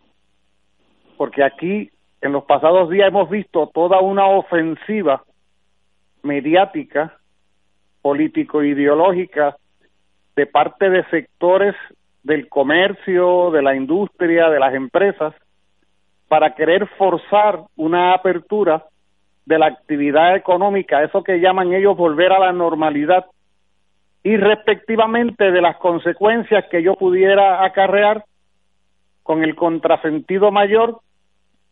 porque 1.16 1.42
aquí 1.42 1.90
en 2.20 2.32
los 2.32 2.44
pasados 2.44 2.90
días 2.90 3.08
hemos 3.08 3.28
visto 3.28 3.68
toda 3.74 4.00
una 4.00 4.26
ofensiva 4.26 5.24
mediática 6.22 7.16
político-ideológica 8.02 9.56
de 10.36 10.46
parte 10.46 10.90
de 10.90 11.04
sectores 11.04 11.74
del 12.22 12.48
comercio, 12.48 13.50
de 13.50 13.62
la 13.62 13.74
industria, 13.74 14.48
de 14.48 14.58
las 14.58 14.74
empresas, 14.74 15.34
para 16.28 16.54
querer 16.54 16.86
forzar 16.96 17.60
una 17.76 18.14
apertura 18.14 18.84
de 19.44 19.58
la 19.58 19.66
actividad 19.66 20.36
económica, 20.36 21.02
eso 21.02 21.22
que 21.22 21.40
llaman 21.40 21.72
ellos 21.72 21.96
volver 21.96 22.32
a 22.32 22.38
la 22.38 22.52
normalidad, 22.52 23.26
y 24.22 24.36
respectivamente 24.36 25.50
de 25.50 25.60
las 25.60 25.76
consecuencias 25.76 26.64
que 26.70 26.82
yo 26.82 26.94
pudiera 26.94 27.64
acarrear 27.64 28.24
con 29.22 29.42
el 29.42 29.56
contrasentido 29.56 30.52
mayor 30.52 31.00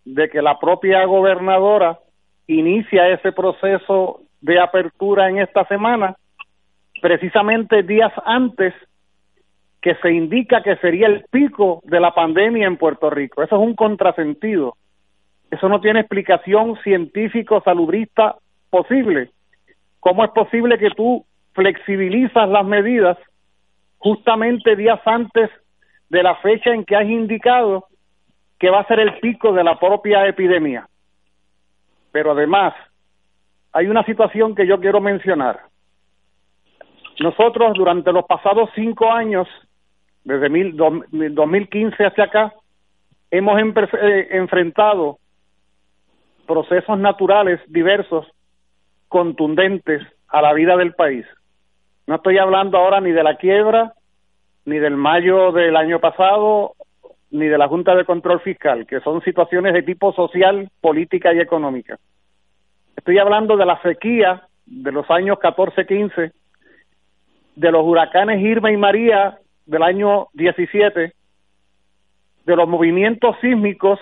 de 0.05 0.28
que 0.28 0.42
la 0.42 0.59
propia 0.59 1.05
gobernadora 1.05 2.01
inicia 2.48 3.09
ese 3.09 3.32
proceso 3.32 4.22
de 4.41 4.61
apertura 4.61 5.28
en 5.28 5.38
esta 5.38 5.64
semana, 5.66 6.16
precisamente 7.01 7.82
días 7.82 8.12
antes 8.24 8.74
que 9.80 9.95
se 9.97 10.12
indica 10.12 10.62
que 10.62 10.76
sería 10.76 11.07
el 11.07 11.24
pico 11.30 11.80
de 11.84 12.01
la 12.01 12.12
pandemia 12.12 12.66
en 12.66 12.76
Puerto 12.76 13.09
Rico. 13.09 13.43
Eso 13.43 13.57
es 13.57 13.62
un 13.62 13.74
contrasentido. 13.74 14.76
Eso 15.51 15.68
no 15.68 15.80
tiene 15.80 16.01
explicación 16.01 16.76
científico, 16.82 17.62
salubrista 17.64 18.36
posible. 18.68 19.30
¿Cómo 19.99 20.24
es 20.24 20.30
posible 20.30 20.78
que 20.78 20.91
tú 20.91 21.24
flexibilizas 21.53 22.49
las 22.49 22.64
medidas 22.64 23.18
justamente 23.99 24.76
días 24.76 25.01
antes 25.05 25.51
de 26.09 26.22
la 26.22 26.36
fecha 26.36 26.70
en 26.70 26.84
que 26.84 26.97
has 26.97 27.07
indicado 27.07 27.86
que 28.59 28.70
va 28.70 28.80
a 28.80 28.86
ser 28.86 29.01
el 29.01 29.18
pico 29.20 29.53
de 29.53 29.64
la 29.64 29.78
propia 29.78 30.26
epidemia? 30.26 30.86
Pero 32.12 32.32
además, 32.32 32.74
hay 33.73 33.87
una 33.87 34.05
situación 34.05 34.55
que 34.55 34.66
yo 34.66 34.81
quiero 34.81 35.01
mencionar. 35.01 35.61
Nosotros 37.21 37.75
durante 37.75 38.12
los 38.12 38.25
pasados 38.25 38.71
cinco 38.75 39.12
años, 39.12 39.47
desde 40.25 40.49
mil, 40.49 40.77
2015 40.77 42.05
hacia 42.05 42.25
acá, 42.25 42.55
hemos 43.31 43.61
eh, 43.61 44.29
enfrentado 44.31 45.18
procesos 46.47 46.99
naturales 46.99 47.61
diversos, 47.68 48.27
contundentes 49.09 50.03
a 50.29 50.43
la 50.43 50.53
vida 50.53 50.77
del 50.77 50.95
país. 50.95 51.27
No 52.07 52.16
estoy 52.16 52.39
hablando 52.39 52.79
ahora 52.79 53.01
ni 53.01 53.12
de 53.12 53.23
la 53.23 53.37
quiebra, 53.37 53.95
ni 54.64 54.79
del 54.79 54.97
mayo 54.97 55.53
del 55.53 55.77
año 55.77 56.01
pasado, 56.01 56.75
ni 57.31 57.47
de 57.47 57.59
la 57.59 57.68
Junta 57.68 57.95
de 57.95 58.05
Control 58.05 58.41
Fiscal, 58.41 58.87
que 58.87 59.01
son 59.01 59.23
situaciones 59.23 59.75
de 59.75 59.83
tipo 59.83 60.12
social, 60.12 60.68
política 60.81 61.33
y 61.33 61.41
económica. 61.41 61.99
Estoy 63.01 63.16
hablando 63.16 63.57
de 63.57 63.64
la 63.64 63.80
sequía 63.80 64.42
de 64.66 64.92
los 64.92 65.11
años 65.11 65.38
14-15, 65.38 66.32
de 67.57 67.72
los 67.72 67.82
huracanes 67.82 68.42
Irma 68.42 68.70
y 68.70 68.76
María 68.76 69.38
del 69.64 69.82
año 69.82 70.26
17, 70.34 71.14
de 72.44 72.57
los 72.57 72.68
movimientos 72.68 73.36
sísmicos 73.40 73.98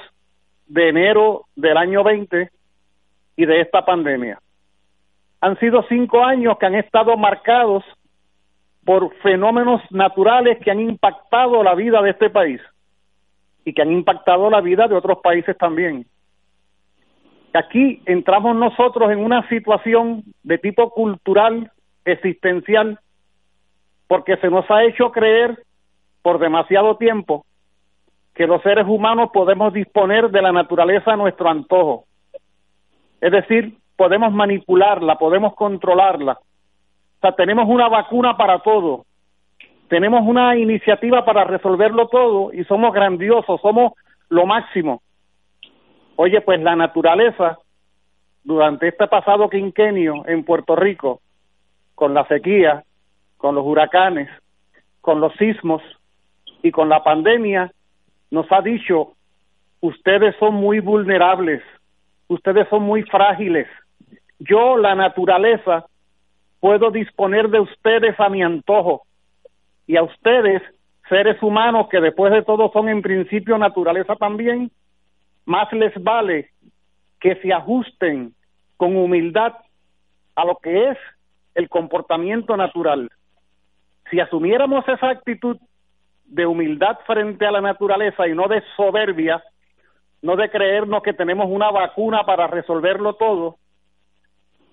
de 0.67 0.89
enero 0.89 1.45
del 1.55 1.77
año 1.77 2.03
20 2.03 2.51
y 3.37 3.47
de 3.47 3.61
esta 3.61 3.87
pandemia. 3.87 4.41
Han 5.43 5.57
sido 5.61 5.85
cinco 5.89 6.25
años 6.25 6.59
que 6.59 6.67
han 6.67 6.75
estado 6.75 7.17
marcados 7.17 7.85
por 8.85 9.15
fenómenos 9.19 9.81
naturales 9.93 10.59
que 10.59 10.73
han 10.73 10.81
impactado 10.81 11.63
la 11.63 11.77
vida 11.77 12.03
de 12.03 12.11
este 12.11 12.31
país 12.31 12.61
y 13.65 13.73
que 13.73 13.83
han 13.83 13.93
impactado 13.93 14.51
la 14.51 14.61
vida 14.61 14.89
de 14.89 14.97
otros 14.97 15.21
países 15.23 15.57
también. 15.57 16.05
Aquí 17.55 18.03
entramos 18.07 18.55
nosotros 18.57 19.11
en 19.11 19.25
una 19.25 19.49
situación 19.49 20.23
de 20.43 20.59
tipo 20.59 20.91
cultural, 20.91 21.71
existencial, 22.05 22.99
porque 24.07 24.37
se 24.37 24.49
nos 24.49 24.71
ha 24.71 24.85
hecho 24.85 25.11
creer 25.11 25.63
por 26.23 26.39
demasiado 26.39 26.97
tiempo 26.97 27.45
que 28.35 28.47
los 28.47 28.63
seres 28.63 28.87
humanos 28.87 29.31
podemos 29.33 29.73
disponer 29.73 30.31
de 30.31 30.43
la 30.43 30.53
naturaleza 30.53 31.13
a 31.13 31.17
nuestro 31.17 31.49
antojo. 31.49 32.05
Es 33.21 33.33
decir, 33.33 33.77
podemos 33.97 34.33
manipularla, 34.33 35.17
podemos 35.17 35.55
controlarla. 35.55 36.33
O 36.33 37.21
sea, 37.21 37.33
tenemos 37.33 37.69
una 37.69 37.89
vacuna 37.89 38.37
para 38.37 38.61
todo. 38.61 39.05
Tenemos 39.89 40.21
una 40.25 40.57
iniciativa 40.57 41.25
para 41.25 41.45
resolverlo 41.45 42.07
todo 42.09 42.53
y 42.53 42.63
somos 42.65 42.95
grandiosos, 42.95 43.61
somos 43.61 43.95
lo 44.29 44.47
máximo. 44.47 45.03
Oye, 46.21 46.41
pues 46.41 46.61
la 46.61 46.75
naturaleza 46.75 47.59
durante 48.43 48.89
este 48.89 49.07
pasado 49.07 49.49
quinquenio 49.49 50.27
en 50.27 50.43
Puerto 50.43 50.75
Rico, 50.75 51.21
con 51.95 52.13
la 52.13 52.27
sequía, 52.27 52.83
con 53.37 53.55
los 53.55 53.65
huracanes, 53.65 54.29
con 55.01 55.21
los 55.21 55.33
sismos 55.35 55.81
y 56.61 56.73
con 56.73 56.89
la 56.89 57.05
pandemia, 57.05 57.71
nos 58.33 58.51
ha 58.51 58.63
dicho, 58.63 59.13
ustedes 59.81 60.35
son 60.41 60.55
muy 60.55 60.81
vulnerables, 60.81 61.63
ustedes 62.27 62.69
son 62.69 62.83
muy 62.83 63.05
frágiles. 63.05 63.69
Yo, 64.41 64.77
la 64.77 64.97
naturaleza, 64.97 65.87
puedo 66.59 66.91
disponer 66.91 67.49
de 67.49 67.61
ustedes 67.61 68.19
a 68.19 68.29
mi 68.29 68.43
antojo 68.43 69.03
y 69.87 69.97
a 69.97 70.03
ustedes, 70.03 70.63
seres 71.09 71.41
humanos 71.45 71.87
que 71.89 72.01
después 72.01 72.33
de 72.33 72.43
todo 72.43 72.73
son 72.73 72.89
en 72.89 73.03
principio 73.03 73.57
naturaleza 73.57 74.17
también, 74.17 74.73
más 75.49 75.73
les 75.73 75.95
vale 76.03 76.51
que 77.19 77.37
se 77.37 77.53
ajusten 77.53 78.35
con 78.77 78.95
humildad 78.95 79.55
a 80.37 80.45
lo 80.45 80.57
que 80.57 80.91
es 80.91 80.99
el 81.55 81.71
comportamiento 81.71 82.55
natural. 82.55 83.11
Si 84.11 84.21
asumiéramos 84.21 84.87
esa 84.87 85.09
actitud 85.09 85.57
de 86.27 86.45
humildad 86.45 86.99
frente 87.07 87.47
a 87.47 87.51
la 87.51 87.63
naturaleza 87.63 88.29
y 88.29 88.35
no 88.35 88.47
de 88.47 88.63
soberbia, 88.77 89.43
no 90.21 90.37
de 90.37 90.51
creernos 90.51 91.03
que 91.03 91.15
tenemos 91.15 91.47
una 91.49 91.71
vacuna 91.71 92.25
para 92.25 92.47
resolverlo 92.47 93.15
todo, 93.15 93.57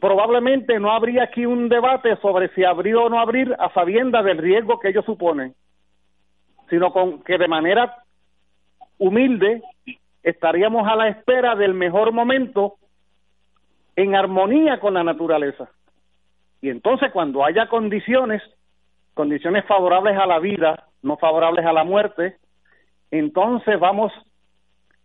probablemente 0.01 0.77
no 0.77 0.91
habría 0.91 1.23
aquí 1.23 1.45
un 1.45 1.69
debate 1.69 2.17
sobre 2.17 2.49
si 2.49 2.65
abrir 2.65 2.97
o 2.97 3.07
no 3.07 3.21
abrir 3.21 3.55
a 3.59 3.71
sabienda 3.73 4.21
del 4.21 4.39
riesgo 4.39 4.81
que 4.81 4.89
ellos 4.89 5.05
suponen, 5.05 5.55
sino 6.69 6.91
con 6.91 7.23
que 7.23 7.37
de 7.37 7.47
manera 7.47 7.95
humilde 8.97 9.61
estaríamos 10.25 10.87
a 10.87 10.95
la 10.95 11.07
espera 11.07 11.55
del 11.55 11.75
mejor 11.75 12.11
momento 12.11 12.77
en 13.95 14.15
armonía 14.15 14.79
con 14.79 14.95
la 14.95 15.03
naturaleza. 15.03 15.69
Y 16.61 16.69
entonces 16.69 17.11
cuando 17.11 17.45
haya 17.45 17.67
condiciones, 17.67 18.41
condiciones 19.13 19.65
favorables 19.65 20.17
a 20.17 20.25
la 20.25 20.39
vida, 20.39 20.87
no 21.03 21.17
favorables 21.17 21.63
a 21.63 21.71
la 21.71 21.83
muerte, 21.83 22.37
entonces 23.11 23.79
vamos 23.79 24.11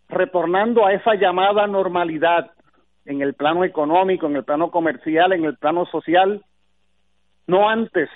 retornando 0.08 0.86
a 0.86 0.94
esa 0.94 1.14
llamada 1.14 1.66
normalidad 1.66 2.50
en 3.04 3.20
el 3.20 3.34
plano 3.34 3.62
económico, 3.62 4.26
en 4.26 4.36
el 4.36 4.44
plano 4.44 4.70
comercial, 4.70 5.34
en 5.34 5.44
el 5.44 5.58
plano 5.58 5.84
social, 5.84 6.42
no 7.46 7.68
antes. 7.68 8.08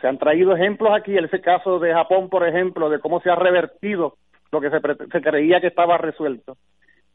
Se 0.00 0.06
han 0.06 0.18
traído 0.18 0.54
ejemplos 0.54 0.92
aquí, 0.94 1.16
ese 1.16 1.40
caso 1.40 1.80
de 1.80 1.92
Japón, 1.92 2.28
por 2.28 2.46
ejemplo, 2.46 2.88
de 2.90 3.00
cómo 3.00 3.20
se 3.20 3.30
ha 3.30 3.34
revertido 3.34 4.16
lo 4.52 4.60
que 4.60 4.70
se, 4.70 4.80
se 4.80 5.22
creía 5.22 5.60
que 5.60 5.68
estaba 5.68 5.96
resuelto. 5.96 6.56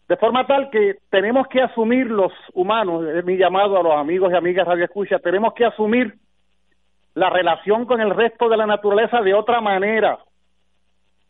De 0.08 0.18
forma 0.18 0.48
tal 0.48 0.70
que 0.70 0.96
tenemos 1.10 1.48
que 1.48 1.62
asumir 1.62 2.08
los 2.08 2.32
humanos, 2.54 3.06
es 3.06 3.24
mi 3.24 3.38
llamado 3.38 3.78
a 3.78 3.84
los 3.84 3.94
amigos 3.94 4.32
y 4.32 4.36
amigas 4.36 4.68
Radio 4.68 4.86
Escucha, 4.86 5.20
tenemos 5.20 5.54
que 5.54 5.66
asumir 5.66 6.16
la 7.14 7.30
relación 7.30 7.86
con 7.86 8.02
el 8.02 8.12
resto 8.12 8.50
de 8.50 8.58
la 8.58 8.66
naturaleza 8.66 9.22
de 9.22 9.34
otra 9.34 9.62
manera, 9.62 10.18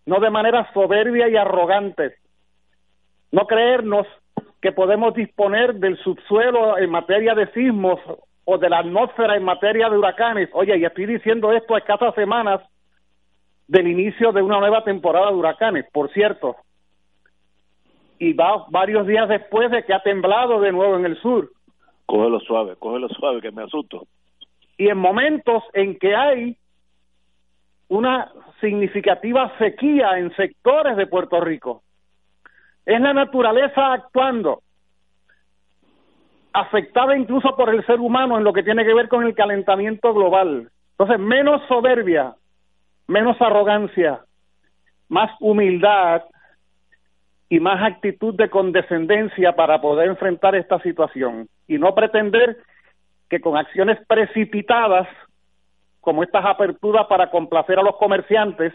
no 0.05 0.19
de 0.19 0.29
manera 0.29 0.71
soberbia 0.73 1.27
y 1.27 1.35
arrogante. 1.35 2.15
No 3.31 3.45
creernos 3.45 4.07
que 4.61 4.71
podemos 4.71 5.13
disponer 5.13 5.75
del 5.75 5.97
subsuelo 5.97 6.77
en 6.77 6.89
materia 6.89 7.35
de 7.35 7.47
sismos 7.51 7.99
o 8.45 8.57
de 8.57 8.69
la 8.69 8.79
atmósfera 8.79 9.35
en 9.35 9.43
materia 9.43 9.89
de 9.89 9.97
huracanes. 9.97 10.49
Oye, 10.53 10.77
y 10.77 10.85
estoy 10.85 11.05
diciendo 11.05 11.51
esto 11.51 11.75
a 11.75 11.79
escasas 11.79 12.15
semanas 12.15 12.61
del 13.67 13.87
inicio 13.87 14.31
de 14.31 14.41
una 14.41 14.59
nueva 14.59 14.83
temporada 14.83 15.27
de 15.27 15.35
huracanes, 15.35 15.85
por 15.91 16.11
cierto. 16.13 16.55
Y 18.19 18.33
va 18.33 18.65
varios 18.69 19.05
días 19.05 19.27
después 19.29 19.69
de 19.71 19.83
que 19.83 19.93
ha 19.93 20.01
temblado 20.01 20.59
de 20.61 20.71
nuevo 20.71 20.95
en 20.95 21.05
el 21.05 21.19
sur. 21.21 21.51
Cógelo 22.05 22.39
suave, 22.39 22.75
cógelo 22.77 23.09
suave, 23.09 23.41
que 23.41 23.51
me 23.51 23.63
asusto 23.63 24.07
y 24.77 24.89
en 24.89 24.97
momentos 24.97 25.63
en 25.73 25.97
que 25.97 26.15
hay 26.15 26.55
una 27.89 28.31
significativa 28.61 29.51
sequía 29.57 30.17
en 30.19 30.33
sectores 30.35 30.95
de 30.97 31.07
Puerto 31.07 31.41
Rico. 31.41 31.81
Es 32.85 33.01
la 33.01 33.13
naturaleza 33.13 33.93
actuando, 33.93 34.61
afectada 36.53 37.17
incluso 37.17 37.55
por 37.55 37.73
el 37.73 37.85
ser 37.85 37.99
humano 37.99 38.37
en 38.37 38.43
lo 38.43 38.53
que 38.53 38.63
tiene 38.63 38.85
que 38.85 38.93
ver 38.93 39.09
con 39.09 39.25
el 39.25 39.33
calentamiento 39.33 40.13
global. 40.13 40.69
Entonces, 40.91 41.19
menos 41.19 41.61
soberbia, 41.67 42.35
menos 43.07 43.41
arrogancia, 43.41 44.21
más 45.09 45.31
humildad 45.39 46.23
y 47.49 47.59
más 47.59 47.81
actitud 47.81 48.35
de 48.35 48.49
condescendencia 48.49 49.55
para 49.55 49.79
poder 49.81 50.09
enfrentar 50.09 50.55
esta 50.55 50.79
situación 50.81 51.47
y 51.67 51.77
no 51.77 51.95
pretender 51.95 52.57
que 53.29 53.39
con 53.39 53.57
acciones 53.57 53.97
precipitadas, 54.07 55.07
como 56.01 56.23
estas 56.23 56.45
aperturas 56.45 57.07
para 57.07 57.29
complacer 57.29 57.79
a 57.79 57.83
los 57.83 57.97
comerciantes, 57.97 58.73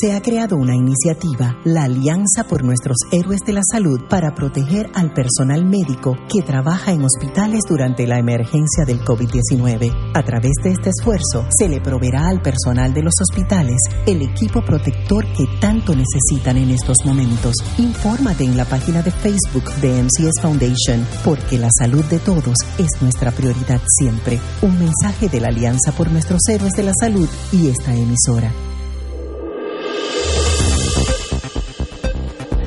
se 0.00 0.12
ha 0.12 0.22
creado 0.22 0.56
una 0.56 0.76
iniciativa, 0.76 1.56
la 1.64 1.84
Alianza 1.84 2.44
por 2.48 2.62
Nuestros 2.62 2.98
Héroes 3.10 3.40
de 3.44 3.52
la 3.52 3.62
Salud, 3.68 4.00
para 4.08 4.32
proteger 4.32 4.88
al 4.94 5.12
personal 5.12 5.64
médico 5.64 6.16
que 6.32 6.42
trabaja 6.42 6.92
en 6.92 7.02
hospitales 7.02 7.62
durante 7.68 8.06
la 8.06 8.18
emergencia 8.18 8.84
del 8.86 9.00
COVID-19. 9.00 10.12
A 10.14 10.22
través 10.22 10.52
de 10.62 10.70
este 10.70 10.90
esfuerzo, 10.90 11.46
se 11.50 11.68
le 11.68 11.80
proveerá 11.80 12.28
al 12.28 12.40
personal 12.40 12.94
de 12.94 13.02
los 13.02 13.14
hospitales 13.20 13.78
el 14.06 14.22
equipo 14.22 14.62
protector 14.64 15.24
que 15.32 15.46
tanto 15.60 15.96
necesitan 15.96 16.58
en 16.58 16.70
estos 16.70 16.98
momentos. 17.04 17.56
Infórmate 17.78 18.44
en 18.44 18.56
la 18.56 18.66
página 18.66 19.02
de 19.02 19.10
Facebook 19.10 19.68
de 19.80 20.04
MCS 20.04 20.40
Foundation, 20.40 21.04
porque 21.24 21.58
la 21.58 21.70
salud 21.76 22.04
de 22.04 22.20
todos 22.20 22.56
es 22.78 23.02
nuestra 23.02 23.32
prioridad 23.32 23.80
siempre. 23.98 24.38
Un 24.62 24.78
mensaje 24.78 25.28
de 25.28 25.40
la 25.40 25.48
Alianza 25.48 25.90
por 25.90 26.08
Nuestros 26.12 26.42
Héroes 26.48 26.74
de 26.74 26.84
la 26.84 26.92
Salud 27.00 27.28
y 27.50 27.66
esta 27.66 27.92
emisora. 27.92 28.52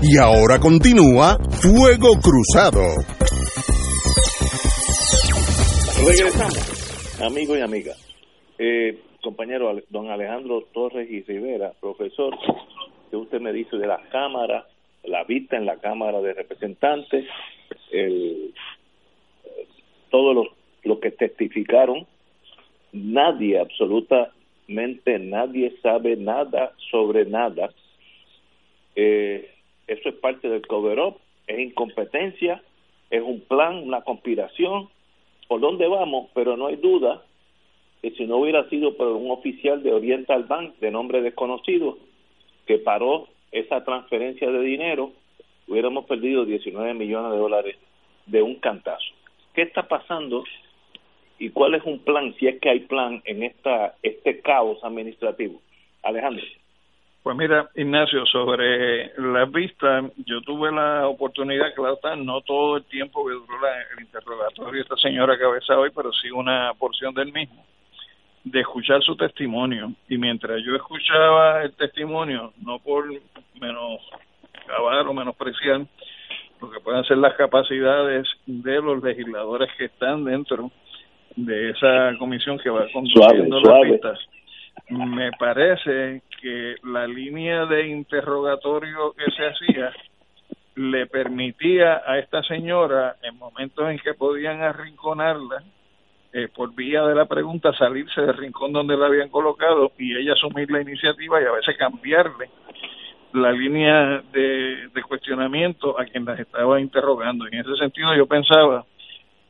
Y 0.04 0.18
ahora 0.18 0.58
continúa 0.60 1.38
Fuego 1.62 2.18
Cruzado. 2.18 2.82
Regresamos, 6.04 7.22
amigos 7.22 7.60
y 7.60 7.62
amigas. 7.62 8.16
Eh, 8.58 9.00
compañero 9.22 9.72
don 9.92 10.10
Alejandro 10.10 10.64
Torres 10.74 11.08
y 11.08 11.22
Rivera, 11.22 11.74
profesor, 11.80 12.36
que 13.12 13.16
usted 13.16 13.40
me 13.42 13.54
dice 13.54 13.78
de 13.78 13.86
la 13.86 14.02
Cámara, 14.12 14.66
la 15.04 15.24
vista 15.24 15.56
en 15.56 15.68
la 15.68 15.78
Cámara 15.78 16.20
de 16.20 16.34
Representantes, 16.34 17.28
el, 17.92 18.56
todos 20.10 20.34
los, 20.34 20.48
los 20.84 21.00
que 21.00 21.12
testificaron, 21.12 22.08
nadie, 22.92 23.60
absolutamente 23.60 25.20
nadie 25.20 25.76
sabe 25.84 26.16
nada 26.16 26.74
sobre 26.90 27.26
nada. 27.26 27.70
Eh, 28.96 29.51
eso 29.92 30.08
es 30.08 30.16
parte 30.16 30.48
del 30.48 30.66
cover-up, 30.66 31.18
es 31.48 31.60
incompetencia, 31.60 32.64
es 33.10 33.22
un 33.22 33.42
plan, 33.42 33.76
una 33.78 34.02
conspiración, 34.02 34.88
por 35.50 35.60
dónde 35.60 35.86
vamos, 35.88 36.30
pero 36.34 36.56
no 36.56 36.68
hay 36.68 36.78
duda 36.78 37.24
que 38.02 38.12
si 38.12 38.26
no 38.26 38.38
hubiera 38.38 38.68
sido 38.70 38.96
por 38.96 39.08
un 39.08 39.30
oficial 39.32 39.84
de 39.84 39.92
Oriental 39.92 40.46
Bank 40.46 40.76
de 40.80 40.92
nombre 40.92 41.22
desconocido 41.22 41.98
que 42.66 42.78
paró 42.78 43.28
esa 43.52 43.84
transferencia 43.84 44.50
de 44.50 44.62
dinero, 44.62 45.12
hubiéramos 45.68 46.06
perdido 46.06 46.46
19 46.46 46.94
millones 46.94 47.34
de 47.34 47.38
dólares 47.38 47.76
de 48.28 48.42
un 48.42 48.56
cantazo. 48.56 49.14
¿Qué 49.54 49.64
está 49.64 49.90
pasando 49.90 50.46
y 51.38 51.50
cuál 51.50 51.76
es 51.76 51.84
un 51.84 52.00
plan, 52.00 52.34
si 52.40 52.48
es 52.48 52.62
que 52.62 52.70
hay 52.70 52.80
plan 52.82 53.22
en 53.26 53.44
esta 53.44 53.96
este 54.02 54.40
caos 54.40 54.82
administrativo? 54.84 55.60
Alejandro. 56.02 56.46
Pues 57.24 57.38
mira, 57.38 57.70
Ignacio, 57.76 58.26
sobre 58.26 59.14
la 59.20 59.46
vista, 59.46 60.02
yo 60.26 60.42
tuve 60.42 60.72
la 60.72 61.08
oportunidad, 61.08 61.72
claro 61.76 61.94
está, 61.94 62.16
no 62.16 62.42
todo 62.42 62.78
el 62.78 62.84
tiempo 62.86 63.24
que 63.24 63.34
duró 63.34 63.58
el 63.96 64.04
interrogatorio 64.04 64.74
de 64.74 64.82
esta 64.82 64.98
señora 64.98 65.38
cabeza 65.38 65.78
hoy, 65.78 65.92
pero 65.96 66.12
sí 66.14 66.32
una 66.32 66.74
porción 66.80 67.14
del 67.14 67.32
mismo, 67.32 67.64
de 68.44 68.62
escuchar 68.62 69.04
su 69.04 69.16
testimonio. 69.16 69.94
Y 70.10 70.18
mientras 70.18 70.64
yo 70.66 70.76
escuchaba 70.76 71.62
el 71.62 71.74
testimonio, 71.74 72.54
no 72.66 72.80
por 72.80 73.06
menos 73.60 74.02
acabar 74.66 75.08
o 75.08 75.14
menospreciar 75.14 75.86
lo 76.60 76.72
que 76.72 76.80
pueden 76.80 77.04
ser 77.04 77.18
las 77.18 77.36
capacidades 77.36 78.28
de 78.48 78.82
los 78.82 79.04
legisladores 79.04 79.70
que 79.78 79.86
están 79.86 80.26
dentro 80.26 80.72
de 81.36 81.70
esa 81.70 82.18
comisión 82.18 82.58
que 82.58 82.72
va 82.72 82.88
conduciendo 82.92 83.62
las 83.62 83.82
vistas 83.92 84.20
me 84.90 85.32
parece 85.34 86.22
que 86.42 86.76
la 86.84 87.08
línea 87.08 87.66
de 87.66 87.88
interrogatorio 87.88 89.14
que 89.14 89.32
se 89.32 89.46
hacía 89.46 89.92
le 90.76 91.06
permitía 91.08 92.02
a 92.06 92.18
esta 92.18 92.42
señora, 92.44 93.16
en 93.22 93.38
momentos 93.38 93.90
en 93.90 94.00
que 94.00 94.14
podían 94.14 94.62
arrinconarla, 94.62 95.64
eh, 96.34 96.48
por 96.56 96.74
vía 96.74 97.04
de 97.04 97.14
la 97.14 97.26
pregunta, 97.26 97.74
salirse 97.74 98.22
del 98.22 98.38
rincón 98.38 98.72
donde 98.72 98.96
la 98.96 99.08
habían 99.08 99.30
colocado 99.30 99.92
y 99.98 100.16
ella 100.16 100.34
asumir 100.34 100.72
la 100.72 100.82
iniciativa 100.82 101.42
y 101.42 101.46
a 101.46 101.52
veces 101.52 101.76
cambiarle 101.78 102.50
la 103.34 103.52
línea 103.52 104.24
de, 104.32 104.90
de 104.94 105.04
cuestionamiento 105.04 106.00
a 106.00 106.06
quien 106.06 106.26
las 106.26 106.40
estaba 106.40 106.80
interrogando. 106.80 107.48
En 107.48 107.60
ese 107.60 107.76
sentido, 107.76 108.16
yo 108.16 108.28
pensaba 108.28 108.86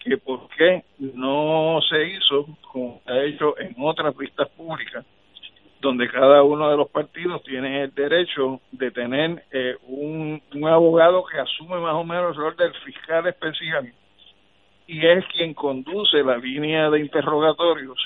que 0.03 0.17
por 0.17 0.47
qué 0.49 0.83
no 0.99 1.79
se 1.89 2.03
hizo 2.07 2.47
como 2.71 3.01
ha 3.05 3.19
hecho 3.23 3.57
en 3.59 3.75
otras 3.79 4.15
vistas 4.17 4.49
públicas, 4.49 5.05
donde 5.79 6.07
cada 6.09 6.43
uno 6.43 6.69
de 6.69 6.77
los 6.77 6.89
partidos 6.89 7.43
tiene 7.43 7.83
el 7.83 7.93
derecho 7.93 8.61
de 8.71 8.91
tener 8.91 9.43
eh, 9.51 9.75
un, 9.87 10.41
un 10.53 10.67
abogado 10.67 11.23
que 11.25 11.39
asume 11.39 11.79
más 11.79 11.95
o 11.95 12.03
menos 12.03 12.35
el 12.35 12.41
rol 12.41 12.55
del 12.55 12.73
fiscal 12.85 13.27
especial 13.27 13.91
y 14.87 15.07
es 15.07 15.25
quien 15.27 15.53
conduce 15.53 16.21
la 16.23 16.37
línea 16.37 16.89
de 16.89 16.99
interrogatorios 16.99 17.97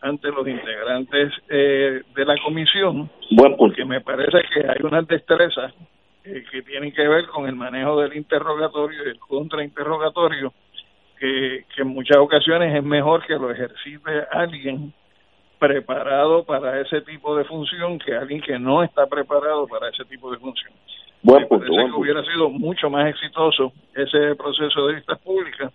ante 0.00 0.28
los 0.28 0.46
integrantes 0.46 1.32
eh, 1.48 2.02
de 2.14 2.24
la 2.24 2.36
comisión, 2.44 3.10
porque 3.56 3.84
me 3.84 4.00
parece 4.00 4.38
que 4.52 4.60
hay 4.60 4.76
unas 4.82 5.06
destrezas 5.08 5.72
eh, 6.24 6.44
que 6.50 6.62
tienen 6.62 6.92
que 6.92 7.08
ver 7.08 7.26
con 7.28 7.48
el 7.48 7.56
manejo 7.56 8.00
del 8.00 8.14
interrogatorio 8.16 9.04
y 9.04 9.08
el 9.08 9.18
contrainterrogatorio, 9.18 10.52
que, 11.18 11.64
que 11.74 11.82
en 11.82 11.88
muchas 11.88 12.18
ocasiones 12.18 12.74
es 12.74 12.84
mejor 12.84 13.26
que 13.26 13.34
lo 13.34 13.50
ejercite 13.50 14.24
alguien 14.30 14.92
preparado 15.58 16.44
para 16.44 16.80
ese 16.80 17.00
tipo 17.02 17.36
de 17.36 17.44
función 17.44 17.98
que 17.98 18.14
alguien 18.14 18.40
que 18.40 18.58
no 18.58 18.82
está 18.82 19.06
preparado 19.06 19.66
para 19.66 19.88
ese 19.88 20.04
tipo 20.04 20.30
de 20.30 20.38
función. 20.38 20.72
Buen 21.22 21.48
punto, 21.48 21.66
que 21.66 21.98
hubiera 21.98 22.22
sido 22.22 22.48
mucho 22.48 22.88
más 22.88 23.08
exitoso 23.08 23.72
ese 23.94 24.36
proceso 24.36 24.86
de 24.86 24.94
vistas 24.94 25.18
públicas 25.18 25.72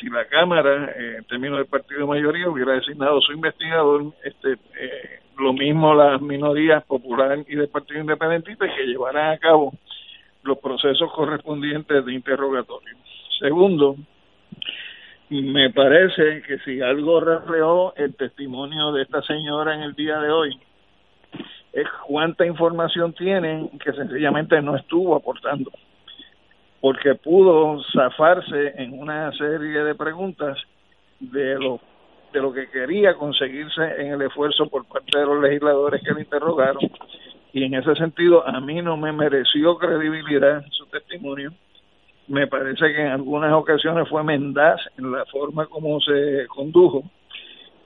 si 0.00 0.08
la 0.08 0.24
Cámara, 0.26 0.92
eh, 0.96 1.16
en 1.18 1.24
términos 1.24 1.58
del 1.58 1.66
partido 1.66 2.00
de 2.00 2.06
mayoría, 2.06 2.48
hubiera 2.48 2.72
designado 2.74 3.20
su 3.20 3.32
investigador, 3.32 4.12
este, 4.24 4.52
eh, 4.52 5.20
lo 5.38 5.52
mismo 5.52 5.94
las 5.94 6.20
minorías 6.20 6.84
popular 6.84 7.38
y 7.46 7.56
del 7.56 7.68
Partido 7.68 8.00
Independentista, 8.00 8.66
que 8.66 8.86
llevaran 8.86 9.32
a 9.32 9.38
cabo 9.38 9.72
los 10.42 10.58
procesos 10.58 11.10
correspondientes 11.12 12.04
de 12.04 12.12
interrogatorio. 12.14 12.96
Segundo, 13.38 13.96
me 15.30 15.70
parece 15.70 16.42
que 16.42 16.58
si 16.60 16.80
algo 16.80 17.20
reflejó 17.20 17.94
el 17.96 18.14
testimonio 18.14 18.92
de 18.92 19.02
esta 19.02 19.22
señora 19.22 19.74
en 19.74 19.82
el 19.82 19.94
día 19.94 20.18
de 20.20 20.30
hoy, 20.30 20.58
es 21.72 21.86
cuánta 22.06 22.46
información 22.46 23.12
tiene 23.12 23.70
que 23.84 23.92
sencillamente 23.92 24.60
no 24.62 24.76
estuvo 24.76 25.14
aportando 25.14 25.70
porque 26.80 27.14
pudo 27.16 27.82
zafarse 27.92 28.74
en 28.76 28.98
una 28.98 29.32
serie 29.32 29.84
de 29.84 29.94
preguntas 29.94 30.56
de 31.20 31.58
lo 31.58 31.80
de 32.32 32.40
lo 32.40 32.52
que 32.52 32.68
quería 32.68 33.14
conseguirse 33.14 33.82
en 33.98 34.12
el 34.12 34.22
esfuerzo 34.22 34.68
por 34.68 34.86
parte 34.86 35.18
de 35.18 35.24
los 35.24 35.40
legisladores 35.40 36.02
que 36.02 36.12
le 36.12 36.20
interrogaron 36.20 36.82
y 37.52 37.64
en 37.64 37.74
ese 37.74 37.94
sentido 37.94 38.46
a 38.46 38.60
mí 38.60 38.82
no 38.82 38.96
me 38.98 39.12
mereció 39.12 39.78
credibilidad 39.78 40.62
su 40.70 40.84
testimonio. 40.86 41.52
Me 42.28 42.46
parece 42.46 42.92
que 42.92 43.00
en 43.00 43.08
algunas 43.08 43.52
ocasiones 43.52 44.08
fue 44.08 44.22
mendaz 44.22 44.80
en 44.98 45.10
la 45.12 45.24
forma 45.26 45.66
como 45.66 46.00
se 46.00 46.46
condujo 46.48 47.04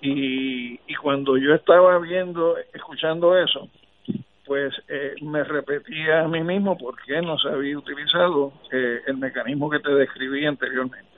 y, 0.00 0.80
y 0.86 0.94
cuando 1.00 1.36
yo 1.36 1.54
estaba 1.54 1.96
viendo, 1.98 2.56
escuchando 2.74 3.38
eso, 3.38 3.68
pues 4.44 4.74
eh, 4.88 5.14
me 5.22 5.44
repetía 5.44 6.22
a 6.22 6.28
mí 6.28 6.42
mismo 6.42 6.76
por 6.76 7.00
qué 7.04 7.22
no 7.22 7.38
se 7.38 7.48
había 7.48 7.78
utilizado 7.78 8.52
eh, 8.72 9.00
el 9.06 9.16
mecanismo 9.16 9.70
que 9.70 9.78
te 9.78 9.94
describí 9.94 10.44
anteriormente. 10.44 11.08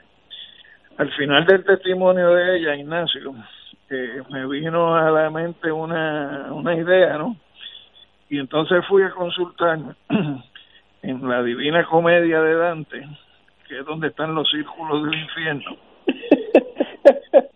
Al 0.98 1.10
final 1.12 1.46
del 1.46 1.64
testimonio 1.64 2.28
de 2.34 2.58
ella, 2.58 2.76
Ignacio, 2.76 3.34
eh, 3.90 4.22
me 4.30 4.46
vino 4.46 4.94
a 4.94 5.10
la 5.10 5.30
mente 5.30 5.72
una, 5.72 6.52
una 6.52 6.74
idea, 6.74 7.16
¿no? 7.18 7.36
Y 8.28 8.38
entonces 8.38 8.84
fui 8.86 9.02
a 9.02 9.10
consultar 9.10 9.78
en 11.04 11.28
la 11.28 11.42
Divina 11.42 11.84
Comedia 11.84 12.40
de 12.40 12.54
Dante, 12.54 13.06
que 13.68 13.80
es 13.80 13.84
donde 13.84 14.08
están 14.08 14.34
los 14.34 14.50
círculos 14.50 15.04
del 15.04 15.20
infierno. 15.20 15.76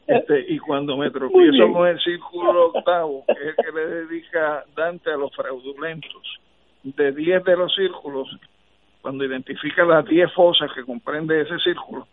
Este, 0.07 0.46
y 0.49 0.59
cuando 0.59 0.96
me 0.96 1.11
tropiezo 1.11 1.70
con 1.70 1.86
el 1.86 2.01
círculo 2.01 2.68
octavo, 2.68 3.24
que 3.26 3.32
es 3.32 3.40
el 3.40 3.57
que 3.57 3.72
le 3.72 3.86
dedica 3.86 4.64
Dante 4.74 5.12
a 5.12 5.18
los 5.18 5.34
fraudulentos, 5.36 6.40
de 6.82 7.12
10 7.12 7.44
de 7.44 7.57
los 7.57 7.74
círculos, 7.74 8.26
cuando 9.03 9.24
identifica 9.24 9.84
las 9.84 10.07
10 10.07 10.32
fosas 10.32 10.70
que 10.74 10.84
comprende 10.84 11.42
ese 11.42 11.59
círculo, 11.59 12.07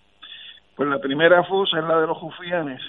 pues 0.75 0.89
la 0.89 0.99
primera 0.99 1.43
fosa 1.45 1.79
es 1.79 1.85
la 1.85 2.01
de 2.01 2.07
los 2.07 2.17
jufianes, 2.17 2.81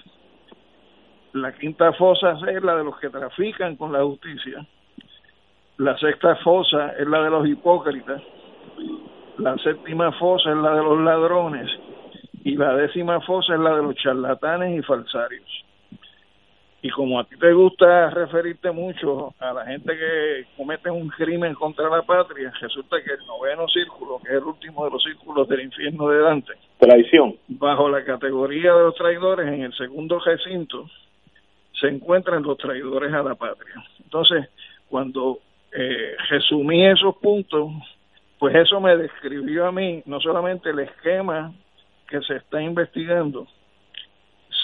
la 1.32 1.52
quinta 1.52 1.92
fosa 1.92 2.36
es 2.48 2.62
la 2.62 2.76
de 2.76 2.84
los 2.84 2.98
que 2.98 3.08
trafican 3.08 3.76
con 3.76 3.92
la 3.92 4.02
justicia, 4.02 4.66
la 5.78 5.96
sexta 5.98 6.36
fosa 6.36 6.94
es 6.98 7.06
la 7.06 7.22
de 7.22 7.30
los 7.30 7.46
hipócritas, 7.46 8.22
la 9.38 9.56
séptima 9.58 10.12
fosa 10.12 10.50
es 10.50 10.56
la 10.56 10.74
de 10.74 10.82
los 10.82 11.00
ladrones 11.00 11.70
y 12.44 12.56
la 12.56 12.74
décima 12.74 13.20
fosa 13.20 13.54
es 13.54 13.60
la 13.60 13.76
de 13.76 13.82
los 13.82 13.94
charlatanes 13.96 14.78
y 14.78 14.82
falsarios. 14.82 15.64
Y 16.82 16.90
como 16.90 17.18
a 17.18 17.24
ti 17.24 17.36
te 17.36 17.52
gusta 17.52 18.10
referirte 18.10 18.70
mucho 18.70 19.34
a 19.40 19.52
la 19.52 19.66
gente 19.66 19.96
que 19.96 20.46
comete 20.56 20.88
un 20.88 21.08
crimen 21.08 21.54
contra 21.54 21.90
la 21.90 22.02
patria, 22.02 22.52
resulta 22.60 23.02
que 23.02 23.12
el 23.12 23.26
noveno 23.26 23.66
círculo, 23.68 24.20
que 24.22 24.28
es 24.28 24.36
el 24.36 24.44
último 24.44 24.84
de 24.84 24.92
los 24.92 25.02
círculos 25.02 25.48
del 25.48 25.62
infierno 25.62 26.08
de 26.08 26.20
Dante, 26.20 26.52
traición, 26.78 27.36
bajo 27.48 27.88
la 27.88 28.04
categoría 28.04 28.72
de 28.72 28.84
los 28.84 28.94
traidores, 28.94 29.48
en 29.48 29.62
el 29.62 29.74
segundo 29.74 30.20
recinto, 30.20 30.88
se 31.80 31.88
encuentran 31.88 32.42
los 32.42 32.56
traidores 32.56 33.12
a 33.12 33.22
la 33.22 33.34
patria. 33.34 33.74
Entonces, 34.04 34.48
cuando 34.88 35.40
eh, 35.78 36.16
resumí 36.30 36.86
esos 36.86 37.16
puntos, 37.18 37.70
pues 38.38 38.54
eso 38.54 38.80
me 38.80 38.96
describió 38.96 39.66
a 39.66 39.72
mí 39.72 40.02
no 40.06 40.20
solamente 40.20 40.70
el 40.70 40.78
esquema 40.78 41.52
que 42.08 42.22
se 42.22 42.36
está 42.36 42.62
investigando, 42.62 43.46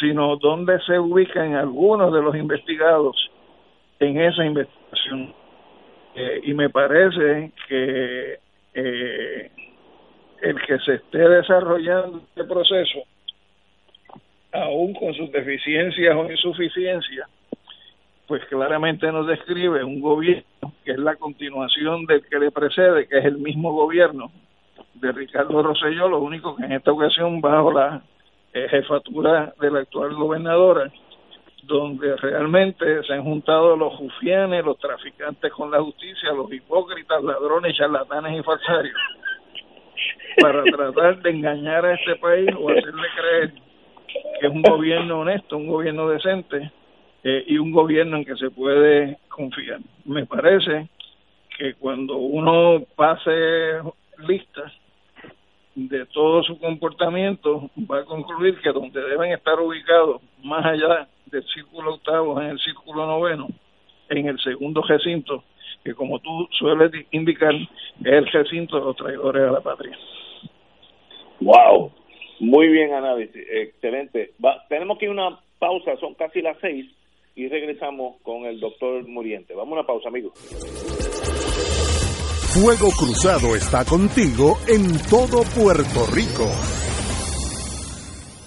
sino 0.00 0.36
dónde 0.36 0.80
se 0.86 0.98
ubican 0.98 1.54
algunos 1.54 2.14
de 2.14 2.22
los 2.22 2.34
investigados 2.34 3.30
en 4.00 4.20
esa 4.22 4.44
investigación. 4.46 5.34
Eh, 6.14 6.40
y 6.44 6.54
me 6.54 6.70
parece 6.70 7.52
que 7.68 8.38
eh, 8.72 9.50
el 10.40 10.62
que 10.62 10.78
se 10.78 10.94
esté 10.94 11.18
desarrollando 11.18 12.22
este 12.26 12.44
proceso, 12.44 13.00
aún 14.52 14.94
con 14.94 15.12
sus 15.12 15.30
deficiencias 15.30 16.16
o 16.16 16.30
insuficiencias, 16.30 17.28
pues 18.32 18.46
claramente 18.46 19.12
nos 19.12 19.26
describe 19.26 19.84
un 19.84 20.00
gobierno 20.00 20.72
que 20.86 20.92
es 20.92 20.98
la 20.98 21.16
continuación 21.16 22.06
del 22.06 22.26
que 22.26 22.38
le 22.38 22.50
precede, 22.50 23.06
que 23.06 23.18
es 23.18 23.26
el 23.26 23.36
mismo 23.36 23.74
gobierno 23.74 24.32
de 24.94 25.12
Ricardo 25.12 25.62
Rosselló, 25.62 26.08
lo 26.08 26.20
único 26.20 26.56
que 26.56 26.64
en 26.64 26.72
esta 26.72 26.92
ocasión 26.92 27.42
bajo 27.42 27.70
la 27.72 28.00
eh, 28.54 28.68
jefatura 28.70 29.52
de 29.60 29.70
la 29.70 29.80
actual 29.80 30.14
gobernadora, 30.14 30.90
donde 31.64 32.16
realmente 32.16 33.02
se 33.02 33.12
han 33.12 33.22
juntado 33.22 33.76
los 33.76 33.92
jufianes, 33.96 34.64
los 34.64 34.78
traficantes 34.78 35.52
con 35.52 35.70
la 35.70 35.82
justicia, 35.82 36.32
los 36.32 36.50
hipócritas, 36.50 37.22
ladrones, 37.22 37.76
charlatanes 37.76 38.40
y 38.40 38.42
falsarios, 38.42 38.96
para 40.40 40.62
tratar 40.64 41.20
de 41.20 41.30
engañar 41.32 41.84
a 41.84 41.92
este 41.92 42.16
país 42.16 42.48
o 42.58 42.70
hacerle 42.70 43.08
creer 43.14 43.52
que 44.40 44.46
es 44.46 44.50
un 44.50 44.62
gobierno 44.62 45.20
honesto, 45.20 45.58
un 45.58 45.66
gobierno 45.66 46.08
decente 46.08 46.70
eh, 47.24 47.44
y 47.46 47.58
un 47.58 47.70
gobierno 47.70 48.16
en 48.16 48.24
que 48.24 48.36
se 48.36 48.50
puede 48.50 49.18
confiar. 49.28 49.80
Me 50.04 50.26
parece 50.26 50.88
que 51.56 51.74
cuando 51.74 52.16
uno 52.16 52.82
pase 52.96 53.80
listas 54.26 54.72
de 55.74 56.04
todo 56.06 56.42
su 56.42 56.58
comportamiento 56.58 57.70
va 57.90 58.00
a 58.00 58.04
concluir 58.04 58.60
que 58.60 58.72
donde 58.72 59.00
deben 59.00 59.32
estar 59.32 59.58
ubicados, 59.58 60.20
más 60.42 60.64
allá 60.64 61.08
del 61.26 61.44
círculo 61.44 61.94
octavo, 61.94 62.40
en 62.40 62.48
el 62.48 62.58
círculo 62.58 63.06
noveno, 63.06 63.48
en 64.10 64.28
el 64.28 64.38
segundo 64.40 64.82
recinto, 64.82 65.44
que 65.84 65.94
como 65.94 66.18
tú 66.18 66.48
sueles 66.52 66.92
indicar, 67.10 67.54
es 67.54 67.68
el 68.04 68.26
recinto 68.26 68.78
de 68.78 68.84
los 68.84 68.96
traidores 68.96 69.48
a 69.48 69.52
la 69.52 69.60
patria. 69.60 69.96
¡Wow! 71.40 71.92
Muy 72.40 72.68
bien 72.68 72.92
análisis, 72.92 73.42
excelente. 73.50 74.32
Va, 74.44 74.64
tenemos 74.68 74.98
que 74.98 75.06
ir 75.06 75.10
una 75.10 75.38
pausa, 75.58 75.96
son 75.96 76.14
casi 76.14 76.42
las 76.42 76.56
seis, 76.60 76.86
y 77.34 77.48
regresamos 77.48 78.20
con 78.22 78.44
el 78.44 78.60
doctor 78.60 79.06
Muriente. 79.08 79.54
Vamos 79.54 79.72
a 79.72 79.80
una 79.80 79.86
pausa, 79.86 80.08
amigos. 80.08 80.32
Fuego 82.54 82.90
Cruzado 82.90 83.56
está 83.56 83.84
contigo 83.84 84.58
en 84.68 84.98
todo 85.08 85.42
Puerto 85.54 86.06
Rico. 86.12 86.46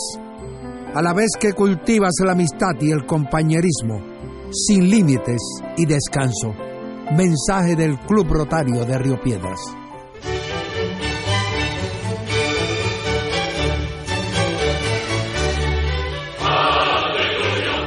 A 0.96 1.00
la 1.00 1.14
vez 1.14 1.30
que 1.38 1.52
cultivas 1.52 2.14
la 2.24 2.32
amistad 2.32 2.74
y 2.80 2.90
el 2.90 3.06
compañerismo 3.06 4.13
sin 4.54 4.88
límites 4.88 5.40
y 5.76 5.84
descanso. 5.84 6.54
Mensaje 7.16 7.74
del 7.74 7.98
Club 7.98 8.26
Rotario 8.28 8.84
de 8.84 8.98
Río 8.98 9.20
Piedras. 9.20 9.60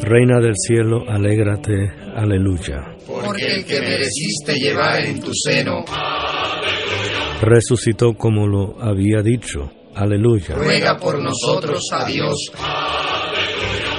Reina 0.01 0.39
del 0.39 0.53
cielo, 0.55 1.03
alégrate, 1.09 1.73
aleluya. 2.15 2.95
Porque 3.05 3.45
el 3.45 3.65
que 3.65 3.79
mereciste 3.81 4.53
llevar 4.55 5.03
en 5.03 5.19
tu 5.19 5.31
seno, 5.33 5.83
resucitó 7.41 8.13
como 8.13 8.47
lo 8.47 8.81
había 8.81 9.21
dicho, 9.21 9.69
aleluya. 9.95 10.55
Ruega 10.55 10.97
por 10.97 11.21
nosotros 11.21 11.81
a 11.91 12.05
Dios. 12.05 12.51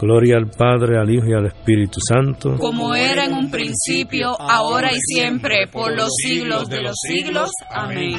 Gloria 0.00 0.36
al 0.38 0.48
Padre, 0.48 0.98
al 0.98 1.10
Hijo 1.10 1.26
y 1.26 1.34
al 1.34 1.46
Espíritu 1.46 2.00
Santo. 2.00 2.56
Como 2.56 2.94
era 2.94 3.26
en 3.26 3.34
un 3.34 3.50
principio, 3.50 4.40
ahora 4.40 4.90
y 4.92 4.98
siempre, 4.98 5.66
por 5.70 5.94
los 5.94 6.08
siglos 6.16 6.68
de 6.70 6.82
los 6.82 6.96
siglos. 7.06 7.50
Amén. 7.70 8.18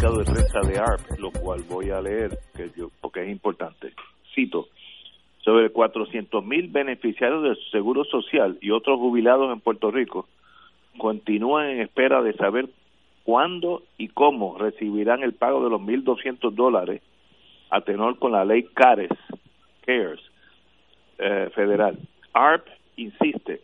Comunicado 0.00 0.18
de 0.18 0.32
prensa 0.32 0.60
de 0.60 0.78
ARP, 0.78 1.18
lo 1.18 1.30
cual 1.30 1.62
voy 1.68 1.90
a 1.90 2.00
leer 2.00 2.38
que 2.56 2.70
yo, 2.76 2.90
porque 3.00 3.22
es 3.22 3.28
importante. 3.28 3.92
Cito, 4.34 4.68
sobre 5.44 5.70
400 5.70 6.44
mil 6.44 6.68
beneficiarios 6.68 7.42
del 7.42 7.58
Seguro 7.70 8.04
Social 8.04 8.56
y 8.62 8.70
otros 8.70 8.98
jubilados 8.98 9.52
en 9.52 9.60
Puerto 9.60 9.90
Rico 9.90 10.26
continúan 10.96 11.68
en 11.70 11.80
espera 11.80 12.22
de 12.22 12.32
saber 12.34 12.68
cuándo 13.24 13.82
y 13.98 14.08
cómo 14.08 14.56
recibirán 14.58 15.22
el 15.22 15.34
pago 15.34 15.62
de 15.64 15.70
los 15.70 15.80
1.200 15.82 16.52
dólares 16.52 17.02
a 17.68 17.82
tenor 17.82 18.18
con 18.18 18.32
la 18.32 18.44
ley 18.44 18.64
CARES, 18.72 19.10
CARES 19.84 20.20
eh, 21.18 21.50
federal. 21.54 21.98
ARP 22.32 22.66
insiste 22.96 23.60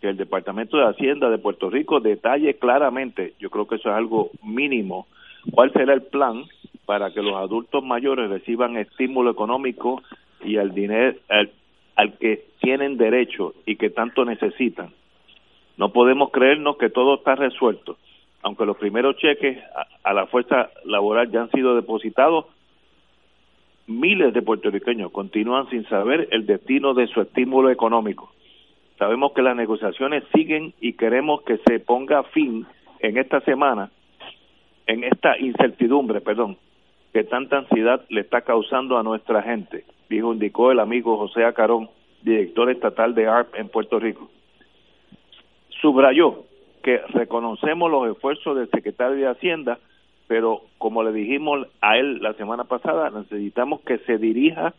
que 0.00 0.10
el 0.10 0.16
Departamento 0.16 0.76
de 0.76 0.88
Hacienda 0.88 1.30
de 1.30 1.38
Puerto 1.38 1.70
Rico 1.70 2.00
detalle 2.00 2.54
claramente, 2.58 3.34
yo 3.38 3.48
creo 3.48 3.66
que 3.66 3.76
eso 3.76 3.88
es 3.88 3.94
algo 3.94 4.30
mínimo, 4.42 5.06
cuál 5.52 5.72
será 5.72 5.94
el 5.94 6.02
plan 6.02 6.44
para 6.86 7.12
que 7.12 7.22
los 7.22 7.36
adultos 7.36 7.84
mayores 7.84 8.30
reciban 8.30 8.76
estímulo 8.76 9.30
económico 9.30 10.02
y 10.44 10.56
el 10.56 10.72
dinero 10.72 11.16
al, 11.28 12.12
que 12.18 12.44
tienen 12.60 12.96
derecho 12.96 13.54
y 13.66 13.76
que 13.76 13.90
tanto 13.90 14.24
necesitan. 14.24 14.90
No 15.76 15.92
podemos 15.92 16.30
creernos 16.30 16.76
que 16.78 16.90
todo 16.90 17.16
está 17.16 17.34
resuelto, 17.34 17.96
aunque 18.42 18.66
los 18.66 18.76
primeros 18.76 19.16
cheques 19.16 19.58
a 20.02 20.12
la 20.12 20.26
fuerza 20.26 20.70
laboral 20.84 21.30
ya 21.30 21.42
han 21.42 21.50
sido 21.50 21.74
depositados 21.74 22.46
miles 23.90 24.32
de 24.32 24.42
puertorriqueños 24.42 25.10
continúan 25.10 25.68
sin 25.68 25.84
saber 25.88 26.28
el 26.30 26.46
destino 26.46 26.94
de 26.94 27.08
su 27.08 27.20
estímulo 27.20 27.70
económico. 27.70 28.30
Sabemos 28.98 29.32
que 29.32 29.42
las 29.42 29.56
negociaciones 29.56 30.24
siguen 30.32 30.72
y 30.80 30.92
queremos 30.92 31.42
que 31.42 31.58
se 31.66 31.80
ponga 31.80 32.22
fin 32.22 32.66
en 33.00 33.18
esta 33.18 33.40
semana, 33.40 33.90
en 34.90 35.04
esta 35.04 35.38
incertidumbre, 35.38 36.20
perdón, 36.20 36.56
que 37.12 37.24
tanta 37.24 37.58
ansiedad 37.58 38.02
le 38.08 38.20
está 38.20 38.42
causando 38.42 38.98
a 38.98 39.02
nuestra 39.02 39.42
gente, 39.42 39.84
dijo, 40.08 40.32
indicó 40.32 40.70
el 40.70 40.80
amigo 40.80 41.16
José 41.16 41.44
Acarón, 41.44 41.88
director 42.22 42.70
estatal 42.70 43.14
de 43.14 43.26
ARP 43.26 43.54
en 43.56 43.68
Puerto 43.68 43.98
Rico. 43.98 44.30
Subrayó 45.80 46.44
que 46.82 47.00
reconocemos 47.08 47.90
los 47.90 48.10
esfuerzos 48.10 48.56
del 48.56 48.70
secretario 48.70 49.16
de 49.16 49.28
Hacienda 49.28 49.78
pero 50.30 50.60
como 50.78 51.02
le 51.02 51.10
dijimos 51.10 51.66
a 51.80 51.98
él 51.98 52.22
la 52.22 52.34
semana 52.34 52.62
pasada, 52.62 53.10
necesitamos 53.10 53.80
que 53.80 53.98
se 53.98 54.16
dirija 54.16 54.74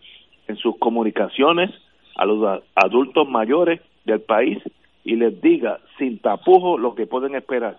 en 0.47 0.55
sus 0.55 0.78
comunicaciones 0.78 1.70
a 2.16 2.26
los 2.26 2.64
adultos 2.74 3.28
mayores 3.28 3.82
del 4.05 4.22
país 4.22 4.59
y 5.03 5.18
les 5.18 5.41
diga 5.41 5.80
sin 5.97 6.20
tapujo 6.20 6.78
lo 6.78 6.95
que 6.95 7.05
pueden 7.05 7.36
esperar. 7.36 7.76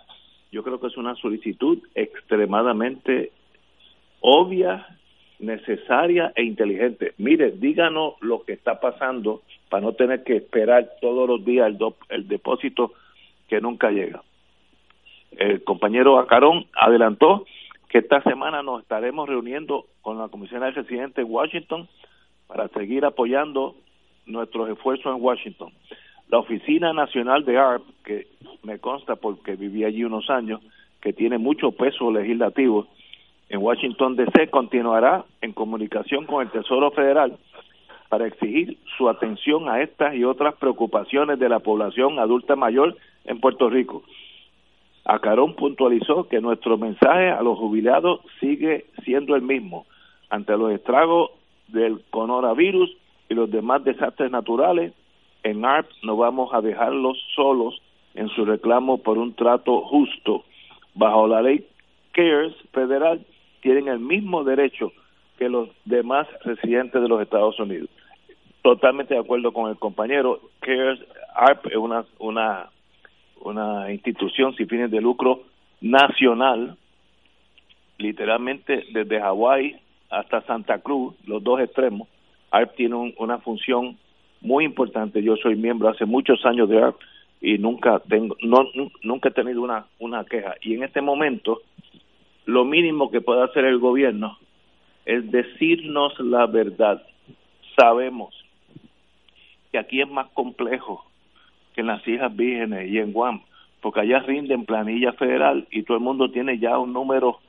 Yo 0.53 0.63
creo 0.63 0.79
que 0.79 0.89
es 0.89 0.97
una 0.99 1.15
solicitud 1.17 1.79
extremadamente 1.95 3.33
obvia, 4.21 4.87
necesaria 5.39 6.33
e 6.37 6.45
inteligente. 6.45 7.15
Mire, 7.19 7.53
díganos 7.53 8.15
lo 8.21 8.45
que 8.45 8.53
está 8.53 8.79
pasando 8.79 9.43
para 9.71 9.83
no 9.83 9.95
tener 9.95 10.23
que 10.23 10.37
esperar 10.37 10.91
todos 11.01 11.27
los 11.27 11.45
días 11.45 11.69
el, 11.69 11.79
el 12.11 12.29
depósito 12.29 12.93
que 13.49 13.61
nunca 13.61 13.91
llega. 13.91 14.23
El 15.33 15.65
compañero 15.65 16.19
Acarón 16.19 16.67
adelantó 16.75 17.47
que 17.89 17.99
esta 17.99 18.23
semana 18.23 18.63
nos 18.63 18.83
estaremos 18.83 19.29
reuniendo 19.29 19.87
con 20.03 20.19
la 20.19 20.29
Comisión 20.29 20.61
de 20.61 20.71
Residentes 20.71 21.25
en 21.25 21.33
Washington 21.33 21.89
para 22.47 22.69
seguir 22.69 23.05
apoyando 23.05 23.75
nuestros 24.27 24.69
esfuerzos 24.69 25.17
en 25.17 25.23
Washington. 25.23 25.73
La 26.33 26.39
Oficina 26.39 26.95
Nacional 26.95 27.45
de 27.45 27.59
ARP, 27.59 27.83
que 28.07 28.27
me 28.63 28.79
consta 28.79 29.17
porque 29.17 29.55
viví 29.55 29.85
allí 29.85 30.03
unos 30.03 30.31
años, 30.31 30.63
que 31.03 31.13
tiene 31.13 31.37
mucho 31.37 31.73
peso 31.73 32.11
legislativo 32.11 32.87
en 33.51 33.61
Washington 33.61 34.17
DC, 34.17 34.49
continuará 34.49 35.27
en 35.43 35.53
comunicación 35.53 36.25
con 36.25 36.41
el 36.41 36.51
Tesoro 36.51 36.91
Federal 36.93 37.37
para 38.09 38.27
exigir 38.27 38.79
su 38.97 39.11
atención 39.11 39.69
a 39.69 39.83
estas 39.83 40.15
y 40.15 40.25
otras 40.25 40.55
preocupaciones 40.55 41.39
de 41.39 41.51
la 41.51 41.59
población 41.59 42.19
adulta 42.19 42.57
mayor 42.57 42.97
en 43.27 43.39
Puerto 43.39 43.69
Rico. 43.69 44.03
Acarón 45.05 45.55
puntualizó 45.55 46.29
que 46.29 46.41
nuestro 46.41 46.79
mensaje 46.79 47.29
a 47.31 47.43
los 47.43 47.59
jubilados 47.59 48.21
sigue 48.41 48.87
siendo 49.05 49.37
el 49.37 49.43
mismo. 49.43 49.85
Ante 50.31 50.57
los 50.57 50.73
estragos 50.73 51.33
del 51.69 52.03
coronavirus 52.09 52.91
y 53.29 53.35
los 53.35 53.51
demás 53.51 53.85
desastres 53.85 54.31
naturales, 54.31 54.95
en 55.43 55.65
ARP 55.65 55.89
no 56.03 56.17
vamos 56.17 56.53
a 56.53 56.61
dejarlos 56.61 57.19
solos 57.35 57.81
en 58.15 58.29
su 58.29 58.45
reclamo 58.45 58.99
por 58.99 59.19
un 59.19 59.35
trato 59.35 59.83
justo. 59.83 60.45
Bajo 60.95 61.27
la 61.27 61.43
ley 61.43 61.67
CARES 62.13 62.55
federal, 62.73 63.25
tienen 63.61 63.89
el 63.89 63.99
mismo 63.99 64.45
derecho 64.45 64.93
que 65.39 65.49
los 65.49 65.71
demás 65.85 66.29
residentes 66.45 67.01
de 67.01 67.09
los 67.09 67.23
Estados 67.23 67.59
Unidos. 67.59 67.89
Totalmente 68.63 69.15
de 69.15 69.21
acuerdo 69.21 69.53
con 69.53 69.71
el 69.71 69.79
compañero, 69.79 70.41
CARES, 70.61 71.01
ARP 71.35 71.67
es 71.67 71.77
una, 71.77 72.05
una 72.19 72.69
una 73.45 73.91
institución 73.93 74.55
sin 74.55 74.69
fines 74.69 74.91
de 74.91 75.01
lucro 75.01 75.43
nacional, 75.81 76.77
literalmente 77.99 78.85
desde 78.93 79.21
Hawái 79.21 79.77
hasta 80.11 80.43
Santa 80.43 80.79
Cruz, 80.79 81.15
los 81.27 81.43
dos 81.43 81.61
extremos. 81.61 82.09
ARP 82.51 82.75
tiene 82.77 83.15
una 83.17 83.39
función 83.39 83.99
muy 84.43 84.65
importante. 84.65 85.23
Yo 85.23 85.37
soy 85.37 85.57
miembro 85.57 85.89
hace 85.89 86.05
muchos 86.05 86.45
años 86.45 86.69
de 86.69 86.83
ARP 86.83 86.97
y 87.41 87.59
nunca 87.59 88.01
tengo, 88.01 88.37
no, 88.43 88.69
nunca 89.03 89.31
he 89.31 89.33
tenido 89.33 89.63
una, 89.63 89.87
una 89.99 90.25
queja. 90.25 90.55
Y 90.63 90.75
en 90.75 90.85
este 90.85 91.01
momento, 91.01 91.63
lo 92.47 92.65
mínimo 92.65 93.11
que 93.11 93.21
puede 93.21 93.43
hacer 93.43 93.65
el 93.65 93.79
gobierno 93.79 94.39
es 95.05 95.31
decirnos 95.31 96.19
la 96.21 96.47
verdad. 96.47 97.03
Sabemos 97.77 98.35
que 99.71 99.79
aquí 99.79 100.01
es 100.01 100.09
más 100.09 100.29
complejo 100.31 101.05
que 101.75 101.81
en 101.81 101.89
las 101.89 102.07
hijas 102.07 102.35
vírgenes 102.35 102.91
y 102.91 102.99
en 102.99 103.13
Guam, 103.13 103.43
porque 103.81 104.01
allá 104.01 104.21
rinden 104.21 104.65
planilla 104.65 105.13
federal 105.15 105.67
y 105.71 105.83
todo 105.83 105.97
el 105.97 106.03
mundo 106.03 106.31
tiene 106.31 106.59
ya 106.59 106.79
un 106.79 106.93
número 106.93 107.41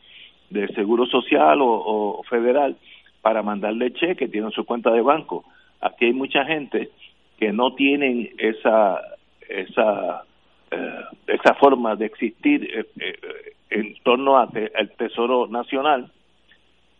de 0.50 0.68
seguro 0.70 1.06
social 1.06 1.60
o, 1.62 2.22
federal 2.30 2.78
para 3.22 3.42
mandarle 3.42 3.94
cheque, 3.94 4.28
tienen 4.28 4.52
su 4.52 4.66
cuenta 4.66 4.92
de 4.92 5.02
banco. 5.02 5.44
Aquí 5.84 6.06
hay 6.06 6.14
mucha 6.14 6.46
gente 6.46 6.90
que 7.38 7.52
no 7.52 7.76
tienen 7.76 8.30
esa 8.38 9.02
esa 9.50 10.24
eh, 10.72 11.04
esa 11.28 11.54
forma 11.56 11.96
de 11.98 12.06
existir 12.06 12.64
eh, 12.64 12.86
eh, 13.00 13.16
en 13.70 13.94
torno 14.04 14.38
al 14.38 14.50
Tesoro 14.98 15.48
Nacional 15.48 16.10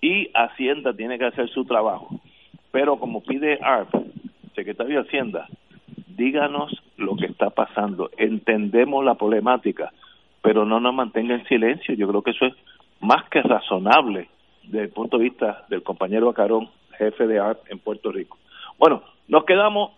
y 0.02 0.30
Hacienda 0.34 0.94
tiene 0.94 1.18
que 1.18 1.26
hacer 1.26 1.50
su 1.50 1.64
trabajo. 1.64 2.20
Pero 2.72 2.98
como 2.98 3.24
pide 3.24 3.58
ARP, 3.62 3.94
secretario 4.54 5.02
de 5.02 5.08
Hacienda, 5.08 5.48
díganos 6.18 6.74
lo 6.98 7.16
que 7.16 7.28
está 7.28 7.52
pasando. 7.52 8.10
Entendemos 8.18 9.06
la 9.06 9.16
problemática, 9.16 9.94
pero 10.42 10.66
no 10.66 10.82
nos 10.82 10.94
mantenga 10.94 11.36
en 11.36 11.46
silencio. 11.46 11.96
Yo 11.96 12.10
creo 12.10 12.22
que 12.22 12.32
eso 12.32 12.48
es 12.48 12.54
más 13.00 13.30
que 13.30 13.42
razonable 13.42 14.28
desde 14.64 14.86
el 14.86 14.90
punto 14.90 15.18
de 15.18 15.26
vista 15.26 15.66
del 15.70 15.84
compañero 15.84 16.30
Acarón, 16.30 16.70
jefe 16.98 17.28
de 17.28 17.40
ARP 17.40 17.60
en 17.72 17.80
Puerto 17.80 18.12
Rico. 18.12 18.38
Bueno, 18.78 19.04
nos 19.28 19.46
quedamos 19.46 19.92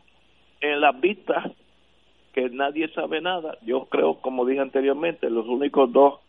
en 0.61 0.82
las 0.82 0.99
vistas 0.99 1.51
que 2.34 2.49
nadie 2.49 2.89
sabe 2.89 3.21
nada. 3.21 3.57
Yo 3.61 3.86
creo, 3.86 4.15
como 4.15 4.45
dije 4.45 4.59
anteriormente, 4.59 5.30
los 5.30 5.47
únicos 5.47 5.91
dos 5.91 6.19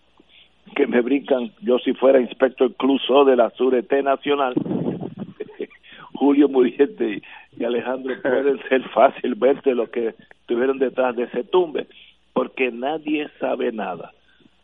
que 0.75 0.87
me 0.87 1.01
brincan, 1.01 1.53
yo 1.63 1.79
si 1.79 1.93
fuera 1.95 2.21
inspector 2.21 2.71
incluso 2.71 3.25
de 3.25 3.37
la 3.37 3.51
Surete 3.51 4.03
Nacional, 4.03 4.55
Julio 6.15 6.49
Muriente 6.49 7.23
y 7.59 7.65
Alejandro 7.65 8.15
puede 8.23 8.59
ser 8.69 8.83
fácil 8.91 9.35
verte 9.35 9.75
lo 9.75 9.91
que 9.91 10.15
estuvieron 10.41 10.79
detrás 10.79 11.17
de 11.17 11.25
ese 11.25 11.45
tumbe, 11.45 11.87
porque 12.33 12.71
nadie 12.71 13.29
sabe 13.41 13.73
nada. 13.73 14.13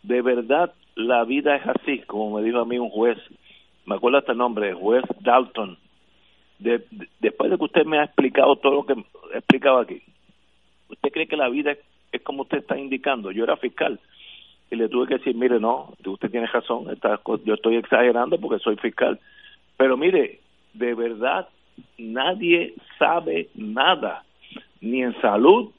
De 0.03 0.23
verdad, 0.23 0.73
la 0.95 1.25
vida 1.25 1.57
es 1.57 1.67
así, 1.67 2.01
como 2.01 2.37
me 2.37 2.45
dijo 2.45 2.61
a 2.61 2.65
mí 2.65 2.79
un 2.79 2.91
juez, 2.91 3.19
me 3.87 3.97
acuerdo 3.97 4.19
hasta 4.19 4.33
el 4.33 4.39
nombre, 4.39 4.75
juez 4.75 5.05
Dalton. 5.21 5.77
De, 6.63 6.85
después 7.21 7.51
de 7.51 7.59
que 7.59 7.65
usted 7.65 7.85
me 7.85 7.99
ha 7.99 8.05
explicado 8.05 8.57
todo 8.57 8.75
lo 8.75 8.87
que 8.87 8.93
he 9.35 9.39
explicado 9.39 9.79
aquí, 9.79 10.03
¿usted 10.89 11.11
cree 11.11 11.27
que 11.27 11.37
la 11.37 11.49
vida 11.49 11.77
es 12.13 12.23
como 12.23 12.43
usted 12.43 12.59
está 12.59 12.79
indicando? 12.79 13.33
Yo 13.33 13.45
era 13.45 13.57
fiscal 13.57 13.99
y 14.71 14.77
le 14.77 14.89
tuve 14.89 15.07
que 15.07 15.19
decir, 15.19 15.35
mire, 15.35 15.61
no, 15.61 15.93
usted 16.05 16.31
tiene 16.31 16.47
razón, 16.47 16.87
yo 17.45 17.55
estoy 17.55 17.77
exagerando 17.77 18.39
porque 18.41 18.63
soy 18.63 18.77
fiscal. 18.77 19.21
Pero 19.77 19.99
mire, 19.99 20.41
de 20.73 20.95
verdad, 20.95 21.47
nadie 21.99 22.75
sabe 22.99 23.49
nada, 23.55 24.25
ni 24.81 25.03
en 25.03 25.21
salud, 25.21 25.71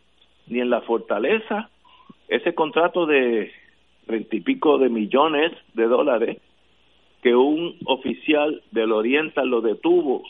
ni 0.45 0.59
en 0.59 0.69
la 0.69 0.81
fortaleza. 0.81 1.69
Ese 2.27 2.53
contrato 2.53 3.07
de 3.07 3.51
treinta 4.05 4.35
y 4.35 4.41
pico 4.41 4.77
de 4.77 4.89
millones 4.89 5.53
de 5.73 5.87
dólares 5.87 6.37
que 7.23 7.35
un 7.35 7.75
oficial 7.85 8.61
del 8.71 8.91
Oriental 8.91 9.49
lo 9.49 9.61
detuvo, 9.61 10.23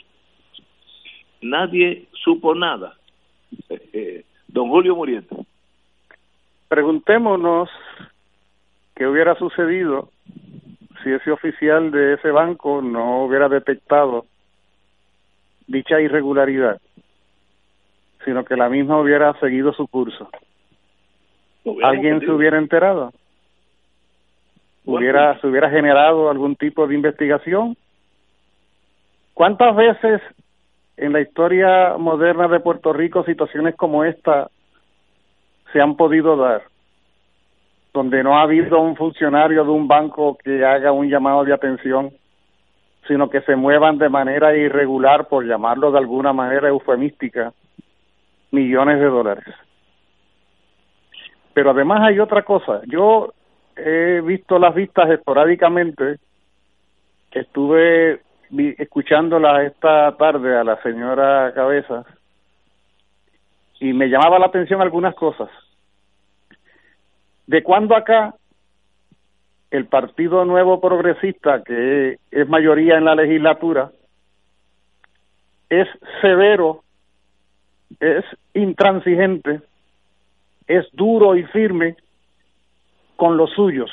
nadie 1.44 2.08
supo 2.14 2.56
nada. 2.56 2.96
Eh, 3.70 3.90
eh, 3.94 4.26
don 4.48 4.70
Julio 4.70 4.96
Muriente. 4.96 5.36
Preguntémonos 6.68 7.70
qué 8.96 9.06
hubiera 9.08 9.36
sucedido 9.36 10.10
si 11.04 11.12
ese 11.12 11.32
oficial 11.32 11.92
de 11.92 12.14
ese 12.14 12.32
banco 12.32 12.82
no 12.82 13.26
hubiera 13.26 13.50
detectado 13.50 14.26
dicha 15.68 16.00
irregularidad, 16.00 16.80
sino 18.26 18.44
que 18.46 18.56
la 18.56 18.70
misma 18.70 19.00
hubiera 19.00 19.38
seguido 19.40 19.74
su 19.74 19.88
curso. 19.88 20.30
¿Alguien 21.84 22.20
se 22.20 22.32
hubiera 22.32 22.58
enterado? 22.58 23.14
¿Hubiera, 24.86 25.40
¿Se 25.40 25.48
hubiera 25.48 25.70
generado 25.70 26.30
algún 26.30 26.56
tipo 26.56 26.88
de 26.88 26.96
investigación? 26.96 27.78
¿Cuántas 29.34 29.76
veces 29.76 30.22
en 30.98 31.14
la 31.14 31.22
historia 31.22 31.98
moderna 31.98 32.48
de 32.48 32.60
Puerto 32.60 32.94
Rico 32.94 33.24
situaciones 33.24 33.76
como 33.76 34.04
esta 34.04 34.50
se 35.72 35.82
han 35.82 35.96
podido 35.96 36.36
dar? 36.38 36.64
donde 37.94 38.24
no 38.24 38.38
ha 38.38 38.42
habido 38.42 38.82
un 38.82 38.96
funcionario 38.96 39.64
de 39.64 39.70
un 39.70 39.88
banco 39.88 40.38
que 40.44 40.66
haga 40.66 40.92
un 40.92 41.10
llamado 41.10 41.46
de 41.46 41.54
atención, 41.54 42.12
sino 43.08 43.30
que 43.30 43.42
se 43.42 43.56
muevan 43.56 44.00
de 44.00 44.10
manera 44.10 44.56
irregular, 44.56 45.28
por 45.28 45.46
llamarlo 45.46 45.92
de 45.92 46.00
alguna 46.00 46.34
manera 46.34 46.70
eufemística, 46.70 47.54
millones 48.52 49.00
de 49.00 49.06
dólares. 49.06 49.46
Pero 51.54 51.70
además 51.70 52.02
hay 52.02 52.20
otra 52.20 52.42
cosa. 52.42 52.82
Yo 52.88 53.34
he 53.76 54.22
visto 54.22 54.58
las 54.58 54.74
vistas 54.74 55.12
esporádicamente, 55.12 56.18
estuve 57.32 58.22
escuchándola 58.78 59.64
esta 59.64 60.16
tarde 60.18 60.58
a 60.58 60.64
la 60.64 60.82
señora 60.82 61.52
Cabezas 61.54 62.06
y 63.80 63.94
me 63.94 64.08
llamaba 64.08 64.40
la 64.40 64.46
atención 64.46 64.82
algunas 64.82 65.16
cosas. 65.16 65.50
¿De 67.48 67.64
cuándo 67.64 67.96
acá 67.96 68.36
el 69.72 69.88
Partido 69.88 70.46
Nuevo 70.46 70.80
Progresista, 70.80 71.64
que 71.64 72.20
es 72.32 72.48
mayoría 72.48 72.98
en 72.98 73.06
la 73.06 73.16
legislatura, 73.16 73.92
es 75.70 75.88
severo, 76.22 76.84
es 78.00 78.24
intransigente, 78.54 79.62
es 80.68 80.86
duro 80.94 81.36
y 81.36 81.44
firme 81.44 81.98
con 83.16 83.36
los 83.36 83.52
suyos? 83.52 83.92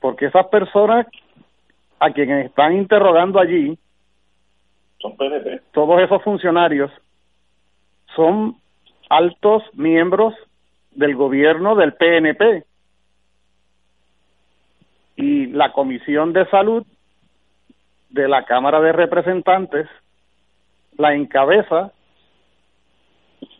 Porque 0.00 0.26
esas 0.26 0.46
personas 0.46 1.06
a 2.00 2.12
quienes 2.12 2.46
están 2.46 2.74
interrogando 2.74 3.40
allí, 3.40 3.78
son 4.98 5.16
PNP. 5.16 5.62
todos 5.72 6.00
esos 6.00 6.22
funcionarios, 6.22 6.90
son 8.14 8.56
altos 9.08 9.62
miembros 9.74 10.34
del 10.92 11.14
gobierno 11.14 11.74
del 11.74 11.94
PNP. 11.94 12.64
Y 15.16 15.46
la 15.46 15.72
Comisión 15.72 16.32
de 16.32 16.46
Salud 16.46 16.86
de 18.10 18.28
la 18.28 18.44
Cámara 18.44 18.80
de 18.80 18.92
Representantes 18.92 19.88
la 20.96 21.14
encabeza 21.14 21.92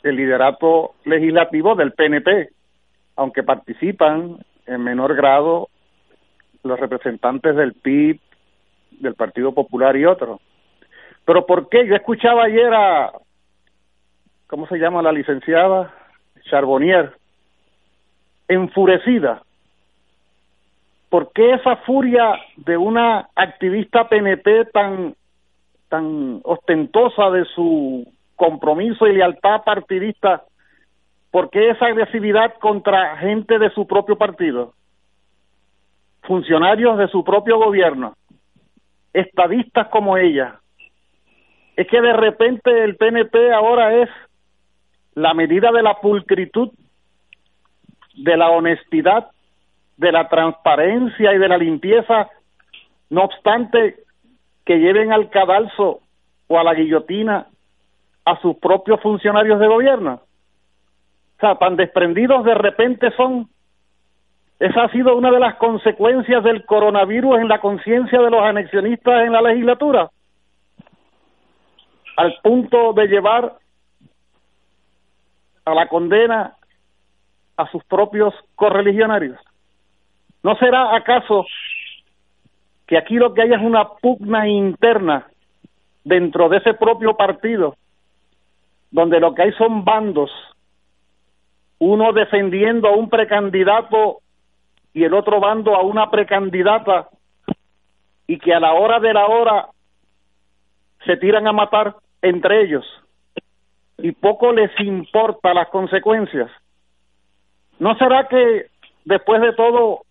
el 0.02 0.16
liderato 0.16 0.94
legislativo 1.04 1.74
del 1.74 1.92
PNP, 1.92 2.50
aunque 3.16 3.42
participan 3.42 4.38
en 4.66 4.82
menor 4.82 5.14
grado 5.14 5.68
los 6.62 6.78
representantes 6.78 7.56
del 7.56 7.74
PIB, 7.74 8.20
del 9.00 9.14
Partido 9.14 9.52
Popular 9.52 9.96
y 9.96 10.04
otros. 10.04 10.40
Pero 11.24 11.44
¿por 11.46 11.68
qué? 11.68 11.86
Yo 11.86 11.94
escuchaba 11.94 12.44
ayer 12.44 12.72
a, 12.72 13.12
¿cómo 14.46 14.66
se 14.66 14.78
llama 14.78 15.02
la 15.02 15.12
licenciada? 15.12 15.92
Charbonnier, 16.48 17.12
enfurecida. 18.48 19.42
¿Por 21.10 21.32
qué 21.32 21.54
esa 21.54 21.76
furia 21.76 22.34
de 22.56 22.76
una 22.76 23.28
activista 23.34 24.08
PNP 24.08 24.66
tan, 24.72 25.14
tan 25.88 26.40
ostentosa 26.44 27.30
de 27.30 27.44
su 27.54 28.06
compromiso 28.36 29.06
y 29.06 29.14
lealtad 29.14 29.62
partidista? 29.64 30.44
¿Por 31.30 31.50
qué 31.50 31.70
esa 31.70 31.86
agresividad 31.86 32.54
contra 32.54 33.16
gente 33.18 33.58
de 33.58 33.70
su 33.70 33.86
propio 33.86 34.16
partido? 34.16 34.72
Funcionarios 36.22 36.98
de 36.98 37.08
su 37.08 37.24
propio 37.24 37.58
gobierno, 37.58 38.14
estadistas 39.12 39.88
como 39.88 40.16
ella. 40.16 40.60
Es 41.76 41.86
que 41.88 42.00
de 42.00 42.12
repente 42.12 42.84
el 42.84 42.96
PNP 42.96 43.52
ahora 43.52 43.94
es 43.94 44.08
la 45.14 45.34
medida 45.34 45.70
de 45.72 45.82
la 45.82 45.94
pulcritud 46.00 46.70
de 48.14 48.36
la 48.36 48.50
honestidad, 48.50 49.30
de 49.96 50.12
la 50.12 50.28
transparencia 50.28 51.32
y 51.32 51.38
de 51.38 51.48
la 51.48 51.56
limpieza, 51.56 52.28
no 53.10 53.22
obstante 53.22 53.96
que 54.64 54.78
lleven 54.78 55.12
al 55.12 55.30
cadalso 55.30 56.00
o 56.46 56.58
a 56.58 56.64
la 56.64 56.74
guillotina 56.74 57.46
a 58.24 58.40
sus 58.40 58.56
propios 58.56 59.00
funcionarios 59.00 59.58
de 59.58 59.66
gobierno. 59.66 60.20
O 61.36 61.40
sea, 61.40 61.54
tan 61.54 61.76
desprendidos 61.76 62.44
de 62.44 62.54
repente 62.54 63.10
son. 63.16 63.48
Esa 64.58 64.84
ha 64.84 64.88
sido 64.90 65.16
una 65.16 65.30
de 65.30 65.38
las 65.38 65.54
consecuencias 65.56 66.42
del 66.42 66.64
coronavirus 66.64 67.38
en 67.38 67.48
la 67.48 67.60
conciencia 67.60 68.20
de 68.20 68.30
los 68.30 68.42
anexionistas 68.42 69.24
en 69.24 69.32
la 69.32 69.40
legislatura, 69.40 70.10
al 72.16 72.34
punto 72.42 72.92
de 72.92 73.06
llevar 73.06 73.56
a 75.64 75.74
la 75.74 75.88
condena 75.88 76.56
a 77.56 77.70
sus 77.70 77.84
propios 77.84 78.34
correligionarios. 78.56 79.38
¿No 80.42 80.56
será 80.56 80.96
acaso 80.96 81.46
que 82.86 82.96
aquí 82.96 83.14
lo 83.14 83.34
que 83.34 83.42
hay 83.42 83.52
es 83.52 83.60
una 83.60 83.86
pugna 84.00 84.48
interna 84.48 85.26
dentro 86.02 86.48
de 86.48 86.56
ese 86.56 86.74
propio 86.74 87.16
partido, 87.16 87.76
donde 88.90 89.20
lo 89.20 89.34
que 89.34 89.42
hay 89.42 89.52
son 89.52 89.84
bandos, 89.84 90.30
uno 91.78 92.12
defendiendo 92.12 92.88
a 92.88 92.96
un 92.96 93.08
precandidato 93.08 94.20
y 94.92 95.04
el 95.04 95.14
otro 95.14 95.40
bando 95.40 95.74
a 95.74 95.82
una 95.82 96.10
precandidata, 96.10 97.08
y 98.26 98.38
que 98.38 98.52
a 98.52 98.60
la 98.60 98.74
hora 98.74 99.00
de 99.00 99.12
la 99.12 99.26
hora 99.26 99.68
se 101.04 101.16
tiran 101.16 101.46
a 101.46 101.52
matar 101.52 101.96
entre 102.20 102.62
ellos, 102.62 102.84
y 103.96 104.12
poco 104.12 104.52
les 104.52 104.70
importa 104.80 105.54
las 105.54 105.68
consecuencias. 105.68 106.50
¿No 107.78 107.96
será 107.96 108.28
que 108.28 108.66
después 109.04 109.40
de 109.40 109.52
todo 109.52 110.02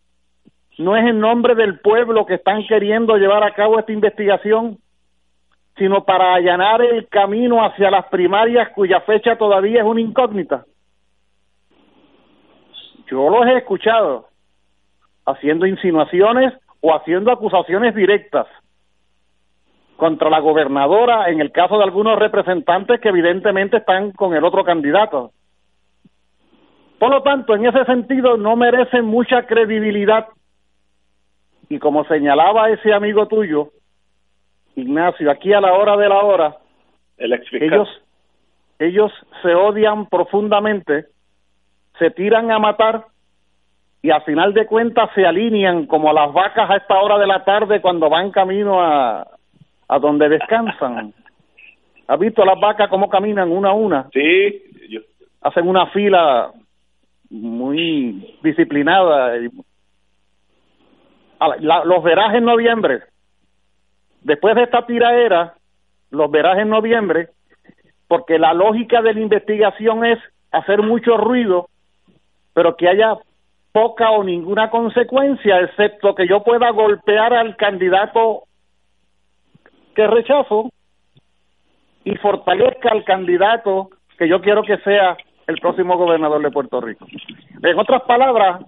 no 0.78 0.96
es 0.96 1.06
en 1.06 1.20
nombre 1.20 1.56
del 1.56 1.80
pueblo 1.80 2.26
que 2.26 2.36
están 2.36 2.66
queriendo 2.66 3.18
llevar 3.18 3.44
a 3.44 3.54
cabo 3.54 3.80
esta 3.80 3.92
investigación, 3.92 4.78
sino 5.78 6.04
para 6.06 6.34
allanar 6.34 6.82
el 6.82 7.08
camino 7.08 7.64
hacia 7.64 7.92
las 7.92 8.06
primarias 8.08 8.70
cuya 8.74 9.02
fecha 9.02 9.38
todavía 9.38 9.82
es 9.82 9.86
una 9.86 10.02
incógnita? 10.02 10.66
Yo 13.10 13.30
los 13.30 13.46
he 13.48 13.58
escuchado 13.58 14.27
haciendo 15.28 15.68
insinuaciones 15.68 16.54
o 16.82 16.96
haciendo 16.96 17.32
acusaciones 17.32 17.94
directas 17.94 18.48
contra 19.98 20.30
la 20.30 20.40
gobernadora 20.40 21.30
en 21.30 21.42
el 21.42 21.52
caso 21.52 21.78
de 21.78 21.84
algunos 21.84 22.18
representantes 22.18 23.02
que 23.02 23.10
evidentemente 23.10 23.78
están 23.78 24.12
con 24.12 24.34
el 24.34 24.44
otro 24.46 24.64
candidato. 24.64 25.32
Por 26.98 27.12
lo 27.12 27.22
tanto, 27.24 27.56
en 27.56 27.66
ese 27.66 27.84
sentido 27.86 28.38
no 28.38 28.56
merecen 28.56 29.06
mucha 29.06 29.44
credibilidad. 29.44 30.28
Y 31.70 31.78
como 31.80 32.06
señalaba 32.06 32.70
ese 32.70 32.94
amigo 32.94 33.28
tuyo, 33.28 33.70
Ignacio, 34.76 35.30
aquí 35.30 35.54
a 35.54 35.62
la 35.62 35.74
hora 35.74 35.98
de 35.98 36.08
la 36.08 36.20
hora, 36.20 36.58
ellos, 37.18 37.90
ellos 38.80 39.12
se 39.42 39.54
odian 39.54 40.06
profundamente, 40.06 41.08
se 42.00 42.12
tiran 42.12 42.52
a 42.52 42.60
matar 42.60 43.08
y 44.02 44.12
a 44.12 44.22
final 44.22 44.54
de 44.54 44.66
cuentas 44.66 45.10
se 45.16 45.26
alinean 45.26 45.86
como 45.88 46.14
las 46.14 46.32
vacas 46.32 46.70
a 46.70 46.78
esta 46.78 47.00
hora 47.00 47.18
de 47.18 47.28
la 47.28 47.44
tarde 47.44 47.82
cuando 47.82 48.10
van 48.10 48.32
camino 48.32 48.82
a, 48.82 49.28
a 49.88 50.00
donde 50.00 50.30
descansan. 50.30 51.14
¿Has 52.08 52.20
visto 52.20 52.46
las 52.46 52.60
vacas 52.60 52.90
cómo 52.90 53.10
caminan 53.10 53.52
una 53.52 53.70
a 53.70 53.74
una? 53.74 54.10
Sí, 54.14 54.64
hacen 55.42 55.68
una 55.68 55.88
fila 55.88 56.52
muy 57.30 58.38
disciplinada. 58.42 59.38
Y, 59.38 59.50
los 61.60 62.04
verás 62.04 62.36
en 62.36 62.46
noviembre. 62.46 63.02
Después 64.22 64.56
de 64.56 64.64
esta 64.64 64.86
tiraera, 64.86 65.54
los 66.10 66.32
verás 66.32 66.58
en 66.60 66.70
noviembre, 66.70 67.30
porque 68.08 68.40
la 68.40 68.54
lógica 68.54 69.02
de 69.02 69.14
la 69.14 69.20
investigación 69.20 70.06
es 70.06 70.20
hacer 70.52 70.82
mucho 70.82 71.18
ruido, 71.18 71.68
pero 72.54 72.76
que 72.76 72.88
haya 72.88 73.18
poca 73.78 74.10
o 74.10 74.24
ninguna 74.24 74.72
consecuencia, 74.72 75.60
excepto 75.60 76.16
que 76.16 76.28
yo 76.28 76.44
pueda 76.44 76.72
golpear 76.72 77.32
al 77.32 77.56
candidato 77.56 78.46
que 79.94 80.08
rechazo 80.08 80.72
y 82.04 82.16
fortalezca 82.16 82.90
al 82.90 83.04
candidato 83.04 83.92
que 84.18 84.28
yo 84.28 84.42
quiero 84.42 84.64
que 84.64 84.80
sea 84.80 85.16
el 85.46 85.60
próximo 85.60 85.96
gobernador 85.96 86.42
de 86.42 86.50
Puerto 86.50 86.82
Rico. 86.82 87.06
En 87.62 87.78
otras 87.78 88.02
palabras, 88.02 88.66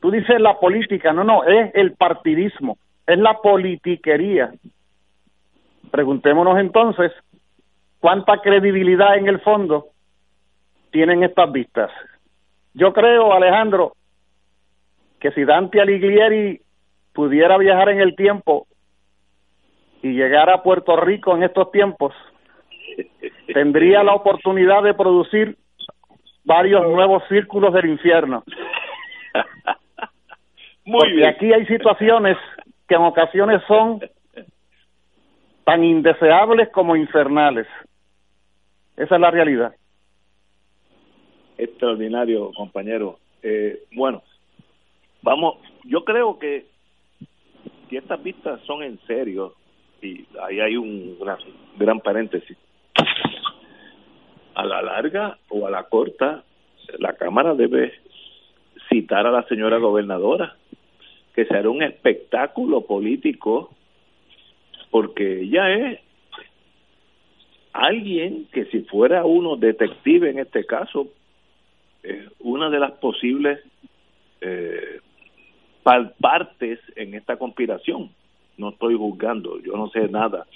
tú 0.00 0.10
dices 0.10 0.40
la 0.40 0.58
política, 0.58 1.12
no, 1.12 1.22
no, 1.22 1.44
es 1.44 1.70
el 1.76 1.92
partidismo, 1.92 2.78
es 3.06 3.18
la 3.18 3.34
politiquería. 3.34 4.50
Preguntémonos 5.92 6.58
entonces 6.58 7.12
cuánta 8.00 8.38
credibilidad 8.38 9.16
en 9.16 9.28
el 9.28 9.38
fondo 9.42 9.90
tienen 10.90 11.22
estas 11.22 11.52
vistas. 11.52 11.92
Yo 12.74 12.92
creo, 12.92 13.32
Alejandro, 13.32 13.94
que 15.20 15.30
si 15.32 15.44
Dante 15.44 15.80
Alighieri 15.80 16.60
pudiera 17.12 17.58
viajar 17.58 17.90
en 17.90 18.00
el 18.00 18.16
tiempo 18.16 18.66
y 20.02 20.12
llegar 20.12 20.50
a 20.50 20.62
Puerto 20.62 20.96
Rico 20.96 21.36
en 21.36 21.42
estos 21.42 21.70
tiempos, 21.70 22.14
tendría 23.54 24.02
la 24.02 24.14
oportunidad 24.14 24.82
de 24.82 24.94
producir 24.94 25.56
varios 26.44 26.82
nuevos 26.88 27.22
círculos 27.28 27.72
del 27.72 27.90
infierno. 27.90 28.42
Muy 30.84 30.98
Porque 30.98 31.26
aquí 31.26 31.52
hay 31.52 31.64
situaciones 31.66 32.36
que 32.88 32.94
en 32.96 33.02
ocasiones 33.02 33.62
son 33.68 34.00
tan 35.64 35.84
indeseables 35.84 36.70
como 36.70 36.96
infernales. 36.96 37.68
Esa 38.96 39.14
es 39.14 39.20
la 39.20 39.30
realidad. 39.30 39.74
Extraordinario, 41.58 42.52
compañero. 42.52 43.18
Eh, 43.42 43.84
bueno, 43.94 44.22
vamos, 45.22 45.56
yo 45.84 46.04
creo 46.04 46.38
que 46.38 46.66
si 47.88 47.96
estas 47.96 48.22
vistas 48.22 48.60
son 48.66 48.82
en 48.82 48.98
serio, 49.06 49.54
y 50.00 50.26
ahí 50.40 50.60
hay 50.60 50.76
un 50.76 51.18
gran 51.76 52.00
paréntesis, 52.00 52.56
a 54.54 54.64
la 54.64 54.82
larga 54.82 55.38
o 55.48 55.66
a 55.66 55.70
la 55.70 55.84
corta, 55.84 56.44
la 56.98 57.14
Cámara 57.14 57.54
debe 57.54 57.92
citar 58.88 59.26
a 59.26 59.30
la 59.30 59.44
señora 59.44 59.78
gobernadora, 59.78 60.56
que 61.34 61.46
será 61.46 61.70
un 61.70 61.82
espectáculo 61.82 62.82
político, 62.82 63.70
porque 64.90 65.42
ella 65.42 65.70
es 65.70 66.00
alguien 67.72 68.46
que 68.52 68.66
si 68.66 68.80
fuera 68.82 69.24
uno 69.24 69.56
detective 69.56 70.30
en 70.30 70.38
este 70.38 70.64
caso, 70.66 71.08
es 72.02 72.26
una 72.40 72.70
de 72.70 72.78
las 72.78 72.92
posibles 72.92 73.60
eh, 74.40 75.00
partes 76.20 76.78
en 76.96 77.14
esta 77.14 77.36
conspiración. 77.36 78.10
No 78.58 78.70
estoy 78.70 78.96
juzgando, 78.96 79.58
yo 79.60 79.72
no 79.76 79.88
sé 79.88 80.08
nada. 80.08 80.46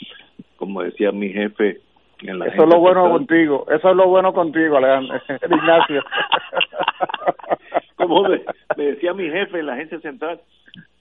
Como 0.57 0.83
decía 0.83 1.13
mi 1.13 1.31
jefe, 1.31 1.81
eso 2.23 2.63
es 2.63 2.69
lo 2.69 2.79
bueno 2.79 3.11
contigo, 3.11 3.67
eso 3.71 3.91
es 3.91 3.97
lo 3.97 4.09
bueno 4.09 4.33
contigo, 4.33 4.79
Alejandro, 4.79 5.21
Ignacio. 5.51 6.03
Como 7.97 8.23
me, 8.23 8.43
decía 8.77 9.13
mi 9.13 9.29
jefe 9.29 9.59
en 9.61 9.67
la 9.67 9.75
agencia 9.75 10.01
central, 10.01 10.41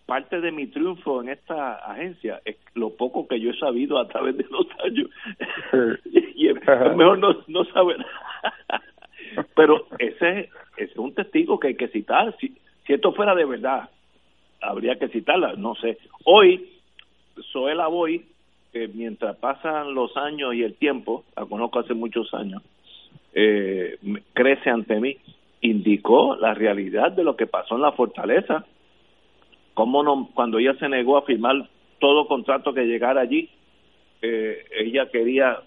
parte 0.06 0.42
de 0.42 0.52
mi 0.52 0.68
triunfo 0.68 1.22
en 1.22 1.30
esta 1.30 1.76
agencia 1.76 2.42
es 2.46 2.58
lo 2.74 2.92
poco 2.92 3.28
que 3.28 3.40
yo 3.40 3.52
he 3.52 3.58
sabido 3.58 3.98
a 3.98 4.08
través 4.08 4.38
de 4.38 4.46
los 4.50 4.68
años. 4.84 5.10
y 6.36 6.50
es 6.50 6.56
mejor 6.96 7.18
no, 7.18 7.36
no 7.48 7.66
saber. 7.66 7.98
Pero 9.56 9.88
ese, 10.00 10.50
ese 10.78 10.92
es 10.92 10.98
un 10.98 11.14
testigo 11.14 11.60
que 11.60 11.70
hay 11.70 11.76
que 11.76 11.88
citar. 11.90 12.36
Si, 12.40 12.56
si 12.86 12.94
esto 12.94 13.14
fuera 13.14 13.36
de 13.36 13.46
verdad, 13.46 13.90
habría 14.62 14.96
que 14.96 15.08
citarla, 15.10 15.54
no 15.54 15.76
sé. 15.76 15.98
Hoy, 16.24 16.70
Zoela 17.52 17.88
Boy 17.88 18.26
mientras 18.94 19.38
pasan 19.38 19.94
los 19.94 20.16
años 20.18 20.54
y 20.54 20.64
el 20.64 20.76
tiempo, 20.76 21.24
la 21.36 21.46
conozco 21.46 21.80
hace 21.80 21.94
muchos 21.94 22.34
años, 22.34 22.62
eh, 23.34 23.98
crece 24.34 24.70
ante 24.70 25.00
mí, 25.00 25.18
indicó 25.62 26.36
la 26.36 26.54
realidad 26.54 27.12
de 27.12 27.24
lo 27.24 27.36
que 27.36 27.48
pasó 27.48 27.76
en 27.76 27.82
la 27.82 27.94
fortaleza, 27.94 28.66
cómo 29.74 30.04
no, 30.04 30.30
cuando 30.34 30.60
ella 30.60 30.76
se 30.76 30.90
negó 30.90 31.18
a 31.18 31.24
firmar 31.24 31.70
todo 32.00 32.28
contrato 32.28 32.74
que 32.74 32.86
llegara 32.86 33.22
allí, 33.22 33.50
eh, 34.22 34.66
ella 34.78 35.10
quería 35.10 35.60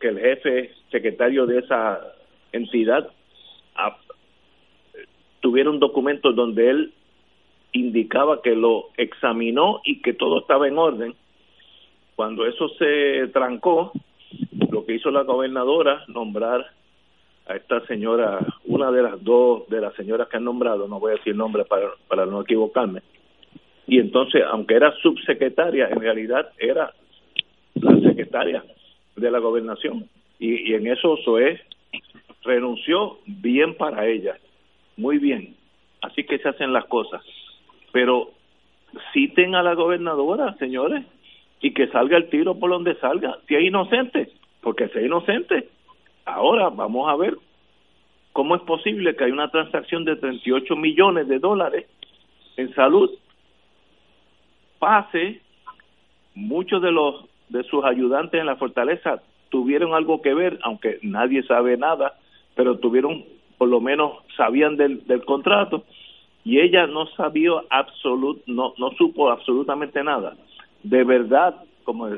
que 0.00 0.08
el 0.08 0.18
jefe 0.18 0.72
secretario 0.90 1.46
de 1.46 1.60
esa 1.60 2.00
entidad 2.56 3.10
tuviera 5.40 5.70
un 5.70 5.78
documento 5.78 6.32
donde 6.32 6.70
él 6.70 6.92
indicaba 7.72 8.42
que 8.42 8.56
lo 8.56 8.86
examinó 8.96 9.80
y 9.84 10.00
que 10.00 10.14
todo 10.14 10.40
estaba 10.40 10.66
en 10.66 10.78
orden 10.78 11.14
cuando 12.16 12.46
eso 12.46 12.68
se 12.70 13.28
trancó, 13.28 13.92
lo 14.70 14.86
que 14.86 14.94
hizo 14.94 15.10
la 15.10 15.22
gobernadora, 15.22 16.02
nombrar 16.08 16.66
a 17.46 17.54
esta 17.54 17.86
señora, 17.86 18.40
una 18.64 18.90
de 18.90 19.02
las 19.02 19.22
dos 19.22 19.68
de 19.68 19.82
las 19.82 19.94
señoras 19.94 20.28
que 20.28 20.38
han 20.38 20.44
nombrado, 20.44 20.88
no 20.88 20.98
voy 20.98 21.12
a 21.12 21.16
decir 21.16 21.36
nombre 21.36 21.64
para, 21.66 21.90
para 22.08 22.24
no 22.24 22.40
equivocarme, 22.40 23.02
y 23.86 24.00
entonces, 24.00 24.42
aunque 24.50 24.74
era 24.74 24.92
subsecretaria, 24.96 25.88
en 25.88 26.00
realidad 26.00 26.50
era 26.58 26.92
la 27.74 28.00
secretaria 28.00 28.64
de 29.14 29.30
la 29.30 29.38
gobernación. 29.38 30.08
Y, 30.40 30.72
y 30.72 30.74
en 30.74 30.88
eso 30.88 31.16
Zoé 31.24 31.60
renunció 32.46 33.18
bien 33.26 33.74
para 33.76 34.06
ella, 34.06 34.36
muy 34.96 35.18
bien. 35.18 35.54
Así 36.02 36.24
que 36.24 36.38
se 36.38 36.48
hacen 36.48 36.72
las 36.72 36.86
cosas. 36.86 37.22
Pero 37.92 38.30
citen 39.12 39.54
a 39.54 39.62
la 39.62 39.74
gobernadora, 39.74 40.54
señores, 40.58 41.04
y 41.60 41.72
que 41.72 41.88
salga 41.88 42.16
el 42.16 42.28
tiro 42.28 42.58
por 42.58 42.70
donde 42.70 42.94
salga, 42.96 43.38
si 43.48 43.54
es 43.54 43.64
inocente, 43.64 44.30
porque 44.60 44.88
si 44.88 44.98
es 44.98 45.06
inocente. 45.06 45.68
Ahora 46.24 46.70
vamos 46.70 47.08
a 47.08 47.16
ver 47.16 47.36
cómo 48.32 48.56
es 48.56 48.62
posible 48.62 49.16
que 49.16 49.24
hay 49.24 49.30
una 49.30 49.50
transacción 49.50 50.04
de 50.04 50.16
38 50.16 50.76
millones 50.76 51.28
de 51.28 51.38
dólares 51.38 51.86
en 52.56 52.74
salud 52.74 53.10
pase, 54.78 55.40
muchos 56.34 56.82
de 56.82 56.92
los 56.92 57.24
de 57.48 57.62
sus 57.64 57.84
ayudantes 57.84 58.40
en 58.40 58.46
la 58.46 58.56
fortaleza 58.56 59.22
tuvieron 59.50 59.94
algo 59.94 60.20
que 60.20 60.34
ver, 60.34 60.58
aunque 60.62 60.98
nadie 61.02 61.42
sabe 61.44 61.76
nada, 61.76 62.14
pero 62.56 62.78
tuvieron, 62.78 63.24
por 63.58 63.68
lo 63.68 63.80
menos 63.80 64.14
sabían 64.36 64.76
del, 64.76 65.06
del 65.06 65.24
contrato, 65.24 65.84
y 66.44 66.58
ella 66.58 66.88
no 66.88 67.06
sabía 67.16 67.52
absolut, 67.70 68.42
no, 68.46 68.74
no 68.78 68.90
supo 68.92 69.30
absolutamente 69.30 70.02
nada 70.02 70.36
de 70.88 71.04
verdad, 71.04 71.56
como, 71.84 72.08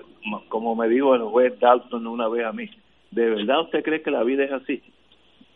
como 0.48 0.76
me 0.76 0.88
dijo 0.88 1.14
el 1.14 1.22
juez 1.22 1.58
Dalton 1.58 2.06
una 2.06 2.28
vez 2.28 2.44
a 2.44 2.52
mí, 2.52 2.68
¿de 3.10 3.30
verdad 3.30 3.62
usted 3.62 3.82
cree 3.82 4.02
que 4.02 4.10
la 4.10 4.24
vida 4.24 4.44
es 4.44 4.52
así? 4.52 4.82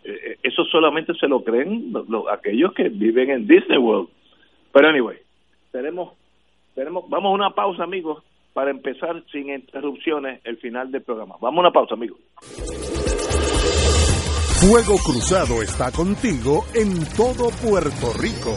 Eh, 0.05 0.19
eh, 0.25 0.39
eso 0.43 0.65
solamente 0.65 1.13
se 1.15 1.29
lo 1.29 1.45
creen 1.45 1.93
aquellos 2.31 2.73
que 2.73 2.89
viven 2.89 3.31
en 3.31 3.47
Disney 3.47 3.79
World. 3.79 4.09
Pero 4.73 4.89
anyway, 4.89 5.19
tenemos, 5.71 6.15
tenemos, 6.75 7.09
vamos 7.09 7.31
a 7.31 7.35
una 7.35 7.51
pausa, 7.51 7.85
amigos, 7.85 8.23
para 8.55 8.71
empezar 8.71 9.23
sin 9.31 9.51
interrupciones 9.51 10.41
el 10.45 10.57
final 10.57 10.91
del 10.91 11.03
programa. 11.03 11.37
Vamos 11.41 11.59
a 11.59 11.61
una 11.61 11.71
pausa, 11.71 11.95
amigos. 11.95 12.19
Fuego 14.63 14.97
Cruzado 14.99 15.61
está 15.61 15.91
contigo 15.91 16.65
en 16.73 17.05
todo 17.17 17.51
Puerto 17.51 18.13
Rico. 18.13 18.57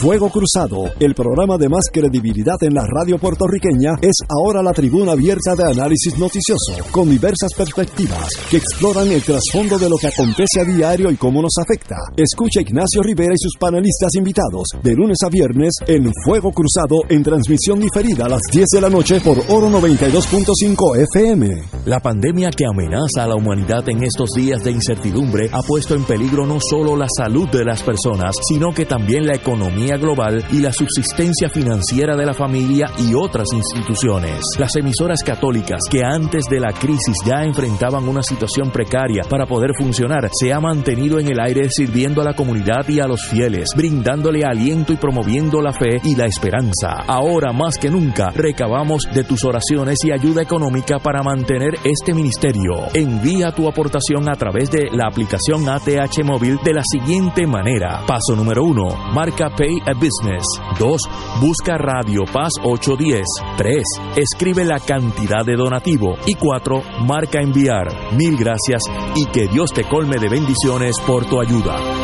Fuego 0.00 0.28
Cruzado, 0.28 0.90
el 0.98 1.14
programa 1.14 1.56
de 1.56 1.68
más 1.68 1.84
credibilidad 1.92 2.56
en 2.62 2.74
la 2.74 2.84
radio 2.86 3.16
puertorriqueña, 3.16 3.92
es 4.02 4.16
ahora 4.28 4.62
la 4.62 4.72
tribuna 4.72 5.12
abierta 5.12 5.54
de 5.54 5.70
análisis 5.70 6.18
noticioso, 6.18 6.74
con 6.90 7.08
diversas 7.08 7.54
perspectivas 7.56 8.28
que 8.50 8.58
exploran 8.58 9.10
el 9.12 9.22
trasfondo 9.22 9.78
de 9.78 9.88
lo 9.88 9.96
que 9.96 10.08
acontece 10.08 10.60
a 10.60 10.64
diario 10.64 11.10
y 11.10 11.16
cómo 11.16 11.40
nos 11.40 11.54
afecta. 11.58 11.96
Escucha 12.16 12.60
Ignacio 12.60 13.02
Rivera 13.02 13.32
y 13.34 13.38
sus 13.38 13.54
panelistas 13.58 14.14
invitados 14.16 14.68
de 14.82 14.94
lunes 14.94 15.18
a 15.24 15.28
viernes 15.28 15.72
en 15.86 16.10
Fuego 16.24 16.50
Cruzado 16.50 17.02
en 17.08 17.22
transmisión 17.22 17.78
diferida 17.78 18.26
a 18.26 18.30
las 18.30 18.42
10 18.52 18.66
de 18.74 18.80
la 18.80 18.90
noche 18.90 19.20
por 19.20 19.38
Oro 19.48 19.70
92.5 19.70 21.06
FM. 21.14 21.62
La 21.86 22.00
pandemia 22.00 22.50
que 22.50 22.66
amenaza 22.66 23.24
a 23.24 23.28
la 23.28 23.36
humanidad 23.36 23.88
en 23.88 24.02
estos 24.02 24.30
días 24.36 24.62
de 24.64 24.72
incertidumbre 24.72 25.48
ha 25.52 25.62
puesto 25.62 25.94
en 25.94 26.04
peligro 26.04 26.46
no 26.46 26.58
solo 26.60 26.96
la 26.96 27.06
salud 27.16 27.48
de 27.48 27.64
las 27.64 27.82
personas, 27.82 28.34
sino 28.48 28.74
que 28.74 28.86
también 28.86 29.26
la 29.26 29.36
economía 29.36 29.83
global 29.92 30.42
y 30.50 30.60
la 30.60 30.72
subsistencia 30.72 31.48
financiera 31.48 32.16
de 32.16 32.26
la 32.26 32.34
familia 32.34 32.90
y 32.98 33.14
otras 33.14 33.46
instituciones. 33.52 34.40
Las 34.58 34.74
emisoras 34.76 35.22
católicas 35.22 35.80
que 35.90 36.02
antes 36.04 36.44
de 36.46 36.60
la 36.60 36.72
crisis 36.72 37.16
ya 37.24 37.44
enfrentaban 37.44 38.08
una 38.08 38.22
situación 38.22 38.70
precaria 38.70 39.22
para 39.28 39.46
poder 39.46 39.70
funcionar 39.78 40.28
se 40.32 40.52
ha 40.52 40.60
mantenido 40.60 41.18
en 41.18 41.28
el 41.28 41.40
aire 41.40 41.68
sirviendo 41.70 42.22
a 42.22 42.24
la 42.24 42.34
comunidad 42.34 42.88
y 42.88 43.00
a 43.00 43.06
los 43.06 43.26
fieles, 43.28 43.68
brindándole 43.76 44.44
aliento 44.44 44.92
y 44.92 44.96
promoviendo 44.96 45.60
la 45.60 45.72
fe 45.72 46.00
y 46.02 46.16
la 46.16 46.26
esperanza. 46.26 47.04
Ahora 47.06 47.52
más 47.52 47.78
que 47.78 47.90
nunca 47.90 48.30
recabamos 48.30 49.08
de 49.12 49.24
tus 49.24 49.44
oraciones 49.44 49.98
y 50.04 50.12
ayuda 50.12 50.42
económica 50.42 50.98
para 50.98 51.22
mantener 51.22 51.74
este 51.84 52.14
ministerio. 52.14 52.88
Envía 52.94 53.52
tu 53.52 53.68
aportación 53.68 54.28
a 54.28 54.34
través 54.34 54.70
de 54.70 54.88
la 54.92 55.06
aplicación 55.08 55.68
ATH 55.68 56.24
móvil 56.24 56.58
de 56.64 56.74
la 56.74 56.82
siguiente 56.84 57.46
manera. 57.46 58.02
Paso 58.06 58.34
número 58.36 58.64
1. 58.64 59.12
Marca 59.12 59.50
Pay 59.50 59.73
a 59.86 59.92
Business. 59.94 60.44
2. 60.78 61.00
Busca 61.40 61.76
Radio 61.78 62.24
Paz 62.32 62.52
810. 62.62 63.24
3. 63.56 63.82
Escribe 64.16 64.64
la 64.64 64.80
cantidad 64.80 65.44
de 65.44 65.56
donativo. 65.56 66.16
Y 66.26 66.34
4. 66.34 66.82
Marca 67.06 67.40
enviar. 67.40 67.88
Mil 68.16 68.36
gracias 68.36 68.82
y 69.14 69.26
que 69.26 69.48
Dios 69.48 69.72
te 69.72 69.84
colme 69.84 70.16
de 70.18 70.28
bendiciones 70.28 70.96
por 71.06 71.24
tu 71.26 71.40
ayuda. 71.40 72.03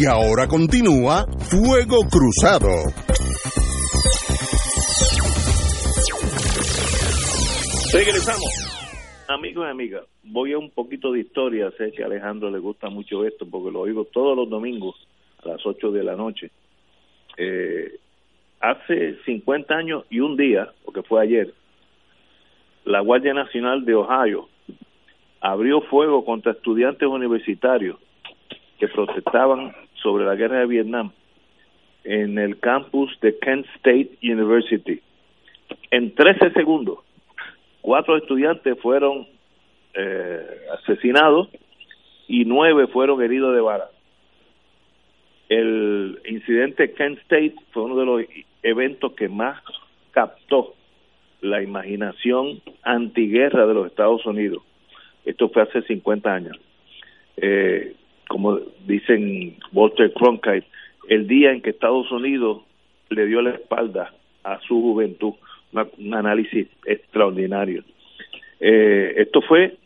Y 0.00 0.06
ahora 0.06 0.46
continúa 0.46 1.26
Fuego 1.50 1.96
Cruzado. 2.08 2.68
Regresamos. 7.92 9.26
Amigos 9.26 9.66
y 9.66 9.70
amigas, 9.70 10.04
voy 10.22 10.52
a 10.52 10.58
un 10.58 10.70
poquito 10.70 11.10
de 11.10 11.18
historia. 11.18 11.72
Sé 11.76 11.90
que 11.90 12.04
a 12.04 12.06
Alejandro 12.06 12.48
le 12.48 12.60
gusta 12.60 12.88
mucho 12.88 13.24
esto 13.24 13.44
porque 13.50 13.72
lo 13.72 13.80
oigo 13.80 14.04
todos 14.04 14.36
los 14.36 14.48
domingos 14.48 14.94
a 15.42 15.48
las 15.48 15.66
8 15.66 15.90
de 15.90 16.04
la 16.04 16.14
noche. 16.14 16.52
Eh, 17.36 17.98
hace 18.60 19.16
50 19.24 19.74
años 19.74 20.04
y 20.10 20.20
un 20.20 20.36
día, 20.36 20.70
porque 20.84 21.02
fue 21.02 21.22
ayer, 21.22 21.52
la 22.84 23.00
Guardia 23.00 23.34
Nacional 23.34 23.84
de 23.84 23.96
Ohio 23.96 24.48
abrió 25.40 25.80
fuego 25.80 26.24
contra 26.24 26.52
estudiantes 26.52 27.08
universitarios 27.08 27.98
que 28.78 28.86
protestaban 28.86 29.72
sobre 30.02 30.24
la 30.24 30.34
guerra 30.34 30.60
de 30.60 30.66
Vietnam 30.66 31.12
en 32.04 32.38
el 32.38 32.58
campus 32.58 33.18
de 33.20 33.38
Kent 33.38 33.66
State 33.76 34.10
University. 34.22 35.00
En 35.90 36.14
13 36.14 36.52
segundos, 36.52 37.00
cuatro 37.80 38.16
estudiantes 38.16 38.78
fueron 38.80 39.26
eh, 39.94 40.46
asesinados 40.78 41.48
y 42.26 42.44
nueve 42.44 42.86
fueron 42.86 43.22
heridos 43.22 43.54
de 43.54 43.60
bala. 43.60 43.90
El 45.48 46.20
incidente 46.26 46.92
Kent 46.92 47.18
State 47.20 47.54
fue 47.72 47.84
uno 47.84 47.96
de 47.96 48.06
los 48.06 48.22
eventos 48.62 49.12
que 49.14 49.28
más 49.28 49.62
captó 50.12 50.74
la 51.40 51.62
imaginación 51.62 52.60
antiguerra 52.82 53.66
de 53.66 53.74
los 53.74 53.86
Estados 53.86 54.24
Unidos. 54.26 54.62
Esto 55.24 55.48
fue 55.48 55.62
hace 55.62 55.82
50 55.82 56.34
años. 56.34 56.58
Eh, 57.36 57.94
como 58.28 58.58
dicen 58.86 59.56
Walter 59.72 60.12
Cronkite, 60.12 60.66
el 61.08 61.26
día 61.26 61.52
en 61.52 61.62
que 61.62 61.70
Estados 61.70 62.10
Unidos 62.12 62.62
le 63.10 63.26
dio 63.26 63.42
la 63.42 63.50
espalda 63.50 64.12
a 64.44 64.60
su 64.60 64.80
juventud, 64.80 65.34
un 65.72 66.14
análisis 66.14 66.68
extraordinario. 66.84 67.82
Eh, 68.60 69.14
esto 69.16 69.40
fue 69.42 69.76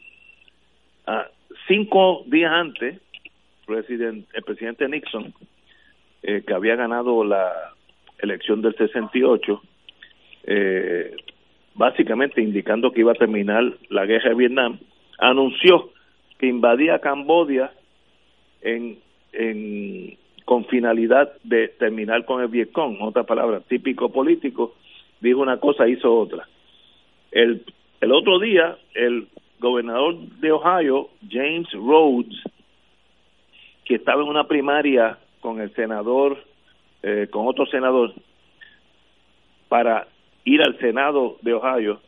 ah, 1.06 1.26
cinco 1.68 2.24
días 2.26 2.52
antes, 2.52 3.00
el 3.68 4.42
presidente 4.44 4.88
Nixon, 4.88 5.32
eh, 6.22 6.42
que 6.46 6.54
había 6.54 6.76
ganado 6.76 7.24
la 7.24 7.52
elección 8.18 8.62
del 8.62 8.76
68, 8.76 9.62
eh, 10.44 11.16
básicamente 11.74 12.42
indicando 12.42 12.92
que 12.92 13.00
iba 13.00 13.12
a 13.12 13.16
terminar 13.16 13.64
la 13.88 14.04
guerra 14.04 14.30
de 14.30 14.36
Vietnam, 14.36 14.78
anunció 15.18 15.90
que 16.38 16.46
invadía 16.46 16.98
Cambodia 16.98 17.72
en, 18.62 18.98
en, 19.32 20.16
con 20.44 20.64
finalidad 20.66 21.32
de 21.42 21.68
terminar 21.68 22.24
con 22.24 22.42
el 22.42 22.48
Vietcong, 22.48 23.00
otra 23.00 23.24
palabra, 23.24 23.60
típico 23.60 24.10
político, 24.10 24.74
dijo 25.20 25.40
una 25.40 25.58
cosa, 25.58 25.88
hizo 25.88 26.14
otra. 26.14 26.48
El, 27.30 27.64
el 28.00 28.12
otro 28.12 28.38
día, 28.38 28.76
el 28.94 29.28
gobernador 29.58 30.16
de 30.40 30.52
Ohio, 30.52 31.08
James 31.30 31.70
Rhodes, 31.72 32.42
que 33.84 33.94
estaba 33.96 34.22
en 34.22 34.28
una 34.28 34.46
primaria 34.48 35.18
con 35.40 35.60
el 35.60 35.72
senador, 35.74 36.38
eh, 37.02 37.28
con 37.30 37.46
otro 37.46 37.66
senador, 37.66 38.12
para 39.68 40.06
ir 40.44 40.62
al 40.62 40.78
Senado 40.78 41.36
de 41.42 41.54
Ohio, 41.54 42.00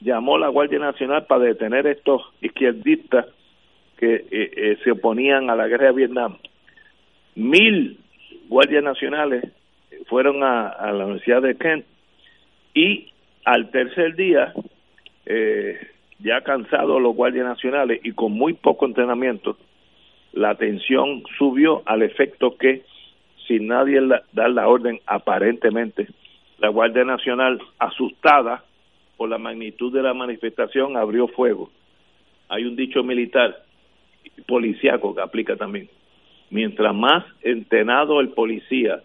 llamó 0.00 0.36
a 0.36 0.40
la 0.40 0.48
Guardia 0.48 0.78
Nacional 0.78 1.26
para 1.26 1.44
detener 1.44 1.86
estos 1.86 2.22
izquierdistas 2.40 3.26
que 4.04 4.14
eh, 4.16 4.24
eh, 4.30 4.78
se 4.84 4.90
oponían 4.90 5.48
a 5.48 5.56
la 5.56 5.66
guerra 5.66 5.86
de 5.86 5.92
Vietnam. 5.92 6.36
Mil 7.34 7.98
guardias 8.48 8.84
nacionales 8.84 9.44
fueron 10.08 10.42
a, 10.42 10.92
la 10.92 11.06
Universidad 11.06 11.40
de 11.40 11.56
Kent 11.56 11.86
y 12.74 13.10
al 13.44 13.70
tercer 13.70 14.14
día, 14.14 14.52
eh, 15.24 15.78
ya 16.18 16.42
cansados 16.42 17.00
los 17.00 17.14
guardias 17.14 17.46
nacionales 17.46 18.00
y 18.04 18.12
con 18.12 18.32
muy 18.32 18.52
poco 18.52 18.84
entrenamiento, 18.84 19.56
la 20.32 20.54
tensión 20.56 21.22
subió 21.38 21.82
al 21.86 22.02
efecto 22.02 22.56
que, 22.58 22.82
sin 23.46 23.68
nadie 23.68 24.00
dar 24.32 24.50
la 24.50 24.68
orden 24.68 25.00
aparentemente, 25.06 26.08
la 26.58 26.68
Guardia 26.68 27.04
Nacional, 27.04 27.58
asustada 27.78 28.64
por 29.16 29.28
la 29.28 29.38
magnitud 29.38 29.92
de 29.92 30.02
la 30.02 30.12
manifestación, 30.12 30.96
abrió 30.96 31.28
fuego. 31.28 31.70
Hay 32.48 32.64
un 32.64 32.76
dicho 32.76 33.02
militar, 33.02 33.64
policíaco 34.46 35.14
que 35.14 35.22
aplica 35.22 35.56
también. 35.56 35.88
Mientras 36.50 36.94
más 36.94 37.24
entrenado 37.42 38.20
el 38.20 38.30
policía 38.30 39.02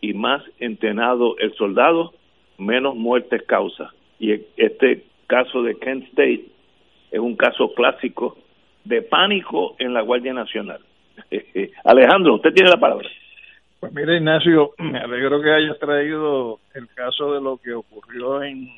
y 0.00 0.14
más 0.14 0.42
entrenado 0.58 1.36
el 1.38 1.54
soldado, 1.54 2.12
menos 2.58 2.94
muertes 2.96 3.42
causa. 3.44 3.92
Y 4.18 4.32
este 4.56 5.04
caso 5.26 5.62
de 5.62 5.76
Kent 5.76 6.04
State 6.08 6.44
es 7.10 7.20
un 7.20 7.36
caso 7.36 7.72
clásico 7.74 8.36
de 8.84 9.02
pánico 9.02 9.76
en 9.78 9.94
la 9.94 10.02
Guardia 10.02 10.32
Nacional. 10.32 10.80
Alejandro, 11.84 12.34
usted 12.34 12.52
tiene 12.52 12.70
la 12.70 12.80
palabra. 12.80 13.08
Pues 13.80 13.92
mire, 13.94 14.16
Ignacio, 14.18 14.72
me 14.78 14.98
alegro 14.98 15.40
que 15.40 15.50
hayas 15.50 15.78
traído 15.78 16.60
el 16.74 16.88
caso 16.88 17.32
de 17.32 17.40
lo 17.40 17.56
que 17.56 17.72
ocurrió 17.72 18.42
en 18.42 18.68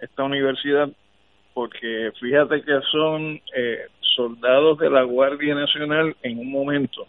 esta 0.00 0.24
universidad, 0.24 0.88
porque 1.54 2.12
fíjate 2.20 2.62
que 2.62 2.80
son 2.90 3.40
eh, 3.54 3.86
soldados 4.14 4.78
de 4.78 4.90
la 4.90 5.02
Guardia 5.02 5.54
Nacional 5.54 6.16
en 6.22 6.38
un 6.38 6.50
momento 6.50 7.06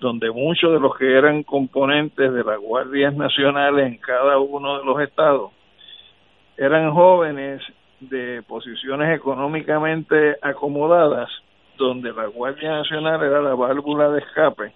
donde 0.00 0.30
muchos 0.30 0.72
de 0.72 0.80
los 0.80 0.96
que 0.96 1.12
eran 1.16 1.42
componentes 1.42 2.32
de 2.32 2.44
las 2.44 2.58
guardias 2.58 3.14
nacionales 3.14 3.86
en 3.86 3.98
cada 3.98 4.38
uno 4.38 4.78
de 4.78 4.84
los 4.84 5.00
estados 5.00 5.50
eran 6.56 6.92
jóvenes 6.92 7.62
de 8.00 8.42
posiciones 8.46 9.16
económicamente 9.16 10.36
acomodadas 10.40 11.28
donde 11.76 12.12
la 12.12 12.26
Guardia 12.26 12.70
Nacional 12.70 13.22
era 13.22 13.40
la 13.40 13.54
válvula 13.54 14.10
de 14.10 14.20
escape 14.20 14.72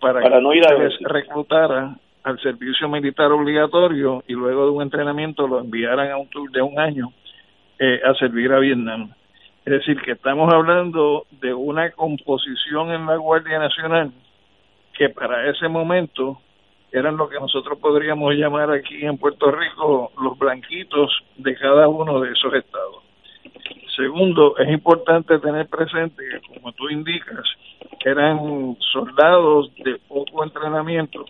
para, 0.00 0.22
Para 0.22 0.36
que 0.36 0.42
no 0.42 0.54
ir 0.54 0.66
a 0.66 0.74
les 0.78 0.98
reclutara 1.00 1.96
al 2.22 2.38
servicio 2.40 2.88
militar 2.88 3.32
obligatorio 3.32 4.22
y 4.26 4.34
luego 4.34 4.66
de 4.66 4.70
un 4.70 4.82
entrenamiento 4.82 5.46
lo 5.46 5.60
enviaran 5.60 6.10
a 6.10 6.16
un 6.18 6.28
tour 6.28 6.50
de 6.50 6.62
un 6.62 6.78
año 6.78 7.12
eh, 7.78 8.00
a 8.04 8.14
servir 8.14 8.52
a 8.52 8.58
Vietnam. 8.58 9.10
Es 9.68 9.72
decir, 9.72 10.00
que 10.00 10.12
estamos 10.12 10.50
hablando 10.50 11.26
de 11.42 11.52
una 11.52 11.90
composición 11.90 12.90
en 12.90 13.04
la 13.04 13.16
Guardia 13.16 13.58
Nacional 13.58 14.10
que 14.94 15.10
para 15.10 15.46
ese 15.50 15.68
momento 15.68 16.40
eran 16.90 17.18
lo 17.18 17.28
que 17.28 17.38
nosotros 17.38 17.78
podríamos 17.78 18.32
llamar 18.32 18.70
aquí 18.70 19.04
en 19.04 19.18
Puerto 19.18 19.50
Rico 19.50 20.10
los 20.22 20.38
blanquitos 20.38 21.12
de 21.36 21.54
cada 21.54 21.86
uno 21.86 22.18
de 22.18 22.32
esos 22.32 22.54
estados. 22.54 23.02
Segundo, 23.94 24.56
es 24.56 24.70
importante 24.70 25.38
tener 25.38 25.68
presente 25.68 26.22
que, 26.26 26.40
como 26.54 26.72
tú 26.72 26.88
indicas, 26.88 27.44
eran 28.06 28.74
soldados 28.90 29.70
de 29.84 30.00
poco 30.08 30.44
entrenamiento, 30.44 31.26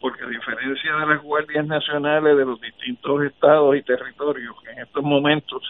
porque 0.00 0.24
a 0.24 0.28
diferencia 0.28 0.96
de 0.96 1.06
las 1.06 1.22
guardias 1.22 1.66
nacionales 1.66 2.34
de 2.34 2.46
los 2.46 2.58
distintos 2.62 3.24
estados 3.24 3.76
y 3.76 3.82
territorios 3.82 4.56
que 4.62 4.70
en 4.70 4.78
estos 4.78 5.04
momentos 5.04 5.62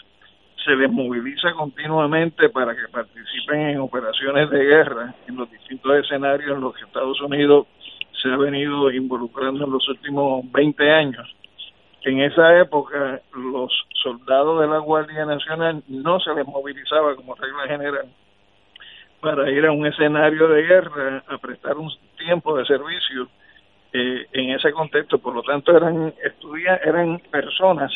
se 0.65 0.77
les 0.77 0.91
moviliza 0.91 1.53
continuamente 1.53 2.49
para 2.51 2.75
que 2.75 2.89
participen 2.91 3.61
en 3.71 3.81
operaciones 3.81 4.51
de 4.51 4.65
guerra 4.65 5.15
en 5.27 5.37
los 5.37 5.51
distintos 5.51 5.97
escenarios 5.97 6.53
en 6.53 6.61
los 6.61 6.75
que 6.75 6.85
Estados 6.85 7.21
Unidos 7.21 7.67
se 8.21 8.29
ha 8.29 8.37
venido 8.37 8.91
involucrando 8.91 9.65
en 9.65 9.73
los 9.73 9.89
últimos 9.89 10.51
20 10.53 10.91
años. 10.91 11.35
En 12.03 12.21
esa 12.21 12.59
época, 12.59 13.21
los 13.35 13.73
soldados 14.03 14.61
de 14.61 14.69
la 14.69 14.79
Guardia 14.79 15.25
Nacional 15.25 15.83
no 15.89 16.21
se 16.21 16.35
les 16.35 16.47
movilizaba 16.47 17.15
como 17.17 17.35
regla 17.35 17.67
general 17.67 18.07
para 19.21 19.49
ir 19.51 19.65
a 19.67 19.73
un 19.73 19.87
escenario 19.87 20.49
de 20.49 20.63
guerra 20.63 21.23
a 21.29 21.39
prestar 21.39 21.77
un 21.77 21.91
tiempo 22.19 22.57
de 22.59 22.67
servicio 22.67 23.29
eh, 23.93 24.27
en 24.33 24.51
ese 24.51 24.73
contexto. 24.73 25.19
Por 25.19 25.35
lo 25.35 25.43
tanto, 25.43 25.77
eran 25.77 26.13
eran 26.85 27.21
personas 27.31 27.93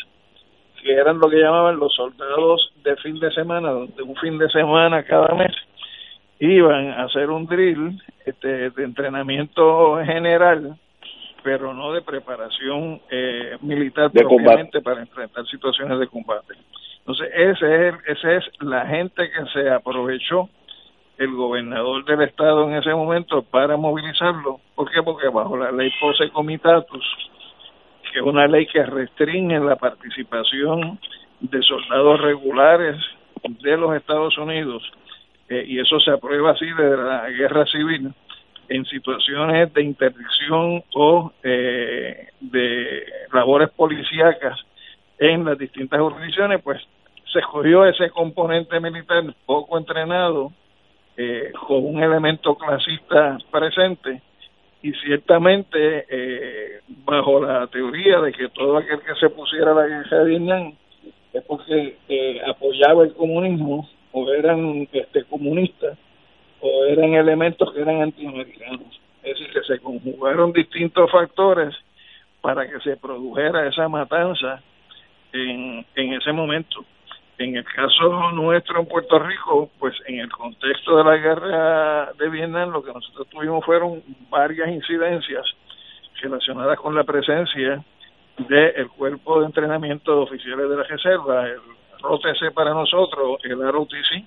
que 0.87 0.93
eran 0.93 1.19
lo 1.19 1.29
que 1.29 1.37
llamaban 1.37 1.77
los 1.77 1.93
soldados 1.93 2.71
de 2.81 2.95
fin 2.97 3.19
de 3.19 3.29
semana, 3.31 3.71
donde 3.71 4.01
un 4.03 4.15
fin 4.15 4.37
de 4.37 4.49
semana 4.49 5.03
cada 5.03 5.35
mes 5.35 5.51
iban 6.39 6.91
a 6.91 7.03
hacer 7.03 7.29
un 7.29 7.45
drill 7.45 8.01
este, 8.25 8.69
de 8.69 8.83
entrenamiento 8.83 9.97
general, 10.05 10.77
pero 11.43 11.73
no 11.73 11.91
de 11.91 12.01
preparación 12.01 13.01
eh, 13.11 13.57
militar 13.61 14.11
De 14.11 14.21
propiamente 14.21 14.81
para 14.81 15.01
enfrentar 15.01 15.45
situaciones 15.47 15.99
de 15.99 16.07
combate. 16.07 16.53
Entonces, 16.99 17.29
ese 17.35 17.89
es, 17.89 17.95
ese 18.07 18.37
es 18.37 18.45
la 18.61 18.85
gente 18.85 19.29
que 19.29 19.45
se 19.53 19.69
aprovechó 19.69 20.49
el 21.17 21.33
gobernador 21.33 22.05
del 22.05 22.21
estado 22.21 22.63
en 22.69 22.75
ese 22.75 22.93
momento 22.93 23.41
para 23.41 23.75
movilizarlo. 23.75 24.61
¿Por 24.73 24.89
qué? 24.89 25.03
Porque 25.03 25.27
bajo 25.27 25.57
la 25.57 25.71
ley 25.71 25.91
Pose 25.99 26.29
Comitatus, 26.29 27.05
es 28.17 28.23
una 28.23 28.47
ley 28.47 28.65
que 28.67 28.83
restringe 28.83 29.59
la 29.59 29.75
participación 29.75 30.99
de 31.39 31.61
soldados 31.61 32.21
regulares 32.21 32.95
de 33.61 33.77
los 33.77 33.95
Estados 33.95 34.37
Unidos, 34.37 34.83
eh, 35.49 35.63
y 35.67 35.79
eso 35.79 35.99
se 35.99 36.11
aprueba 36.11 36.51
así 36.51 36.65
de 36.65 36.97
la 36.97 37.29
guerra 37.29 37.65
civil, 37.65 38.13
en 38.69 38.85
situaciones 38.85 39.73
de 39.73 39.83
interdicción 39.83 40.83
o 40.93 41.31
eh, 41.43 42.27
de 42.41 43.05
labores 43.31 43.69
policíacas 43.69 44.59
en 45.19 45.45
las 45.45 45.57
distintas 45.57 45.99
jurisdicciones, 45.99 46.61
pues 46.61 46.81
se 47.31 47.39
escogió 47.39 47.85
ese 47.85 48.09
componente 48.09 48.79
militar 48.79 49.23
poco 49.45 49.77
entrenado, 49.77 50.51
eh, 51.15 51.51
con 51.67 51.85
un 51.85 52.03
elemento 52.03 52.55
clasista 52.55 53.37
presente, 53.49 54.21
y 54.81 54.91
ciertamente 54.93 56.05
eh, 56.09 56.81
bajo 57.05 57.41
la 57.41 57.67
teoría 57.67 58.19
de 58.21 58.31
que 58.31 58.49
todo 58.49 58.77
aquel 58.77 58.99
que 59.01 59.15
se 59.19 59.29
pusiera 59.29 59.73
la 59.73 59.87
guerra 59.87 60.19
de 60.19 60.29
Vietnam 60.29 60.73
es 61.33 61.43
porque 61.43 61.97
eh, 62.07 62.41
apoyaba 62.47 63.03
el 63.03 63.13
comunismo 63.13 63.89
o 64.11 64.31
eran 64.31 64.87
este 64.91 65.23
comunistas 65.25 65.97
o 66.61 66.85
eran 66.85 67.13
elementos 67.13 67.71
que 67.73 67.81
eran 67.81 68.01
antiamericanos. 68.01 68.99
Es 69.23 69.37
decir, 69.37 69.53
que 69.53 69.61
se 69.61 69.79
conjugaron 69.79 70.53
distintos 70.53 71.11
factores 71.11 71.75
para 72.41 72.67
que 72.67 72.79
se 72.79 72.97
produjera 72.97 73.67
esa 73.67 73.89
matanza 73.89 74.61
en, 75.33 75.85
en 75.95 76.13
ese 76.13 76.31
momento. 76.31 76.85
En 77.39 77.55
el 77.55 77.63
caso 77.65 78.31
nuestro 78.31 78.79
en 78.79 78.87
Puerto 78.87 79.19
Rico, 79.19 79.69
pues 79.77 79.93
en 80.07 80.19
el 80.19 80.31
contexto 80.31 80.97
de 80.97 81.03
la 81.03 81.17
guerra 81.17 82.11
de 82.13 82.29
Vietnam, 82.29 82.71
lo 82.71 82.83
que 82.83 82.91
nosotros 82.91 83.27
tuvimos 83.29 83.63
fueron 83.63 84.01
varias 84.29 84.69
incidencias 84.69 85.45
relacionadas 86.19 86.79
con 86.79 86.95
la 86.95 87.03
presencia 87.03 87.83
del 88.39 88.89
cuerpo 88.89 89.39
de 89.39 89.45
entrenamiento 89.47 90.15
de 90.15 90.21
oficiales 90.21 90.67
de 90.67 90.77
la 90.77 90.83
reserva, 90.83 91.47
el 91.47 91.59
ROTC 92.01 92.53
para 92.55 92.73
nosotros, 92.73 93.37
el 93.43 93.71
ROTC 93.71 94.25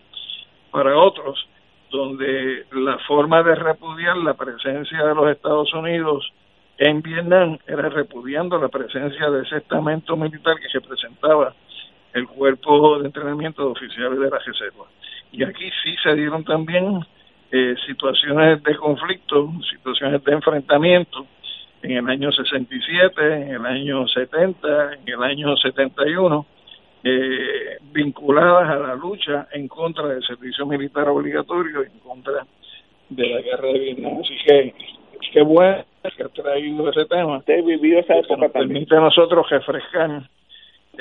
para 0.70 0.96
otros, 0.96 1.48
donde 1.90 2.64
la 2.70 2.96
forma 3.08 3.42
de 3.42 3.56
repudiar 3.56 4.16
la 4.18 4.34
presencia 4.34 5.04
de 5.04 5.14
los 5.16 5.28
Estados 5.30 5.72
Unidos 5.74 6.32
en 6.78 7.02
Vietnam 7.02 7.58
era 7.66 7.88
repudiando 7.88 8.56
la 8.58 8.68
presencia 8.68 9.30
de 9.30 9.42
ese 9.42 9.56
estamento 9.56 10.16
militar 10.16 10.60
que 10.60 10.68
se 10.68 10.80
presentaba 10.80 11.54
el 12.14 12.26
cuerpo 12.26 12.98
de 12.98 13.06
entrenamiento 13.06 13.64
de 13.64 13.70
oficiales 13.70 14.18
de 14.18 14.30
la 14.30 14.38
reserva. 14.38 14.86
Y 15.32 15.44
aquí 15.44 15.70
sí 15.82 15.94
se 16.02 16.14
dieron 16.14 16.44
también 16.44 17.00
eh, 17.52 17.74
situaciones 17.86 18.62
de 18.62 18.76
conflicto, 18.76 19.52
situaciones 19.70 20.22
de 20.24 20.32
enfrentamiento 20.32 21.26
en 21.82 21.92
el 21.92 22.08
año 22.08 22.30
67, 22.32 23.20
en 23.22 23.48
el 23.54 23.66
año 23.66 24.06
70, 24.06 24.94
en 24.94 25.08
el 25.08 25.22
año 25.22 25.56
71, 25.56 26.46
eh, 27.02 27.78
vinculadas 27.92 28.68
a 28.68 28.78
la 28.78 28.94
lucha 28.94 29.48
en 29.52 29.68
contra 29.68 30.06
del 30.08 30.22
servicio 30.22 30.66
militar 30.66 31.08
obligatorio, 31.08 31.82
en 31.82 31.98
contra 32.00 32.46
de 33.08 33.28
la 33.28 33.40
guerra 33.40 33.68
de 33.68 33.78
Vietnam. 33.78 34.18
Así 34.20 34.36
que 34.46 34.74
qué 35.32 35.42
bueno 35.42 35.84
que 36.16 36.22
ha 36.22 36.28
traído 36.28 36.90
ese 36.90 37.06
tema. 37.06 37.38
Usted 37.38 37.64
vivió 37.64 38.00
esa 38.00 38.14
porque 38.14 38.18
época 38.18 38.36
nos 38.36 38.52
también. 38.52 38.84
permite 38.84 38.96
a 38.96 39.00
nosotros 39.00 39.48
refrescar 39.48 40.22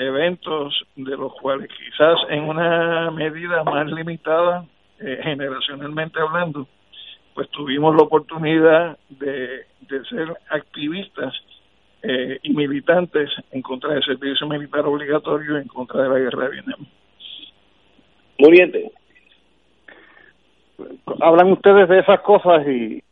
eventos 0.00 0.74
de 0.96 1.16
los 1.16 1.32
cuales 1.34 1.68
quizás 1.68 2.16
en 2.30 2.44
una 2.44 3.10
medida 3.10 3.62
más 3.64 3.86
limitada, 3.86 4.64
eh, 4.98 5.20
generacionalmente 5.22 6.18
hablando, 6.20 6.66
pues 7.34 7.48
tuvimos 7.50 7.94
la 7.94 8.02
oportunidad 8.02 8.98
de, 9.10 9.66
de 9.88 10.04
ser 10.08 10.36
activistas 10.50 11.34
eh, 12.02 12.38
y 12.42 12.54
militantes 12.54 13.28
en 13.50 13.60
contra 13.60 13.92
del 13.92 14.02
servicio 14.02 14.48
militar 14.48 14.86
obligatorio 14.86 15.58
y 15.58 15.62
en 15.62 15.68
contra 15.68 16.02
de 16.02 16.08
la 16.08 16.18
guerra 16.18 16.44
de 16.44 16.50
Vietnam. 16.50 16.86
Muriente. 18.38 18.92
Hablan 21.20 21.52
ustedes 21.52 21.88
de 21.90 21.98
esas 21.98 22.20
cosas 22.22 22.66
y 22.66 23.02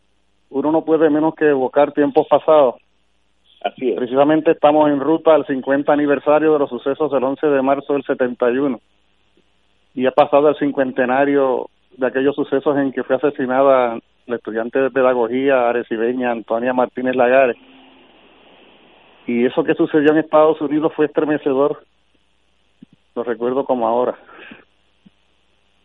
uno 0.49 0.73
no 0.73 0.85
puede 0.87 1.11
menos 1.11 1.35
que 1.35 1.51
evocar 1.51 1.93
tiempos 1.93 2.27
pasados. 2.29 2.77
Precisamente 3.61 4.53
estamos 4.53 4.89
en 4.89 5.01
ruta 5.01 5.35
al 5.35 5.47
50 5.47 5.93
aniversario 5.93 6.53
de 6.53 6.59
los 6.61 6.71
sucesos 6.71 7.11
del 7.11 7.25
11 7.25 7.47
de 7.47 7.63
marzo 7.63 7.95
del 7.95 8.05
71 8.05 8.81
y 9.95 10.07
ha 10.07 10.13
pasado 10.13 10.49
el 10.49 10.57
cincuentenario 10.57 11.69
de 11.97 12.07
aquellos 12.07 12.37
sucesos 12.37 12.77
en 12.77 12.93
que 12.93 13.03
fue 13.03 13.17
asesinada 13.17 13.99
la 14.27 14.37
estudiante 14.37 14.79
de 14.79 14.91
pedagogía 14.91 15.69
arecibeña 15.69 16.31
Antonia 16.31 16.73
Martínez 16.73 17.17
Lagares. 17.17 17.57
Y 19.27 19.45
eso 19.45 19.65
que 19.65 19.75
sucedió 19.75 20.13
en 20.13 20.19
Estados 20.19 20.61
Unidos 20.61 20.93
fue 20.95 21.07
estremecedor. 21.07 21.83
Lo 23.17 23.25
recuerdo 23.25 23.65
como 23.65 23.89
ahora. 23.89 24.17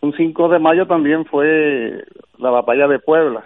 Un 0.01 0.13
5 0.13 0.49
de 0.49 0.59
mayo 0.59 0.85
también 0.85 1.25
fue 1.25 2.03
la 2.37 2.51
batalla 2.51 2.87
de 2.87 2.99
Puebla, 2.99 3.45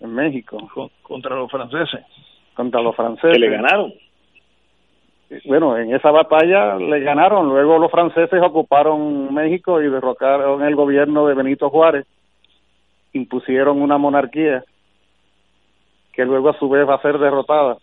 en 0.00 0.14
México. 0.14 0.58
contra 1.02 1.36
los 1.36 1.50
franceses. 1.50 2.04
Contra 2.54 2.80
los 2.80 2.94
franceses. 2.94 3.32
Que 3.32 3.38
le 3.38 3.50
ganaron. 3.50 3.92
Bueno, 5.44 5.76
en 5.76 5.94
esa 5.94 6.10
batalla 6.10 6.76
le 6.76 7.00
ganaron. 7.00 7.48
Luego 7.48 7.78
los 7.78 7.90
franceses 7.90 8.40
ocuparon 8.42 9.34
México 9.34 9.82
y 9.82 9.88
derrocaron 9.88 10.62
el 10.62 10.74
gobierno 10.76 11.26
de 11.26 11.34
Benito 11.34 11.68
Juárez. 11.70 12.06
Impusieron 13.12 13.80
una 13.82 13.98
monarquía 13.98 14.64
que 16.12 16.24
luego 16.24 16.50
a 16.50 16.58
su 16.58 16.68
vez 16.68 16.88
va 16.88 16.94
a 16.94 17.02
ser 17.02 17.18
derrotada. 17.18 17.76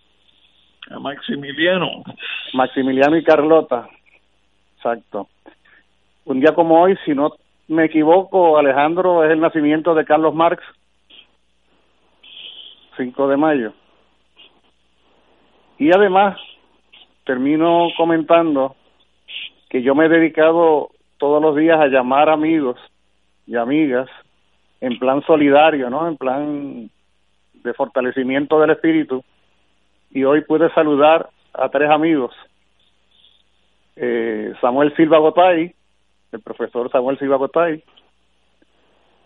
A 0.90 1.00
Maximiliano. 1.00 2.04
Maximiliano 2.54 3.16
y 3.18 3.24
Carlota. 3.24 3.88
Exacto. 4.78 5.28
Un 6.26 6.40
día 6.40 6.54
como 6.56 6.82
hoy, 6.82 6.98
si 7.06 7.14
no 7.14 7.34
me 7.68 7.86
equivoco, 7.86 8.58
Alejandro, 8.58 9.24
es 9.24 9.32
el 9.32 9.40
nacimiento 9.40 9.94
de 9.94 10.06
Carlos 10.06 10.34
Marx. 10.34 10.64
5 12.98 13.28
de 13.28 13.38
mayo. 13.38 13.74
Y 15.78 15.92
además, 15.92 16.38
termino 17.26 17.88
comentando 17.98 18.76
que 19.70 19.82
yo 19.82 19.96
me 19.96 20.06
he 20.06 20.10
dedicado 20.10 20.92
todos 21.18 21.42
los 21.42 21.56
días 21.56 21.80
a 21.80 21.88
llamar 21.88 22.30
amigos 22.30 22.80
y 23.48 23.56
amigas 23.56 24.10
en 24.82 25.00
plan 25.00 25.22
solidario, 25.24 25.90
¿no? 25.90 26.08
En 26.08 26.18
plan 26.18 26.90
de 27.54 27.74
fortalecimiento 27.74 28.60
del 28.60 28.72
espíritu. 28.72 29.24
Y 30.12 30.24
hoy 30.26 30.42
pude 30.42 30.70
saludar 30.74 31.30
a 31.54 31.70
tres 31.70 31.90
amigos. 31.90 32.36
Eh, 33.96 34.54
Samuel 34.60 34.96
Silva 34.96 35.20
Gotay, 35.20 35.74
el 36.32 36.42
profesor 36.42 36.92
Samuel 36.92 37.18
Silva 37.18 37.38
Gotay, 37.38 37.84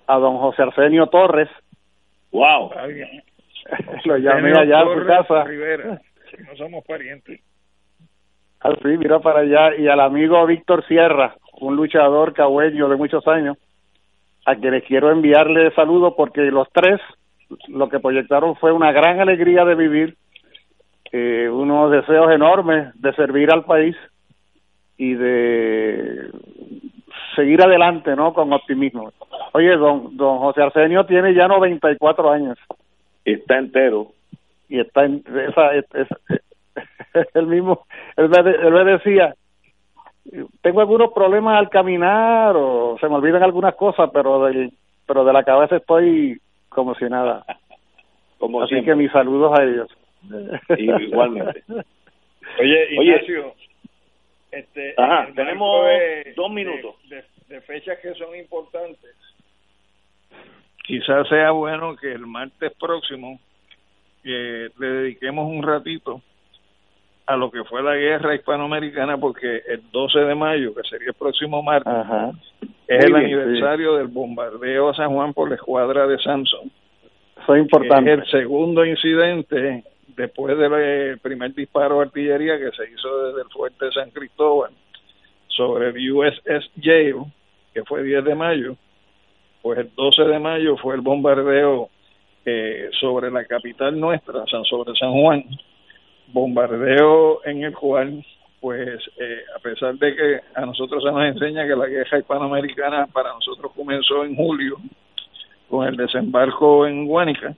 a 0.07 0.17
don 0.17 0.37
José 0.37 0.61
Arsenio 0.61 1.07
Torres. 1.07 1.49
¡Wow! 2.31 2.71
Lo 4.05 4.17
llamé 4.17 4.51
allá 4.57 4.81
a 4.81 4.93
su 4.93 5.05
casa. 5.05 5.43
Rivera, 5.43 6.01
no 6.45 6.55
somos 6.55 6.85
parientes. 6.85 7.41
Así, 8.59 8.97
mira 8.97 9.19
para 9.19 9.41
allá. 9.41 9.75
Y 9.77 9.87
al 9.87 9.99
amigo 9.99 10.45
Víctor 10.45 10.85
Sierra, 10.87 11.35
un 11.59 11.75
luchador 11.75 12.33
cagüeño 12.33 12.89
de 12.89 12.95
muchos 12.95 13.27
años, 13.27 13.57
a 14.45 14.55
quien 14.55 14.73
les 14.73 14.83
quiero 14.83 15.11
enviarle 15.11 15.71
saludos 15.71 16.13
porque 16.15 16.41
los 16.51 16.67
tres 16.71 16.99
lo 17.67 17.89
que 17.89 17.99
proyectaron 17.99 18.55
fue 18.55 18.71
una 18.71 18.91
gran 18.91 19.19
alegría 19.19 19.63
de 19.63 19.75
vivir, 19.75 20.17
eh, 21.11 21.49
unos 21.49 21.91
deseos 21.91 22.31
enormes 22.31 22.89
de 22.95 23.13
servir 23.13 23.51
al 23.51 23.63
país 23.63 23.95
y 24.97 25.13
de 25.13 26.29
seguir 27.35 27.61
adelante, 27.61 28.15
¿no? 28.15 28.33
Con 28.33 28.51
optimismo. 28.51 29.13
Oye, 29.53 29.77
don, 29.77 30.17
don 30.17 30.39
José 30.39 30.61
Arsenio 30.61 31.05
tiene 31.05 31.33
ya 31.33 31.47
94 31.47 32.31
años. 32.31 32.57
Está 33.33 33.57
entero. 33.57 34.11
Y 34.69 34.79
está 34.79 35.05
en 35.05 35.23
esa, 35.49 35.75
es, 35.75 35.85
el 37.33 37.47
mismo, 37.47 37.85
él 38.17 38.29
me, 38.29 38.37
él 38.51 38.71
me 38.71 38.83
decía, 38.91 39.33
tengo 40.61 40.81
algunos 40.81 41.13
problemas 41.13 41.57
al 41.57 41.69
caminar 41.69 42.53
o 42.57 42.97
se 42.99 43.07
me 43.07 43.15
olvidan 43.15 43.43
algunas 43.43 43.75
cosas, 43.75 44.09
pero 44.13 44.43
del, 44.45 44.71
pero 45.05 45.23
de 45.23 45.33
la 45.33 45.43
cabeza 45.43 45.77
estoy 45.77 46.39
como 46.69 46.95
si 46.95 47.05
nada. 47.05 47.45
Como 48.37 48.61
Así 48.61 48.75
siempre. 48.75 48.93
que 48.93 48.97
mis 48.97 49.11
saludos 49.11 49.57
a 49.57 49.63
ellos. 49.63 49.87
Igualmente. 50.77 51.63
Oye, 52.59 52.97
Oye. 52.99 53.11
Ignacio, 53.15 53.53
este, 54.51 54.93
Ajá, 54.97 55.27
tenemos 55.35 55.85
de- 55.85 56.33
dos 56.35 56.49
de- 56.49 56.55
minutos. 56.55 56.95
De, 57.09 57.23
de 57.47 57.61
fechas 57.61 57.97
que 57.99 58.13
son 58.15 58.35
importantes. 58.35 59.15
Quizás 60.87 61.27
sea 61.27 61.51
bueno 61.51 61.97
que 61.97 62.13
el 62.13 62.25
martes 62.25 62.71
próximo 62.79 63.41
que 64.23 64.69
le 64.79 64.87
dediquemos 64.87 65.45
un 65.45 65.61
ratito 65.61 66.21
a 67.25 67.35
lo 67.35 67.51
que 67.51 67.65
fue 67.65 67.83
la 67.83 67.95
guerra 67.95 68.35
hispanoamericana 68.35 69.17
porque 69.17 69.63
el 69.67 69.83
12 69.91 70.19
de 70.19 70.33
mayo, 70.33 70.73
que 70.73 70.83
sería 70.89 71.09
el 71.09 71.13
próximo 71.13 71.61
martes, 71.61 71.91
Ajá. 71.91 72.31
es 72.87 73.03
el 73.03 73.13
bien, 73.13 73.25
aniversario 73.25 73.95
del 73.95 74.07
bombardeo 74.07 74.87
a 74.87 74.95
San 74.95 75.13
Juan 75.13 75.33
por 75.33 75.49
la 75.49 75.55
escuadra 75.55 76.07
de 76.07 76.17
Samson. 76.19 76.71
Eso 77.43 77.55
es 77.55 77.61
importante. 77.61 78.13
Es 78.13 78.19
el 78.19 78.27
segundo 78.27 78.85
incidente 78.85 79.83
después 80.15 80.57
del 80.57 81.19
primer 81.19 81.53
disparo 81.53 81.97
de 81.97 82.05
artillería 82.05 82.57
que 82.57 82.71
se 82.71 82.89
hizo 82.89 83.27
desde 83.27 83.41
el 83.41 83.49
fuerte 83.49 83.85
de 83.85 83.91
San 83.91 84.09
Cristóbal 84.11 84.71
sobre 85.49 85.89
el 85.89 86.11
USS 86.13 86.71
Yale, 86.77 87.25
que 87.73 87.83
fue 87.83 88.03
10 88.03 88.23
de 88.23 88.35
mayo, 88.35 88.77
pues 89.67 89.79
el 89.79 89.91
12 89.97 90.23
de 90.23 90.39
mayo 90.39 90.77
fue 90.77 90.95
el 90.95 91.01
bombardeo 91.01 91.89
eh, 92.45 92.89
sobre 92.97 93.29
la 93.29 93.43
capital 93.43 93.99
nuestra, 93.99 94.45
San 94.49 94.63
sobre 94.63 94.95
San 94.95 95.11
Juan, 95.11 95.43
bombardeo 96.27 97.41
en 97.43 97.65
el 97.65 97.73
cual, 97.73 98.25
pues 98.61 98.97
eh, 99.19 99.41
a 99.53 99.59
pesar 99.59 99.95
de 99.95 100.15
que 100.15 100.39
a 100.55 100.65
nosotros 100.65 101.03
se 101.03 101.11
nos 101.11 101.21
enseña 101.21 101.67
que 101.67 101.75
la 101.75 101.87
guerra 101.87 102.17
hispanoamericana 102.17 103.07
para 103.07 103.33
nosotros 103.33 103.73
comenzó 103.75 104.23
en 104.23 104.37
julio 104.37 104.77
con 105.69 105.85
el 105.85 105.97
desembarco 105.97 106.87
en 106.87 107.05
Guánica, 107.05 107.53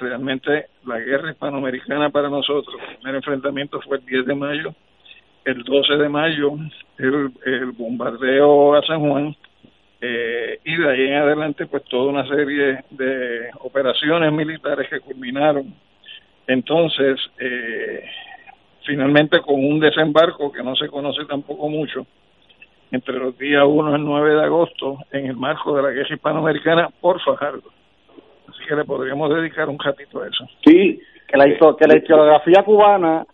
realmente 0.00 0.66
la 0.86 0.98
guerra 0.98 1.30
hispanoamericana 1.30 2.10
para 2.10 2.28
nosotros, 2.28 2.74
el 2.80 2.96
primer 2.96 3.14
enfrentamiento 3.14 3.80
fue 3.82 3.98
el 3.98 4.06
10 4.06 4.26
de 4.26 4.34
mayo, 4.34 4.74
el 5.44 5.62
12 5.62 5.98
de 5.98 6.08
mayo 6.08 6.54
el, 6.98 7.30
el 7.46 7.70
bombardeo 7.70 8.74
a 8.74 8.82
San 8.82 9.08
Juan 9.08 9.36
eh, 10.00 10.60
y 10.64 10.76
de 10.76 10.90
ahí 10.90 11.06
en 11.08 11.14
adelante 11.14 11.66
pues 11.66 11.84
toda 11.84 12.10
una 12.10 12.26
serie 12.28 12.84
de 12.90 13.48
operaciones 13.60 14.32
militares 14.32 14.88
que 14.88 15.00
culminaron. 15.00 15.74
Entonces 16.46 17.18
eh, 17.40 18.04
finalmente 18.86 19.40
con 19.40 19.56
un 19.56 19.80
desembarco 19.80 20.50
que 20.52 20.62
no 20.62 20.74
se 20.76 20.88
conoce 20.88 21.24
tampoco 21.26 21.68
mucho 21.68 22.06
entre 22.90 23.18
los 23.18 23.36
días 23.36 23.64
1 23.66 23.90
y 23.90 23.94
el 23.96 24.04
9 24.04 24.34
de 24.34 24.42
agosto 24.44 24.98
en 25.12 25.26
el 25.26 25.36
marco 25.36 25.76
de 25.76 25.82
la 25.82 25.90
guerra 25.90 26.14
hispanoamericana 26.14 26.88
por 27.00 27.20
Fajardo. 27.20 27.70
Así 28.48 28.64
que 28.66 28.74
le 28.76 28.84
podríamos 28.84 29.28
dedicar 29.34 29.68
un 29.68 29.78
ratito 29.78 30.22
a 30.22 30.28
eso. 30.28 30.46
Sí, 30.64 30.98
Que 31.26 31.36
la, 31.36 31.44
histo- 31.46 31.76
que 31.76 31.86
la 31.86 31.98
historiografía 31.98 32.62
cubana 32.62 33.26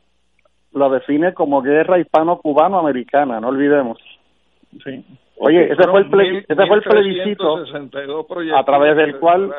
lo 0.73 0.91
define 0.91 1.32
como 1.35 1.62
guerra 1.62 2.01
hispano-cubano-americana, 2.01 3.39
no 3.39 3.49
olvidemos. 3.49 3.99
sí 4.82 5.05
Oye, 5.36 5.65
ese 5.73 5.82
fue 5.89 6.01
el, 6.01 6.11
ple- 6.11 6.44
ese 6.48 6.66
fue 6.66 6.77
el 6.77 6.82
plebiscito 6.82 7.56
1362 7.56 8.27
proyectos 8.27 8.61
a 8.61 8.65
través 8.65 8.97
del 8.97 9.19
cual 9.19 9.52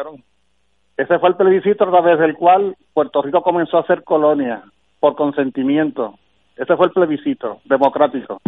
ese 0.97 1.19
fue 1.19 1.30
el 1.30 1.35
plebiscito 1.35 1.84
a 1.84 1.91
través 1.91 2.19
del 2.19 2.35
cual 2.35 2.76
Puerto 2.93 3.22
Rico 3.22 3.41
comenzó 3.41 3.77
a 3.77 3.85
ser 3.85 4.03
colonia 4.03 4.64
por 4.99 5.15
consentimiento. 5.15 6.18
Ese 6.56 6.76
fue 6.77 6.88
el 6.88 6.93
plebiscito 6.93 7.60
democrático. 7.65 8.41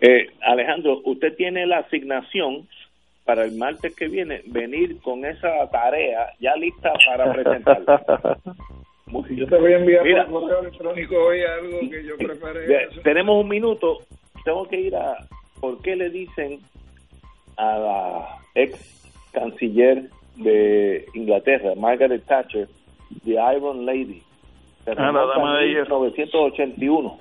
Eh, 0.00 0.28
Alejandro, 0.42 1.00
usted 1.04 1.34
tiene 1.36 1.66
la 1.66 1.78
asignación 1.78 2.68
para 3.24 3.44
el 3.44 3.56
martes 3.56 3.94
que 3.94 4.08
viene 4.08 4.42
venir 4.46 5.00
con 5.00 5.24
esa 5.24 5.68
tarea 5.70 6.28
ya 6.40 6.54
lista 6.56 6.92
para 7.06 7.32
presentarla. 7.32 8.38
Yo 9.30 9.46
te 9.46 9.56
voy 9.58 9.72
a 9.72 9.78
enviar 9.78 10.04
Mira. 10.04 10.26
por 10.26 10.42
correo 10.42 10.60
electrónico 10.60 11.16
hoy 11.16 11.40
algo 11.42 11.80
que 11.80 12.02
yo 12.02 12.16
preparé 12.16 12.88
tenemos 13.02 13.42
un 13.42 13.48
minuto. 13.48 13.98
Tengo 14.42 14.66
que 14.66 14.80
ir 14.80 14.96
a. 14.96 15.16
¿Por 15.62 15.80
qué 15.80 15.94
le 15.94 16.10
dicen 16.10 16.58
a 17.56 17.78
la 17.78 18.38
ex 18.56 18.76
canciller 19.30 20.10
de 20.34 21.06
Inglaterra, 21.14 21.74
Margaret 21.76 22.24
Thatcher, 22.26 22.68
The 23.24 23.36
Iron 23.56 23.86
Lady? 23.86 24.22
Se 24.84 24.90
Ah, 24.90 25.12
la 25.12 25.24
dama 25.24 25.58
a 25.58 25.60
de 25.60 25.68
hierro. 25.68 26.00
1981, 26.00 27.16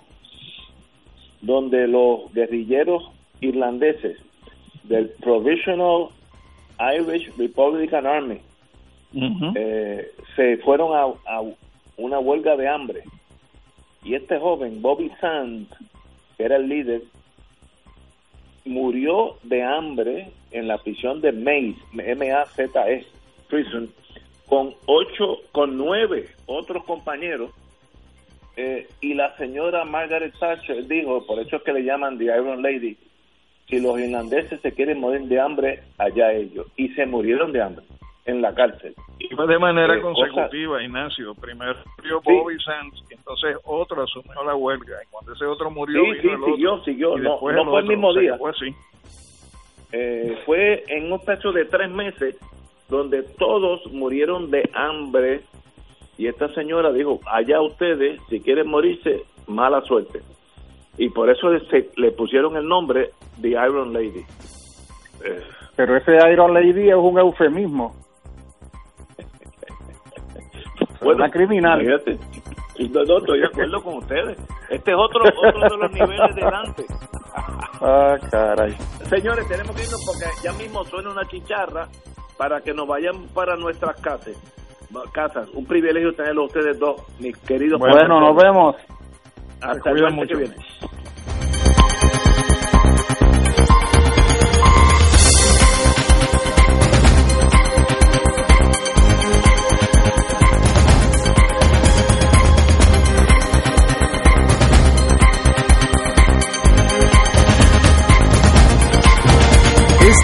donde 1.42 1.88
los 1.88 2.34
guerrilleros 2.34 3.12
irlandeses 3.42 4.18
del 4.86 5.10
Provisional 5.22 6.08
Irish 6.98 7.32
Republican 7.38 8.08
Army 8.08 8.40
eh, 9.56 10.12
se 10.36 10.58
fueron 10.58 10.96
a, 10.96 11.04
a 11.32 11.44
una 11.98 12.18
huelga 12.18 12.56
de 12.56 12.68
hambre 12.68 13.04
y 14.04 14.16
este 14.16 14.40
joven 14.40 14.82
Bobby 14.82 15.12
Sands 15.22 15.70
que 16.38 16.46
era 16.46 16.56
el 16.56 16.68
líder 16.68 17.04
murió 18.66 19.38
de 19.44 19.64
hambre 19.64 20.32
en 20.52 20.68
la 20.68 20.78
prisión 20.78 21.22
de 21.22 21.32
Maze 21.32 21.76
M-A-Z-E 21.98 23.06
prison 23.50 23.90
con 24.48 24.74
ocho 24.86 25.38
con 25.52 25.78
nueve 25.78 26.30
otros 26.46 26.84
compañeros 26.84 27.52
eh, 28.56 28.88
y 29.00 29.14
la 29.14 29.36
señora 29.38 29.86
Margaret 29.86 30.34
Thatcher 30.40 30.88
dijo 30.88 31.26
por 31.26 31.40
eso 31.40 31.56
es 31.58 31.64
que 31.64 31.74
le 31.74 31.84
llaman 31.84 32.18
the 32.18 32.26
Iron 32.26 32.62
Lady 32.62 32.98
si 33.68 33.80
los 33.80 34.00
irlandeses 34.00 34.62
se 34.62 34.72
quieren 34.74 35.00
morir 35.00 35.22
de 35.22 35.40
hambre 35.40 35.84
allá 35.98 36.34
ellos 36.34 36.68
y 36.76 36.90
se 36.90 37.06
murieron 37.06 37.52
de 37.52 37.62
hambre 37.62 37.86
en 38.26 38.42
la 38.42 38.54
cárcel 38.54 38.94
Y 39.20 39.28
fue 39.36 39.48
de 39.48 39.58
manera 39.58 39.96
Eh, 39.96 40.02
consecutiva, 40.02 40.82
Ignacio. 40.84 41.34
Primero 41.36 41.76
murió 41.98 42.22
Sí. 42.26 42.32
Bobby 42.32 42.60
Sands, 42.60 43.04
y 43.10 43.14
entonces 43.16 43.58
otro 43.66 44.04
asumió 44.04 44.44
la 44.44 44.56
huelga. 44.56 44.98
Y 45.04 45.08
cuando 45.10 45.34
ese 45.34 45.46
otro 45.46 45.72
murió, 45.72 46.02
Sí, 46.04 46.12
vino 46.12 46.22
sí, 46.22 46.28
el 46.28 46.36
otro. 46.36 46.54
siguió, 46.56 46.84
siguió. 46.84 47.18
Y 47.18 47.22
No- 47.22 47.30
no 47.30 47.34
el 47.34 47.40
fue 47.40 47.52
el 47.54 47.60
otro. 47.60 47.82
mismo 47.84 48.08
O 48.10 48.14
sea, 48.14 48.22
día. 48.22 48.38
Fue 48.38 48.52
así. 48.52 48.76
Eh, 49.94 50.38
fue 50.46 50.84
en 50.88 51.12
un 51.12 51.20
plazo 51.20 51.52
de 51.52 51.66
tres 51.66 51.90
meses 51.92 52.38
donde 52.90 53.24
todos 53.24 53.86
murieron 53.92 54.50
de 54.52 54.70
hambre 54.74 55.42
y 56.18 56.28
esta 56.28 56.48
señora 56.50 56.92
dijo, 56.94 57.20
allá 57.26 57.62
ustedes, 57.62 58.20
si 58.30 58.40
quieren 58.42 58.68
morirse, 58.70 59.24
mala 59.48 59.82
suerte. 59.82 60.22
Y 60.98 61.10
por 61.10 61.30
eso 61.30 61.48
se, 61.70 61.90
le 61.98 62.12
pusieron 62.12 62.56
el 62.58 62.68
nombre 62.68 63.12
The 63.42 63.50
Iron 63.50 63.92
Lady. 63.94 64.24
Eh, 65.26 65.42
Pero 65.76 65.96
ese 65.98 66.16
Iron 66.32 66.54
Lady 66.54 66.90
es 66.90 66.96
un 66.96 67.18
eufemismo. 67.18 67.96
Una 71.16 71.30
criminal. 71.30 71.82
imagínate. 71.82 72.18
No, 72.90 73.04
no, 73.04 73.18
estoy 73.20 73.40
de 73.40 73.46
acuerdo 73.46 73.84
con 73.84 73.98
ustedes. 73.98 74.38
Este 74.70 74.92
es 74.92 74.98
otro, 74.98 75.24
otro 75.24 75.62
de 75.62 75.78
los 75.78 75.92
niveles 75.92 76.36
de 76.36 76.42
Dante. 76.42 76.86
Ah, 77.84 78.16
caray. 78.30 78.76
Señores, 79.10 79.48
tenemos 79.48 79.76
que 79.76 79.84
irnos 79.84 80.04
porque 80.06 80.26
ya 80.44 80.54
mismo 80.54 80.84
suena 80.84 81.10
una 81.12 81.26
chicharra 81.26 81.88
para 82.38 82.60
que 82.62 82.74
nos 82.74 82.86
vayan 82.88 83.28
para 83.34 83.56
nuestras 83.56 84.00
casas. 84.02 84.36
casas. 85.14 85.48
Un 85.54 85.66
privilegio 85.66 86.14
tenerlo 86.14 86.46
ustedes 86.46 86.78
dos, 86.78 87.02
mis 87.20 87.36
queridos. 87.38 87.80
Bueno, 87.80 88.20
nos 88.20 88.36
vemos. 88.36 88.76
Hasta 89.62 89.90
el 89.92 90.02
martes 90.02 90.28
que 90.28 90.36
viene. 90.36 90.56